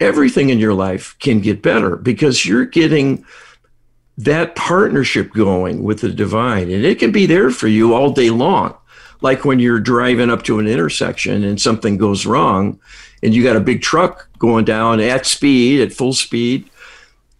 everything 0.00 0.48
in 0.50 0.58
your 0.58 0.74
life 0.74 1.14
can 1.20 1.40
get 1.40 1.62
better 1.62 1.96
because 1.96 2.46
you're 2.46 2.64
getting 2.64 3.24
that 4.18 4.56
partnership 4.56 5.32
going 5.32 5.82
with 5.82 6.00
the 6.00 6.10
divine. 6.10 6.70
And 6.70 6.84
it 6.84 6.98
can 6.98 7.12
be 7.12 7.26
there 7.26 7.50
for 7.50 7.68
you 7.68 7.94
all 7.94 8.10
day 8.10 8.30
long. 8.30 8.74
Like 9.20 9.44
when 9.44 9.60
you're 9.60 9.80
driving 9.80 10.30
up 10.30 10.42
to 10.44 10.58
an 10.58 10.66
intersection 10.66 11.44
and 11.44 11.60
something 11.60 11.96
goes 11.96 12.26
wrong, 12.26 12.80
and 13.22 13.32
you 13.32 13.44
got 13.44 13.54
a 13.54 13.60
big 13.60 13.82
truck 13.82 14.28
going 14.38 14.64
down 14.64 14.98
at 14.98 15.26
speed, 15.26 15.80
at 15.80 15.92
full 15.92 16.12
speed, 16.12 16.68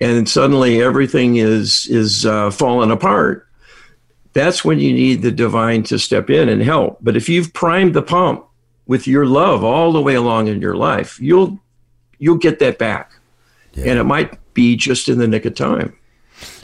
and 0.01 0.29
suddenly 0.29 0.81
everything 0.81 1.37
is 1.37 1.89
is 1.89 2.25
uh, 2.25 2.51
falling 2.53 2.93
apart 2.93 3.49
that's 4.33 4.65
when 4.65 4.79
you 4.79 4.93
need 4.93 5.23
the 5.23 5.31
divine 5.31 5.83
to 5.85 5.99
step 5.99 6.31
in 6.31 6.49
and 6.49 6.63
help. 6.63 6.99
But 7.01 7.17
if 7.17 7.29
you've 7.29 7.53
primed 7.53 7.95
the 7.95 8.03
pump 8.03 8.45
with 8.87 9.07
your 9.07 9.27
love 9.27 9.63
all 9.63 9.93
the 9.93 10.01
way 10.01 10.15
along 10.15 10.49
in 10.49 10.61
your 10.61 10.77
life, 10.77 11.21
you'll 11.21 11.61
you'll 12.19 12.39
get 12.39 12.59
that 12.61 12.79
back. 12.79 13.13
Yeah. 13.75 13.91
And 13.91 13.99
it 13.99 14.05
might 14.05 14.39
be 14.55 14.77
just 14.77 15.09
in 15.09 15.19
the 15.19 15.29
nick 15.29 15.45
of 15.45 15.55
time. 15.55 15.99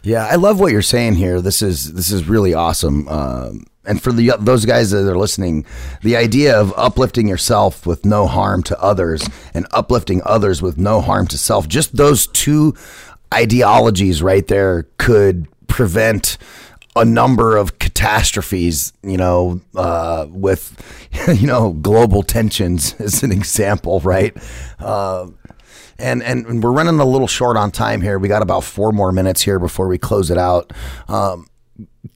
Yeah, 0.03 0.27
I 0.27 0.37
love 0.37 0.61
what 0.61 0.73
you're 0.73 0.83
saying 0.83 1.15
here. 1.15 1.41
This 1.41 1.63
is 1.63 1.93
this 1.93 2.11
is 2.11 2.29
really 2.29 2.55
awesome. 2.55 3.09
Um, 3.09 3.67
and 3.85 4.03
for 4.03 4.13
the 4.13 4.33
those 4.39 4.65
guys 4.65 4.91
that 4.91 5.09
are 5.09 5.17
listening, 5.17 5.65
the 6.03 6.17
idea 6.17 6.59
of 6.59 6.73
uplifting 6.77 7.29
yourself 7.29 7.87
with 7.87 8.05
no 8.05 8.27
harm 8.27 8.63
to 8.65 8.81
others 8.81 9.29
and 9.55 9.67
uplifting 9.73 10.21
others 10.25 10.61
with 10.63 10.79
no 10.79 11.01
harm 11.01 11.27
to 11.29 11.39
self, 11.39 11.69
just 11.69 11.97
those 11.97 12.27
two 12.29 12.75
ideologies 13.33 14.23
right 14.23 14.47
there 14.47 14.87
could 14.99 15.47
prevent 15.67 16.39
a 16.99 17.05
number 17.05 17.57
of 17.57 17.79
catastrophes, 17.79 18.93
you 19.03 19.17
know, 19.17 19.61
uh, 19.77 20.27
with, 20.31 20.77
you 21.35 21.47
know, 21.47 21.73
global 21.73 22.23
tensions 22.23 22.95
as 23.01 23.23
an 23.23 23.33
example, 23.33 24.01
right? 24.01 24.37
Uh, 24.79 25.29
and, 25.99 26.23
and 26.23 26.63
we're 26.63 26.71
running 26.71 27.01
a 27.01 27.05
little 27.05 27.27
short 27.27 27.57
on 27.57 27.71
time 27.73 28.01
here. 28.01 28.19
We 28.19 28.29
got 28.29 28.43
about 28.43 28.63
four 28.63 28.93
more 28.93 29.11
minutes 29.11 29.43
here 29.43 29.59
before 29.59 29.89
we 29.89 29.99
close 29.99 30.31
it 30.31 30.39
out. 30.39 30.73
Um, 31.09 31.49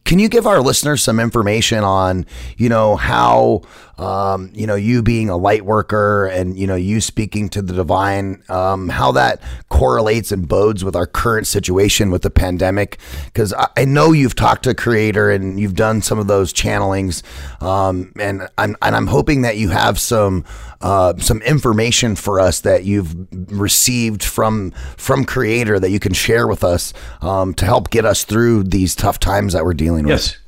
can 0.05 0.19
you 0.19 0.29
give 0.29 0.47
our 0.47 0.61
listeners 0.61 1.03
some 1.03 1.19
information 1.19 1.83
on, 1.83 2.27
you 2.57 2.69
know, 2.69 2.97
how, 2.97 3.63
um, 4.03 4.51
you 4.55 4.67
know, 4.67 4.75
you 4.75 5.03
being 5.03 5.31
a 5.31 5.37
light 5.37 5.65
worker 5.65 6.27
and, 6.27 6.59
you 6.59 6.67
know, 6.67 6.75
you 6.75 7.01
speaking 7.01 7.49
to 7.51 7.63
the 7.63 7.73
divine, 7.73 8.43
um, 8.49 8.89
how 8.89 9.13
that 9.13 9.41
correlates 9.69 10.33
and 10.33 10.49
bodes 10.49 10.83
with 10.83 10.97
our 10.97 11.07
current 11.07 11.47
situation 11.47 12.11
with 12.11 12.23
the 12.23 12.31
pandemic? 12.31 12.99
Because 13.27 13.53
I, 13.53 13.69
I, 13.77 13.85
know 13.85 14.13
you've 14.13 14.35
talked 14.35 14.65
to 14.65 14.75
Creator 14.75 15.31
and 15.31 15.61
you've 15.61 15.75
done 15.75 16.03
some 16.03 16.19
of 16.19 16.27
those 16.27 16.53
channelings, 16.53 17.23
um, 17.63 18.13
and 18.19 18.49
I'm 18.59 18.77
and 18.83 18.97
I'm 18.97 19.07
hoping 19.07 19.43
that 19.43 19.57
you 19.57 19.69
have 19.69 20.01
some 20.01 20.45
uh, 20.81 21.15
some 21.19 21.41
information 21.43 22.17
for 22.17 22.41
us 22.41 22.61
that 22.61 22.85
you've 22.85 23.15
received 23.53 24.25
from 24.25 24.73
from 24.97 25.25
Creator 25.25 25.79
that 25.79 25.91
you 25.91 26.01
can 26.01 26.13
share 26.13 26.49
with 26.49 26.65
us 26.65 26.93
um, 27.21 27.55
to 27.55 27.65
help 27.65 27.91
get 27.91 28.05
us 28.05 28.25
through 28.25 28.65
these 28.65 28.97
tough 28.97 29.21
times 29.21 29.53
that 29.53 29.65
we're 29.65 29.75
dealing 29.75 30.09
yes. 30.09 30.33
with. 30.33 30.33
Yes. 30.33 30.39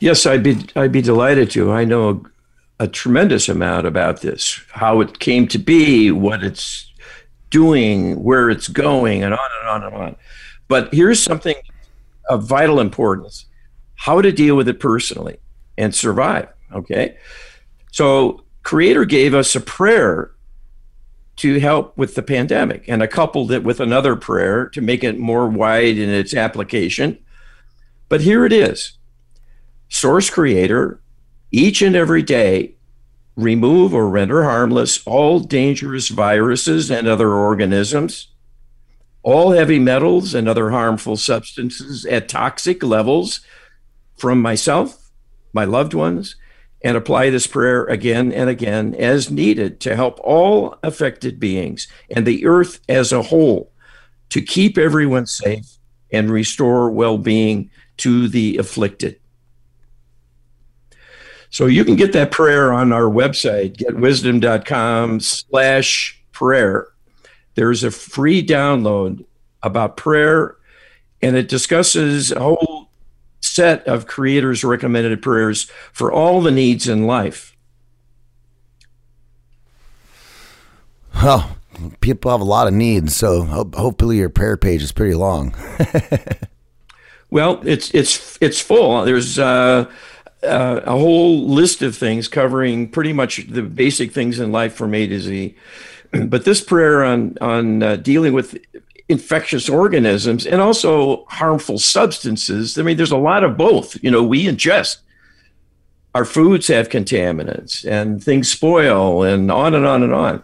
Yes, 0.00 0.24
I'd 0.24 0.42
be 0.42 0.66
I'd 0.74 0.92
be 0.92 1.02
delighted 1.02 1.50
to. 1.52 1.70
I 1.70 1.84
know 1.84 2.24
a, 2.80 2.88
tremendous 2.88 3.48
amount 3.48 3.86
about 3.86 4.22
this, 4.22 4.60
how 4.72 5.00
it 5.00 5.18
came 5.18 5.46
to 5.48 5.58
be, 5.58 6.10
what 6.10 6.42
it's 6.42 6.92
doing, 7.50 8.22
where 8.22 8.50
it's 8.50 8.68
going, 8.68 9.22
and 9.22 9.34
on 9.34 9.48
and 9.60 9.68
on 9.68 9.84
and 9.84 9.94
on. 9.94 10.16
But 10.66 10.92
here's 10.92 11.22
something 11.22 11.56
of 12.28 12.42
vital 12.44 12.80
importance: 12.80 13.46
how 13.94 14.20
to 14.20 14.32
deal 14.32 14.56
with 14.56 14.68
it 14.68 14.80
personally 14.80 15.38
and 15.78 15.94
survive. 15.94 16.48
Okay, 16.72 17.16
so 17.92 18.44
Creator 18.62 19.04
gave 19.04 19.34
us 19.34 19.54
a 19.54 19.60
prayer 19.60 20.32
to 21.36 21.58
help 21.58 21.96
with 21.96 22.14
the 22.14 22.22
pandemic, 22.22 22.84
and 22.86 23.02
I 23.02 23.06
coupled 23.06 23.50
it 23.50 23.64
with 23.64 23.80
another 23.80 24.14
prayer 24.14 24.68
to 24.70 24.80
make 24.80 25.02
it 25.02 25.18
more 25.18 25.48
wide 25.48 25.96
in 25.96 26.10
its 26.10 26.34
application. 26.34 27.18
But 28.08 28.20
here 28.20 28.44
it 28.44 28.52
is 28.52 28.98
Source 29.88 30.28
Creator, 30.28 31.00
each 31.50 31.82
and 31.82 31.96
every 31.96 32.22
day, 32.22 32.74
remove 33.36 33.94
or 33.94 34.08
render 34.08 34.44
harmless 34.44 35.04
all 35.06 35.40
dangerous 35.40 36.08
viruses 36.08 36.90
and 36.90 37.08
other 37.08 37.32
organisms, 37.32 38.28
all 39.22 39.52
heavy 39.52 39.78
metals 39.78 40.34
and 40.34 40.48
other 40.48 40.70
harmful 40.70 41.16
substances 41.16 42.06
at 42.06 42.28
toxic 42.28 42.82
levels 42.82 43.40
from 44.16 44.40
myself, 44.40 45.10
my 45.52 45.64
loved 45.64 45.94
ones, 45.94 46.36
and 46.82 46.96
apply 46.96 47.30
this 47.30 47.46
prayer 47.46 47.84
again 47.86 48.32
and 48.32 48.48
again 48.48 48.94
as 48.94 49.30
needed 49.30 49.80
to 49.80 49.96
help 49.96 50.18
all 50.22 50.78
affected 50.82 51.38
beings 51.38 51.86
and 52.14 52.26
the 52.26 52.46
earth 52.46 52.80
as 52.88 53.12
a 53.12 53.22
whole 53.22 53.70
to 54.30 54.40
keep 54.40 54.78
everyone 54.78 55.26
safe 55.26 55.76
and 56.12 56.30
restore 56.30 56.90
well 56.90 57.18
being 57.18 57.70
to 57.98 58.28
the 58.28 58.56
afflicted. 58.56 59.19
So 61.50 61.66
you 61.66 61.84
can 61.84 61.96
get 61.96 62.12
that 62.12 62.30
prayer 62.30 62.72
on 62.72 62.92
our 62.92 63.10
website, 63.10 63.76
getwisdom.com 63.76 65.20
slash 65.20 66.22
prayer. 66.32 66.88
There's 67.56 67.82
a 67.82 67.90
free 67.90 68.44
download 68.44 69.24
about 69.62 69.96
prayer, 69.96 70.56
and 71.20 71.36
it 71.36 71.48
discusses 71.48 72.30
a 72.30 72.40
whole 72.40 72.90
set 73.40 73.86
of 73.86 74.06
creators' 74.06 74.62
recommended 74.62 75.20
prayers 75.22 75.64
for 75.92 76.12
all 76.12 76.40
the 76.40 76.52
needs 76.52 76.88
in 76.88 77.06
life. 77.06 77.56
Well, 81.22 81.56
people 82.00 82.30
have 82.30 82.40
a 82.40 82.44
lot 82.44 82.68
of 82.68 82.72
needs, 82.72 83.16
so 83.16 83.42
hopefully 83.42 84.18
your 84.18 84.30
prayer 84.30 84.56
page 84.56 84.82
is 84.82 84.92
pretty 84.92 85.14
long. 85.14 85.54
well, 87.30 87.60
it's 87.64 87.92
it's 87.92 88.38
it's 88.40 88.60
full. 88.60 89.04
There's 89.04 89.38
uh, 89.38 89.90
uh, 90.42 90.80
a 90.84 90.92
whole 90.92 91.46
list 91.46 91.82
of 91.82 91.96
things 91.96 92.28
covering 92.28 92.88
pretty 92.88 93.12
much 93.12 93.46
the 93.48 93.62
basic 93.62 94.12
things 94.12 94.38
in 94.38 94.52
life 94.52 94.74
from 94.74 94.94
A 94.94 95.06
to 95.06 95.20
Z. 95.20 95.54
But 96.12 96.44
this 96.44 96.60
prayer 96.60 97.04
on 97.04 97.38
on 97.40 97.84
uh, 97.84 97.94
dealing 97.94 98.32
with 98.32 98.58
infectious 99.08 99.68
organisms 99.68 100.46
and 100.46 100.60
also 100.60 101.24
harmful 101.26 101.78
substances. 101.78 102.78
I 102.78 102.82
mean, 102.82 102.96
there's 102.96 103.10
a 103.10 103.16
lot 103.16 103.42
of 103.42 103.56
both. 103.56 104.02
You 104.02 104.10
know, 104.10 104.22
we 104.22 104.46
ingest. 104.46 104.98
Our 106.14 106.24
foods 106.24 106.68
have 106.68 106.88
contaminants 106.88 107.88
and 107.88 108.22
things 108.22 108.50
spoil 108.50 109.22
and 109.22 109.50
on 109.50 109.74
and 109.74 109.84
on 109.84 110.02
and 110.02 110.12
on. 110.12 110.42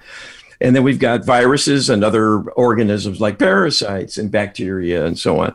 And 0.60 0.74
then 0.74 0.82
we've 0.82 0.98
got 0.98 1.24
viruses 1.24 1.90
and 1.90 2.02
other 2.02 2.42
organisms 2.50 3.20
like 3.20 3.38
parasites 3.38 4.18
and 4.18 4.30
bacteria 4.30 5.04
and 5.06 5.18
so 5.18 5.40
on. 5.40 5.54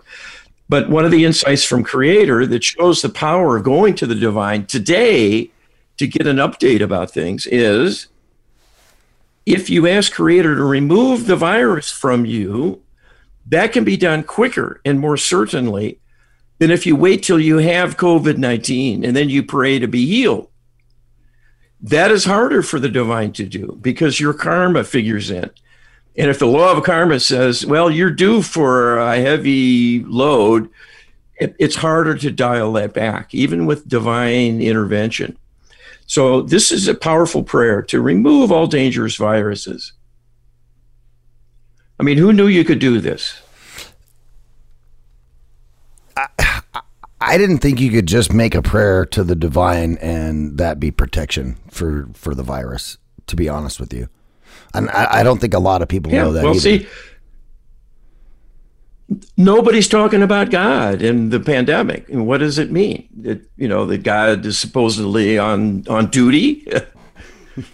But 0.71 0.89
one 0.89 1.03
of 1.03 1.11
the 1.11 1.25
insights 1.25 1.65
from 1.65 1.83
Creator 1.83 2.45
that 2.45 2.63
shows 2.63 3.01
the 3.01 3.09
power 3.09 3.57
of 3.57 3.65
going 3.65 3.93
to 3.95 4.07
the 4.07 4.15
divine 4.15 4.67
today 4.67 5.51
to 5.97 6.07
get 6.07 6.25
an 6.25 6.37
update 6.37 6.79
about 6.79 7.11
things 7.11 7.45
is 7.45 8.07
if 9.45 9.69
you 9.69 9.85
ask 9.85 10.13
Creator 10.13 10.55
to 10.55 10.63
remove 10.63 11.27
the 11.27 11.35
virus 11.35 11.91
from 11.91 12.25
you, 12.25 12.81
that 13.45 13.73
can 13.73 13.83
be 13.83 13.97
done 13.97 14.23
quicker 14.23 14.79
and 14.85 15.01
more 15.01 15.17
certainly 15.17 15.99
than 16.59 16.71
if 16.71 16.85
you 16.85 16.95
wait 16.95 17.21
till 17.21 17.37
you 17.37 17.57
have 17.57 17.97
COVID 17.97 18.37
19 18.37 19.03
and 19.03 19.13
then 19.13 19.29
you 19.29 19.43
pray 19.43 19.77
to 19.77 19.89
be 19.89 20.05
healed. 20.05 20.47
That 21.81 22.11
is 22.11 22.23
harder 22.23 22.63
for 22.63 22.79
the 22.79 22.87
divine 22.87 23.33
to 23.33 23.45
do 23.45 23.77
because 23.81 24.21
your 24.21 24.33
karma 24.33 24.85
figures 24.85 25.31
in. 25.31 25.49
And 26.17 26.29
if 26.29 26.39
the 26.39 26.47
law 26.47 26.75
of 26.75 26.83
karma 26.83 27.19
says, 27.19 27.65
well, 27.65 27.89
you're 27.89 28.11
due 28.11 28.41
for 28.41 28.97
a 28.97 29.17
heavy 29.17 30.03
load, 30.03 30.69
it, 31.39 31.55
it's 31.57 31.77
harder 31.77 32.17
to 32.17 32.31
dial 32.31 32.73
that 32.73 32.93
back, 32.93 33.33
even 33.33 33.65
with 33.65 33.87
divine 33.87 34.61
intervention. 34.61 35.37
So, 36.05 36.41
this 36.41 36.71
is 36.71 36.89
a 36.89 36.93
powerful 36.93 37.41
prayer 37.41 37.81
to 37.83 38.01
remove 38.01 38.51
all 38.51 38.67
dangerous 38.67 39.15
viruses. 39.15 39.93
I 41.97 42.03
mean, 42.03 42.17
who 42.17 42.33
knew 42.33 42.47
you 42.47 42.65
could 42.65 42.79
do 42.79 42.99
this? 42.99 43.41
I, 46.17 46.27
I 47.21 47.37
didn't 47.37 47.59
think 47.59 47.79
you 47.79 47.91
could 47.91 48.07
just 48.07 48.33
make 48.33 48.55
a 48.55 48.61
prayer 48.61 49.05
to 49.05 49.23
the 49.23 49.35
divine 49.35 49.97
and 49.97 50.57
that 50.57 50.79
be 50.79 50.91
protection 50.91 51.57
for, 51.69 52.09
for 52.13 52.35
the 52.35 52.43
virus, 52.43 52.97
to 53.27 53.35
be 53.35 53.47
honest 53.47 53.79
with 53.79 53.93
you. 53.93 54.09
And 54.73 54.89
I, 54.89 55.19
I 55.19 55.23
don't 55.23 55.39
think 55.39 55.53
a 55.53 55.59
lot 55.59 55.81
of 55.81 55.87
people 55.87 56.11
yeah, 56.11 56.23
know 56.23 56.33
that. 56.33 56.43
Well, 56.43 56.55
either. 56.55 56.59
see, 56.59 56.87
nobody's 59.37 59.87
talking 59.87 60.21
about 60.21 60.49
God 60.49 61.01
in 61.01 61.29
the 61.29 61.39
pandemic. 61.39 62.07
And 62.09 62.25
what 62.27 62.39
does 62.39 62.57
it 62.57 62.71
mean? 62.71 63.07
That 63.21 63.41
you 63.57 63.67
know 63.67 63.85
that 63.85 64.03
God 64.03 64.45
is 64.45 64.57
supposedly 64.57 65.37
on 65.37 65.85
on 65.87 66.09
duty. 66.09 66.67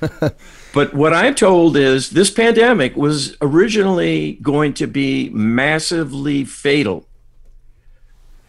but 0.74 0.94
what 0.94 1.14
I'm 1.14 1.36
told 1.36 1.78
is 1.78 2.12
this 2.12 2.32
pandemic 2.32 2.96
was 2.96 3.38
originally 3.42 4.34
going 4.42 4.74
to 4.76 4.88
be 4.88 5.30
massively 5.30 6.44
fatal, 6.44 7.08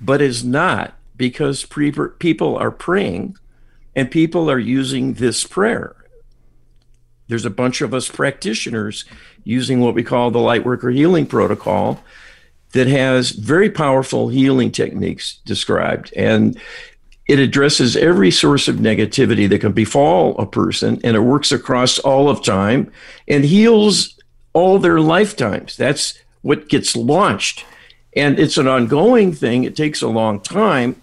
but 0.01 0.23
is 0.23 0.45
not 0.45 0.95
because 1.17 1.65
pre- 1.65 1.93
people 2.19 2.57
are 2.57 2.71
praying 2.71 3.37
and 3.95 4.11
people 4.11 4.51
are 4.51 4.59
using 4.59 5.15
this 5.15 5.45
prayer 5.45 5.97
there's 7.29 7.45
a 7.45 7.51
bunch 7.51 7.81
of 7.81 7.95
us 7.95 8.09
practitioners 8.09 9.05
using 9.45 9.81
what 9.81 9.95
we 9.95 10.03
call 10.03 10.31
the 10.31 10.39
Lightworker 10.39 10.93
Healing 10.93 11.27
Protocol 11.27 12.03
that 12.73 12.87
has 12.87 13.31
very 13.31 13.71
powerful 13.71 14.29
healing 14.29 14.71
techniques 14.71 15.39
described. 15.45 16.13
And 16.17 16.59
it 17.27 17.39
addresses 17.39 17.97
every 17.97 18.31
source 18.31 18.69
of 18.69 18.77
negativity 18.77 19.49
that 19.49 19.61
can 19.61 19.73
befall 19.73 20.37
a 20.39 20.47
person, 20.47 21.01
and 21.05 21.17
it 21.17 21.21
works 21.21 21.53
across 21.53 21.99
all 21.99 22.31
of 22.31 22.43
time 22.43 22.91
and 23.27 23.45
heals 23.45 24.19
all 24.55 24.79
their 24.79 25.01
lifetimes. 25.01 25.77
That's 25.77 26.19
what 26.41 26.69
gets 26.69 26.97
launched. 26.97 27.65
And 28.17 28.39
it's 28.39 28.57
an 28.57 28.67
ongoing 28.67 29.33
thing, 29.35 29.65
it 29.65 29.77
takes 29.77 30.01
a 30.01 30.09
long 30.09 30.41
time 30.41 31.01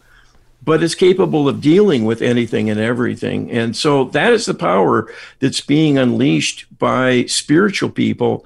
but 0.65 0.83
is 0.83 0.95
capable 0.95 1.47
of 1.47 1.61
dealing 1.61 2.05
with 2.05 2.21
anything 2.21 2.69
and 2.69 2.79
everything. 2.79 3.51
And 3.51 3.75
so 3.75 4.05
that 4.05 4.33
is 4.33 4.47
the 4.47 4.53
power 4.55 5.11
that's 5.39 5.61
being 5.61 5.97
unleashed 5.97 6.65
by 6.77 7.25
spiritual 7.25 7.91
people 7.91 8.45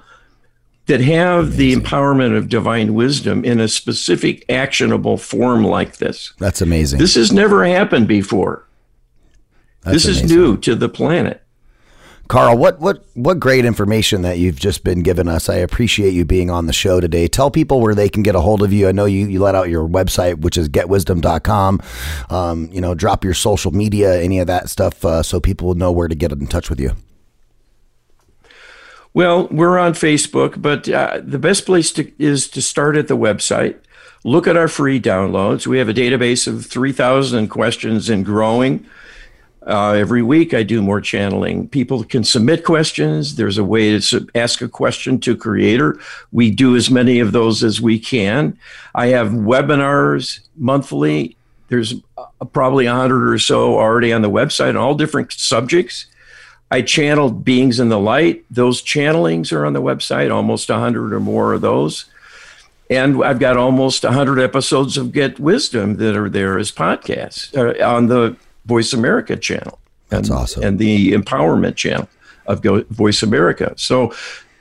that 0.86 1.00
have 1.00 1.56
the 1.56 1.74
empowerment 1.74 2.36
of 2.36 2.48
divine 2.48 2.94
wisdom 2.94 3.44
in 3.44 3.60
a 3.60 3.68
specific 3.68 4.44
actionable 4.48 5.16
form 5.16 5.64
like 5.64 5.96
this. 5.96 6.32
That's 6.38 6.60
amazing. 6.60 6.98
This 6.98 7.14
has 7.14 7.32
never 7.32 7.64
happened 7.64 8.08
before. 8.08 8.66
That's 9.82 9.94
this 9.94 10.04
amazing. 10.06 10.24
is 10.24 10.30
new 10.30 10.56
to 10.58 10.74
the 10.74 10.88
planet. 10.88 11.39
Karl, 12.30 12.56
what 12.56 12.78
what 12.78 13.04
what 13.14 13.40
great 13.40 13.64
information 13.64 14.22
that 14.22 14.38
you've 14.38 14.54
just 14.54 14.84
been 14.84 15.02
giving 15.02 15.26
us. 15.26 15.48
I 15.48 15.56
appreciate 15.56 16.12
you 16.12 16.24
being 16.24 16.48
on 16.48 16.66
the 16.66 16.72
show 16.72 17.00
today. 17.00 17.26
Tell 17.26 17.50
people 17.50 17.80
where 17.80 17.92
they 17.92 18.08
can 18.08 18.22
get 18.22 18.36
a 18.36 18.40
hold 18.40 18.62
of 18.62 18.72
you. 18.72 18.86
I 18.86 18.92
know 18.92 19.04
you, 19.04 19.26
you 19.26 19.40
let 19.40 19.56
out 19.56 19.68
your 19.68 19.88
website, 19.88 20.40
which 20.40 20.56
is 20.56 20.68
getwisdom.com. 20.68 21.80
Um, 22.30 22.68
you 22.70 22.80
know, 22.80 22.94
drop 22.94 23.24
your 23.24 23.34
social 23.34 23.72
media, 23.72 24.22
any 24.22 24.38
of 24.38 24.46
that 24.46 24.70
stuff, 24.70 25.04
uh, 25.04 25.24
so 25.24 25.40
people 25.40 25.66
will 25.66 25.74
know 25.74 25.90
where 25.90 26.06
to 26.06 26.14
get 26.14 26.30
in 26.30 26.46
touch 26.46 26.70
with 26.70 26.78
you. 26.78 26.92
Well, 29.12 29.48
we're 29.48 29.76
on 29.76 29.94
Facebook, 29.94 30.62
but 30.62 30.88
uh, 30.88 31.20
the 31.24 31.40
best 31.40 31.66
place 31.66 31.90
to, 31.94 32.12
is 32.22 32.48
to 32.50 32.62
start 32.62 32.96
at 32.96 33.08
the 33.08 33.16
website. 33.16 33.76
Look 34.22 34.46
at 34.46 34.56
our 34.56 34.68
free 34.68 35.00
downloads. 35.00 35.66
We 35.66 35.78
have 35.78 35.88
a 35.88 35.94
database 35.94 36.46
of 36.46 36.64
3,000 36.64 37.48
questions 37.48 38.08
and 38.08 38.24
growing. 38.24 38.86
Uh, 39.66 39.92
every 39.92 40.22
week, 40.22 40.54
I 40.54 40.62
do 40.62 40.80
more 40.80 41.00
channeling. 41.00 41.68
People 41.68 42.02
can 42.02 42.24
submit 42.24 42.64
questions. 42.64 43.36
There's 43.36 43.58
a 43.58 43.64
way 43.64 43.90
to 43.90 44.00
sub- 44.00 44.30
ask 44.34 44.62
a 44.62 44.68
question 44.68 45.20
to 45.20 45.36
Creator. 45.36 45.98
We 46.32 46.50
do 46.50 46.76
as 46.76 46.90
many 46.90 47.20
of 47.20 47.32
those 47.32 47.62
as 47.62 47.80
we 47.80 47.98
can. 47.98 48.56
I 48.94 49.08
have 49.08 49.28
webinars 49.28 50.40
monthly. 50.56 51.36
There's 51.68 51.94
uh, 52.16 52.44
probably 52.52 52.86
a 52.86 52.94
hundred 52.94 53.30
or 53.30 53.38
so 53.38 53.78
already 53.78 54.12
on 54.12 54.22
the 54.22 54.30
website 54.30 54.70
on 54.70 54.76
all 54.78 54.94
different 54.94 55.32
subjects. 55.32 56.06
I 56.70 56.80
channeled 56.82 57.44
beings 57.44 57.80
in 57.80 57.90
the 57.90 57.98
light. 57.98 58.44
Those 58.50 58.82
channelings 58.82 59.52
are 59.52 59.66
on 59.66 59.74
the 59.74 59.82
website, 59.82 60.32
almost 60.32 60.70
a 60.70 60.78
hundred 60.78 61.12
or 61.12 61.20
more 61.20 61.52
of 61.52 61.60
those. 61.60 62.06
And 62.88 63.22
I've 63.22 63.38
got 63.38 63.56
almost 63.56 64.02
100 64.02 64.40
episodes 64.40 64.96
of 64.96 65.12
Get 65.12 65.38
Wisdom 65.38 65.96
that 65.98 66.16
are 66.16 66.28
there 66.28 66.58
as 66.58 66.72
podcasts 66.72 67.56
uh, 67.56 67.84
on 67.86 68.08
the 68.08 68.36
Voice 68.66 68.92
America 68.92 69.36
channel. 69.36 69.78
That's 70.08 70.28
and, 70.28 70.38
awesome. 70.38 70.62
And 70.62 70.78
the 70.78 71.12
empowerment 71.12 71.76
channel 71.76 72.08
of 72.46 72.62
Go- 72.62 72.84
Voice 72.90 73.22
America. 73.22 73.74
So 73.76 74.12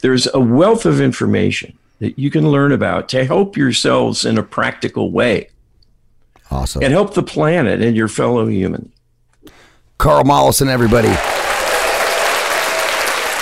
there's 0.01 0.27
a 0.33 0.39
wealth 0.39 0.85
of 0.85 1.01
information 1.01 1.77
that 1.99 2.17
you 2.17 2.31
can 2.31 2.49
learn 2.49 2.71
about 2.71 3.09
to 3.09 3.25
help 3.25 3.57
yourselves 3.57 4.25
in 4.25 4.37
a 4.37 4.43
practical 4.43 5.11
way 5.11 5.49
Awesome. 6.49 6.81
and 6.83 6.93
help 6.93 7.13
the 7.13 7.23
planet 7.23 7.81
and 7.81 7.95
your 7.97 8.07
fellow 8.07 8.47
human. 8.47 8.91
Karl 9.97 10.23
Mollison, 10.23 10.69
everybody. 10.69 11.13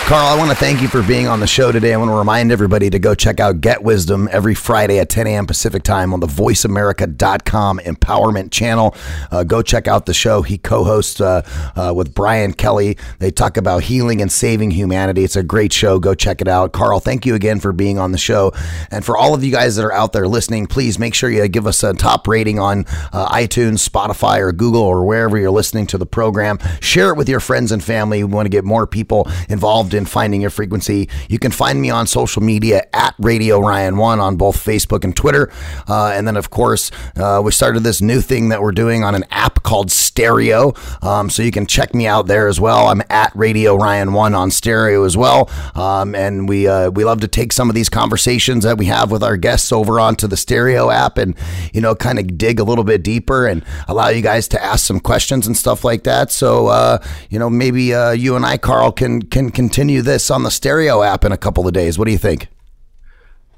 Karl, 0.08 0.26
I 0.26 0.38
want 0.38 0.49
to 0.51 0.55
thank 0.55 0.82
you 0.82 0.88
for 0.88 1.03
being 1.03 1.28
on 1.28 1.41
the 1.41 1.47
show 1.47 1.70
today. 1.70 1.93
I 1.93 1.97
want 1.97 2.10
to 2.12 2.16
remind 2.16 2.49
everybody 2.49 2.89
to 2.89 2.97
go 2.97 3.14
check 3.14 3.41
out 3.41 3.60
Get 3.60 3.84
Wisdom 3.84 4.30
every 4.32 4.55
Friday 4.55 4.99
at 4.99 5.10
10 5.10 5.28
a.m. 5.28 5.45
Pacific 5.45 5.84
time 5.84 6.14
on 6.14 6.22
the 6.22 6.28
voiceamerica.com 6.28 7.80
empowerment 7.80 8.49
channel. 8.49 8.95
Uh, 9.32 9.43
go 9.43 9.62
check 9.62 9.86
out 9.86 10.05
the 10.05 10.14
show. 10.14 10.43
He 10.43 10.58
co 10.58 10.86
hosts 10.86 11.20
uh, 11.20 11.41
uh, 11.76 11.93
with 11.93 12.16
Brian 12.16 12.53
Kelly. 12.53 12.95
They 13.20 13.32
talk 13.32 13.58
about 13.58 13.84
healing 13.84 14.22
and 14.22 14.32
saving 14.32 14.72
humanity. 14.72 15.26
It's 15.26 15.36
a 15.36 15.43
great 15.43 15.74
show. 15.74 15.99
Go 15.99 16.16
check 16.16 16.39
it 16.39 16.47
out. 16.47 16.72
Karl, 16.72 17.01
thank 17.01 17.26
you 17.26 17.36
again 17.36 17.60
for 17.60 17.74
being 17.74 17.99
on 17.99 18.14
the 18.14 18.18
show. 18.18 18.53
And 18.89 19.03
for 19.03 19.18
all 19.18 19.34
of 19.34 19.43
you 19.43 19.51
guys 19.51 19.76
that 19.76 19.84
are 19.84 19.91
out 19.91 20.14
there 20.14 20.30
listening, 20.30 20.68
please 20.68 20.97
make 20.97 21.16
sure 21.16 21.30
you 21.30 21.45
give 21.49 21.68
us 21.68 21.84
a 21.84 21.93
top 21.93 22.30
rating 22.30 22.60
on 22.60 22.86
uh, 23.12 23.28
iTunes, 23.28 23.86
Spotify, 23.86 24.39
or 24.39 24.53
Google, 24.53 24.84
or 24.84 25.03
wherever 25.03 25.38
you're 25.38 25.51
listening 25.51 25.86
to 25.88 25.97
the 25.97 26.05
program. 26.05 26.60
Share 26.80 27.10
it 27.10 27.18
with 27.18 27.28
your 27.28 27.41
friends 27.41 27.74
and 27.74 27.84
family. 27.84 28.24
We 28.24 28.34
want 28.34 28.45
to 28.45 28.49
get 28.49 28.64
more 28.64 28.88
people 28.88 29.30
involved 29.49 29.97
in 29.98 30.06
finding 30.06 30.41
your 30.41 30.50
frequency. 30.50 31.10
You 31.28 31.39
can 31.39 31.52
find 31.52 31.82
me 31.82 31.89
on 31.89 32.08
social 32.08 32.41
media 32.41 32.84
at 32.93 33.16
Radio 33.20 33.60
Ryan 33.60 33.98
One 33.98 34.20
on 34.20 34.38
both 34.38 34.64
Facebook 34.64 35.04
and 35.04 35.16
Twitter. 35.16 35.52
Uh, 35.88 36.12
and 36.16 36.28
then, 36.28 36.38
of 36.38 36.50
course, 36.50 36.91
uh, 37.16 37.41
we 37.43 37.52
started 37.52 37.82
this 37.82 38.02
new 38.02 38.22
thing 38.22 38.50
that 38.50 38.62
we're 38.62 38.72
doing 38.72 39.04
on 39.04 39.16
an 39.16 39.26
app 39.32 39.64
called 39.64 39.91
Stereo. 39.91 40.74
Um, 41.02 41.30
so 41.30 41.43
you 41.43 41.52
can 41.52 41.66
check 41.66 41.93
me 41.93 42.08
out 42.08 42.28
there 42.28 42.48
as 42.48 42.60
well. 42.60 42.88
I'm 42.88 43.02
at 43.10 43.32
Radio 43.36 43.76
Ryan 43.76 44.14
One 44.14 44.34
on 44.34 44.52
Stereo 44.52 45.04
as 45.04 45.18
well. 45.18 45.50
Um, 45.76 46.16
and 46.16 46.48
we 46.48 46.68
uh, 46.68 46.89
we 46.91 47.04
love 47.04 47.22
to 47.22 47.28
take 47.28 47.52
some 47.54 47.70
of 47.70 47.76
these 47.76 47.89
conversations 47.89 48.64
that 48.64 48.78
we 48.78 48.86
have 48.86 49.12
with 49.12 49.24
our 49.24 49.38
guests 49.38 49.72
over 49.72 50.00
onto 50.00 50.28
the 50.28 50.38
Stereo 50.38 50.89
app, 50.89 51.18
and 51.18 51.36
you 51.74 51.82
know, 51.82 51.95
kind 51.95 52.20
of 52.20 52.38
dig 52.38 52.60
a 52.60 52.64
little 52.64 52.84
bit 52.84 53.04
deeper 53.04 53.48
and 53.48 53.64
allow 53.88 54.10
you 54.10 54.22
guys 54.22 54.48
to 54.50 54.64
ask 54.64 54.86
some 54.86 55.00
questions 55.00 55.48
and 55.48 55.58
stuff 55.58 55.84
like 55.84 56.04
that. 56.04 56.32
So 56.32 56.68
uh, 56.68 57.04
you 57.30 57.39
know, 57.39 57.50
maybe 57.50 57.93
uh, 57.93 58.12
you 58.12 58.36
and 58.36 58.45
I, 58.45 58.58
Karl, 58.58 58.91
can 58.91 59.22
can 59.22 59.50
continue 59.50 59.87
this 60.02 60.30
on 60.30 60.44
the 60.44 60.52
Stereo 60.52 61.02
app 61.02 61.24
in 61.26 61.32
a 61.32 61.38
couple 61.38 61.68
of 61.68 61.74
days. 61.74 61.98
What 61.98 62.06
do 62.06 62.12
you 62.12 62.18
think? 62.18 62.48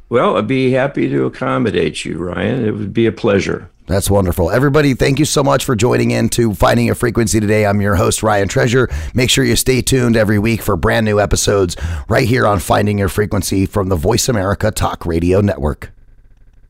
Well, 0.10 0.38
I'd 0.38 0.48
be 0.48 0.72
happy 0.72 1.08
to 1.10 1.26
accommodate 1.26 2.04
you, 2.04 2.18
Ryan. 2.18 2.66
It 2.66 2.72
would 2.72 2.94
be 2.94 3.06
a 3.06 3.12
pleasure. 3.12 3.70
That's 3.86 4.10
wonderful. 4.10 4.52
Everybody, 4.52 4.94
thank 4.94 5.18
you 5.18 5.26
so 5.26 5.44
much 5.44 5.66
for 5.66 5.76
joining 5.76 6.12
in 6.12 6.30
to 6.30 6.54
Finding 6.54 6.86
Your 6.86 6.96
Frequency 6.96 7.40
today. 7.40 7.66
I'm 7.66 7.82
your 7.82 7.96
host, 7.96 8.22
Ryan 8.22 8.48
Treasure. 8.48 8.88
Make 9.16 9.32
sure 9.32 9.44
you 9.44 9.56
stay 9.56 9.82
tuned 9.82 10.16
every 10.16 10.38
week 10.38 10.62
for 10.62 10.78
brand 10.78 11.06
new 11.06 11.20
episodes 11.20 11.76
right 12.08 12.28
here 12.28 12.46
on 12.46 12.60
Finding 12.60 13.00
Your 13.00 13.10
Frequency 13.10 13.66
from 13.66 13.90
the 13.90 13.96
Voice 13.96 14.30
America 14.30 14.70
Talk 14.70 15.08
Radio 15.08 15.42
Network. 15.42 15.92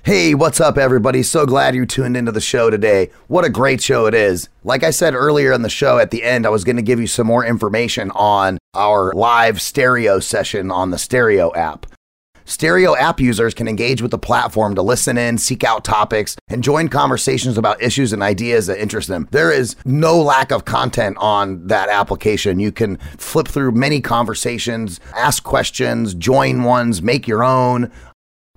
Hey, 0.05 0.33
what's 0.33 0.61
up, 0.61 0.77
everybody? 0.77 1.21
So 1.23 1.45
glad 1.45 1.75
you 1.75 1.85
tuned 1.85 2.15
into 2.15 2.31
the 2.31 2.39
show 2.39 2.69
today. 2.69 3.11
What 3.27 3.43
a 3.43 3.49
great 3.49 3.81
show 3.81 4.05
it 4.05 4.13
is. 4.13 4.47
Like 4.63 4.81
I 4.81 4.91
said 4.91 5.13
earlier 5.13 5.51
in 5.51 5.61
the 5.61 5.69
show, 5.69 5.99
at 5.99 6.09
the 6.09 6.23
end, 6.23 6.45
I 6.45 6.49
was 6.49 6.63
going 6.63 6.77
to 6.77 6.81
give 6.81 7.01
you 7.01 7.05
some 7.05 7.27
more 7.27 7.45
information 7.45 8.09
on 8.11 8.59
our 8.73 9.11
live 9.13 9.61
stereo 9.61 10.21
session 10.21 10.71
on 10.71 10.91
the 10.91 10.97
Stereo 10.97 11.53
app. 11.53 11.85
Stereo 12.45 12.95
app 12.95 13.19
users 13.19 13.53
can 13.53 13.67
engage 13.67 14.01
with 14.01 14.09
the 14.09 14.17
platform 14.17 14.73
to 14.73 14.81
listen 14.81 15.17
in, 15.19 15.37
seek 15.37 15.63
out 15.63 15.83
topics, 15.83 16.35
and 16.47 16.63
join 16.63 16.87
conversations 16.87 17.59
about 17.59 17.79
issues 17.79 18.11
and 18.11 18.23
ideas 18.23 18.65
that 18.65 18.81
interest 18.81 19.07
them. 19.09 19.27
There 19.29 19.51
is 19.51 19.75
no 19.85 20.19
lack 20.19 20.51
of 20.51 20.65
content 20.65 21.17
on 21.19 21.67
that 21.67 21.89
application. 21.89 22.59
You 22.59 22.71
can 22.71 22.97
flip 23.17 23.47
through 23.47 23.73
many 23.73 24.01
conversations, 24.01 24.99
ask 25.13 25.43
questions, 25.43 26.15
join 26.15 26.63
ones, 26.63 27.03
make 27.03 27.27
your 27.27 27.43
own 27.43 27.91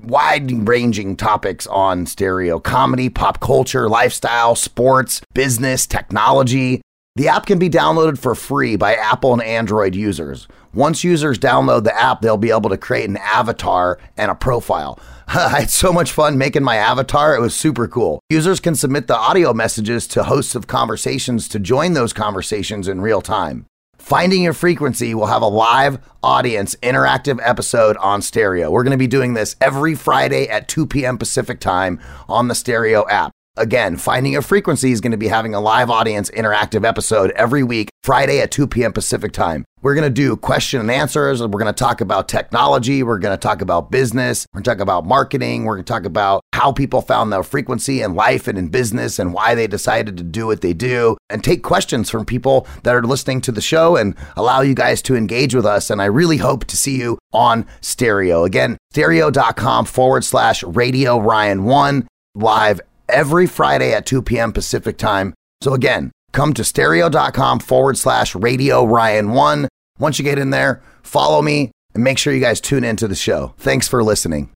wide 0.03 0.68
ranging 0.68 1.16
topics 1.16 1.66
on 1.66 2.07
stereo 2.07 2.59
comedy, 2.59 3.09
pop 3.09 3.40
culture, 3.40 3.88
lifestyle, 3.88 4.55
sports, 4.55 5.20
business, 5.34 5.86
technology. 5.86 6.80
The 7.16 7.28
app 7.28 7.46
can 7.46 7.59
be 7.59 7.68
downloaded 7.68 8.18
for 8.18 8.34
free 8.34 8.76
by 8.76 8.94
Apple 8.94 9.34
and 9.34 9.42
Android 9.42 9.94
users. 9.94 10.48
Once 10.72 11.05
users 11.05 11.38
download 11.38 11.84
the 11.84 11.98
app, 11.98 12.22
they'll 12.22 12.38
be 12.38 12.50
able 12.50 12.70
to 12.70 12.78
create 12.78 13.09
an 13.09 13.18
avatar 13.18 13.98
and 14.16 14.30
a 14.30 14.34
profile. 14.34 14.98
I 15.28 15.61
had 15.61 15.70
so 15.70 15.92
much 15.92 16.12
fun 16.12 16.38
making 16.38 16.62
my 16.62 16.76
avatar. 16.76 17.36
It 17.36 17.40
was 17.40 17.55
super 17.55 17.86
cool. 17.86 18.20
Users 18.30 18.61
can 18.61 18.74
submit 18.74 19.07
the 19.07 19.16
audio 19.16 19.53
messages 19.53 20.07
to 20.09 20.24
hosts 20.24 20.55
of 20.55 20.66
conversations 20.66 21.48
to 21.48 21.59
join 21.59 21.92
those 21.92 22.14
conversations 22.14 22.88
in 22.88 23.03
real 23.03 23.20
time. 23.20 23.66
Finding 24.03 24.42
Your 24.42 24.53
Frequency 24.53 25.14
will 25.14 25.26
have 25.26 25.42
a 25.42 25.46
live 25.46 26.00
audience 26.24 26.74
interactive 26.82 27.38
episode 27.40 27.96
on 27.98 28.20
stereo. 28.20 28.68
We're 28.68 28.82
going 28.82 28.90
to 28.90 28.98
be 28.98 29.07
doing 29.07 29.34
this 29.34 29.55
every 29.61 29.94
Friday 29.94 30.48
at 30.48 30.68
2 30.68 30.88
p.m. 30.88 31.16
Pacific 31.16 31.61
time 31.61 32.00
on 32.28 32.48
the 32.48 32.55
stereo 32.57 33.09
app. 33.09 33.30
Again, 33.57 33.96
Finding 33.96 34.32
Your 34.32 34.42
Frequency 34.42 34.90
is 34.90 35.00
going 35.00 35.12
to 35.12 35.16
be 35.16 35.28
having 35.28 35.55
a 35.55 35.61
live 35.61 35.88
audience 35.88 36.30
interactive 36.30 36.84
episode 36.84 37.30
every 37.36 37.62
week, 37.62 37.90
Friday 38.03 38.40
at 38.40 38.50
2 38.50 38.66
p.m. 38.66 38.92
Pacific 38.92 39.32
time. 39.32 39.64
We're 39.82 39.94
going 39.94 40.09
to 40.09 40.11
do 40.11 40.36
question 40.36 40.80
and 40.80 40.90
answers. 40.90 41.40
We're 41.40 41.48
going 41.48 41.66
to 41.66 41.72
talk 41.72 42.00
about 42.00 42.28
technology. 42.28 43.05
We're 43.05 43.18
going 43.18 43.38
to 43.38 43.40
talk 43.40 43.62
about 43.62 43.92
business. 43.92 44.46
We're 44.53 44.59
going 44.59 44.64
to 44.64 44.70
talk 44.70 44.80
about 44.80 45.07
marketing. 45.07 45.64
We're 45.64 45.76
going 45.76 45.84
to 45.84 45.92
talk 45.92 46.07
about 46.07 46.41
how 46.62 46.70
people 46.70 47.02
found 47.02 47.32
their 47.32 47.42
frequency 47.42 48.02
in 48.02 48.14
life 48.14 48.46
and 48.46 48.56
in 48.56 48.68
business 48.68 49.18
and 49.18 49.34
why 49.34 49.52
they 49.52 49.66
decided 49.66 50.16
to 50.16 50.22
do 50.22 50.46
what 50.46 50.60
they 50.60 50.72
do 50.72 51.16
and 51.28 51.42
take 51.42 51.60
questions 51.64 52.08
from 52.08 52.24
people 52.24 52.68
that 52.84 52.94
are 52.94 53.02
listening 53.02 53.40
to 53.40 53.50
the 53.50 53.60
show 53.60 53.96
and 53.96 54.14
allow 54.36 54.60
you 54.60 54.72
guys 54.72 55.02
to 55.02 55.16
engage 55.16 55.56
with 55.56 55.66
us. 55.66 55.90
And 55.90 56.00
I 56.00 56.04
really 56.04 56.36
hope 56.36 56.64
to 56.66 56.76
see 56.76 57.00
you 57.00 57.18
on 57.32 57.66
stereo. 57.80 58.44
Again, 58.44 58.78
stereo.com 58.92 59.86
forward 59.86 60.22
slash 60.22 60.62
radio 60.62 61.18
Ryan 61.18 61.64
one 61.64 62.06
live 62.36 62.80
every 63.08 63.48
Friday 63.48 63.92
at 63.92 64.06
2 64.06 64.22
p.m. 64.22 64.52
Pacific 64.52 64.96
time. 64.96 65.34
So 65.62 65.74
again, 65.74 66.12
come 66.30 66.54
to 66.54 66.62
stereo.com 66.62 67.58
forward 67.58 67.98
slash 67.98 68.36
radio 68.36 68.84
Ryan 68.84 69.32
one. 69.32 69.66
Once 69.98 70.20
you 70.20 70.24
get 70.24 70.38
in 70.38 70.50
there, 70.50 70.80
follow 71.02 71.42
me 71.42 71.72
and 71.92 72.04
make 72.04 72.18
sure 72.18 72.32
you 72.32 72.40
guys 72.40 72.60
tune 72.60 72.84
into 72.84 73.08
the 73.08 73.16
show. 73.16 73.52
Thanks 73.58 73.88
for 73.88 74.04
listening. 74.04 74.50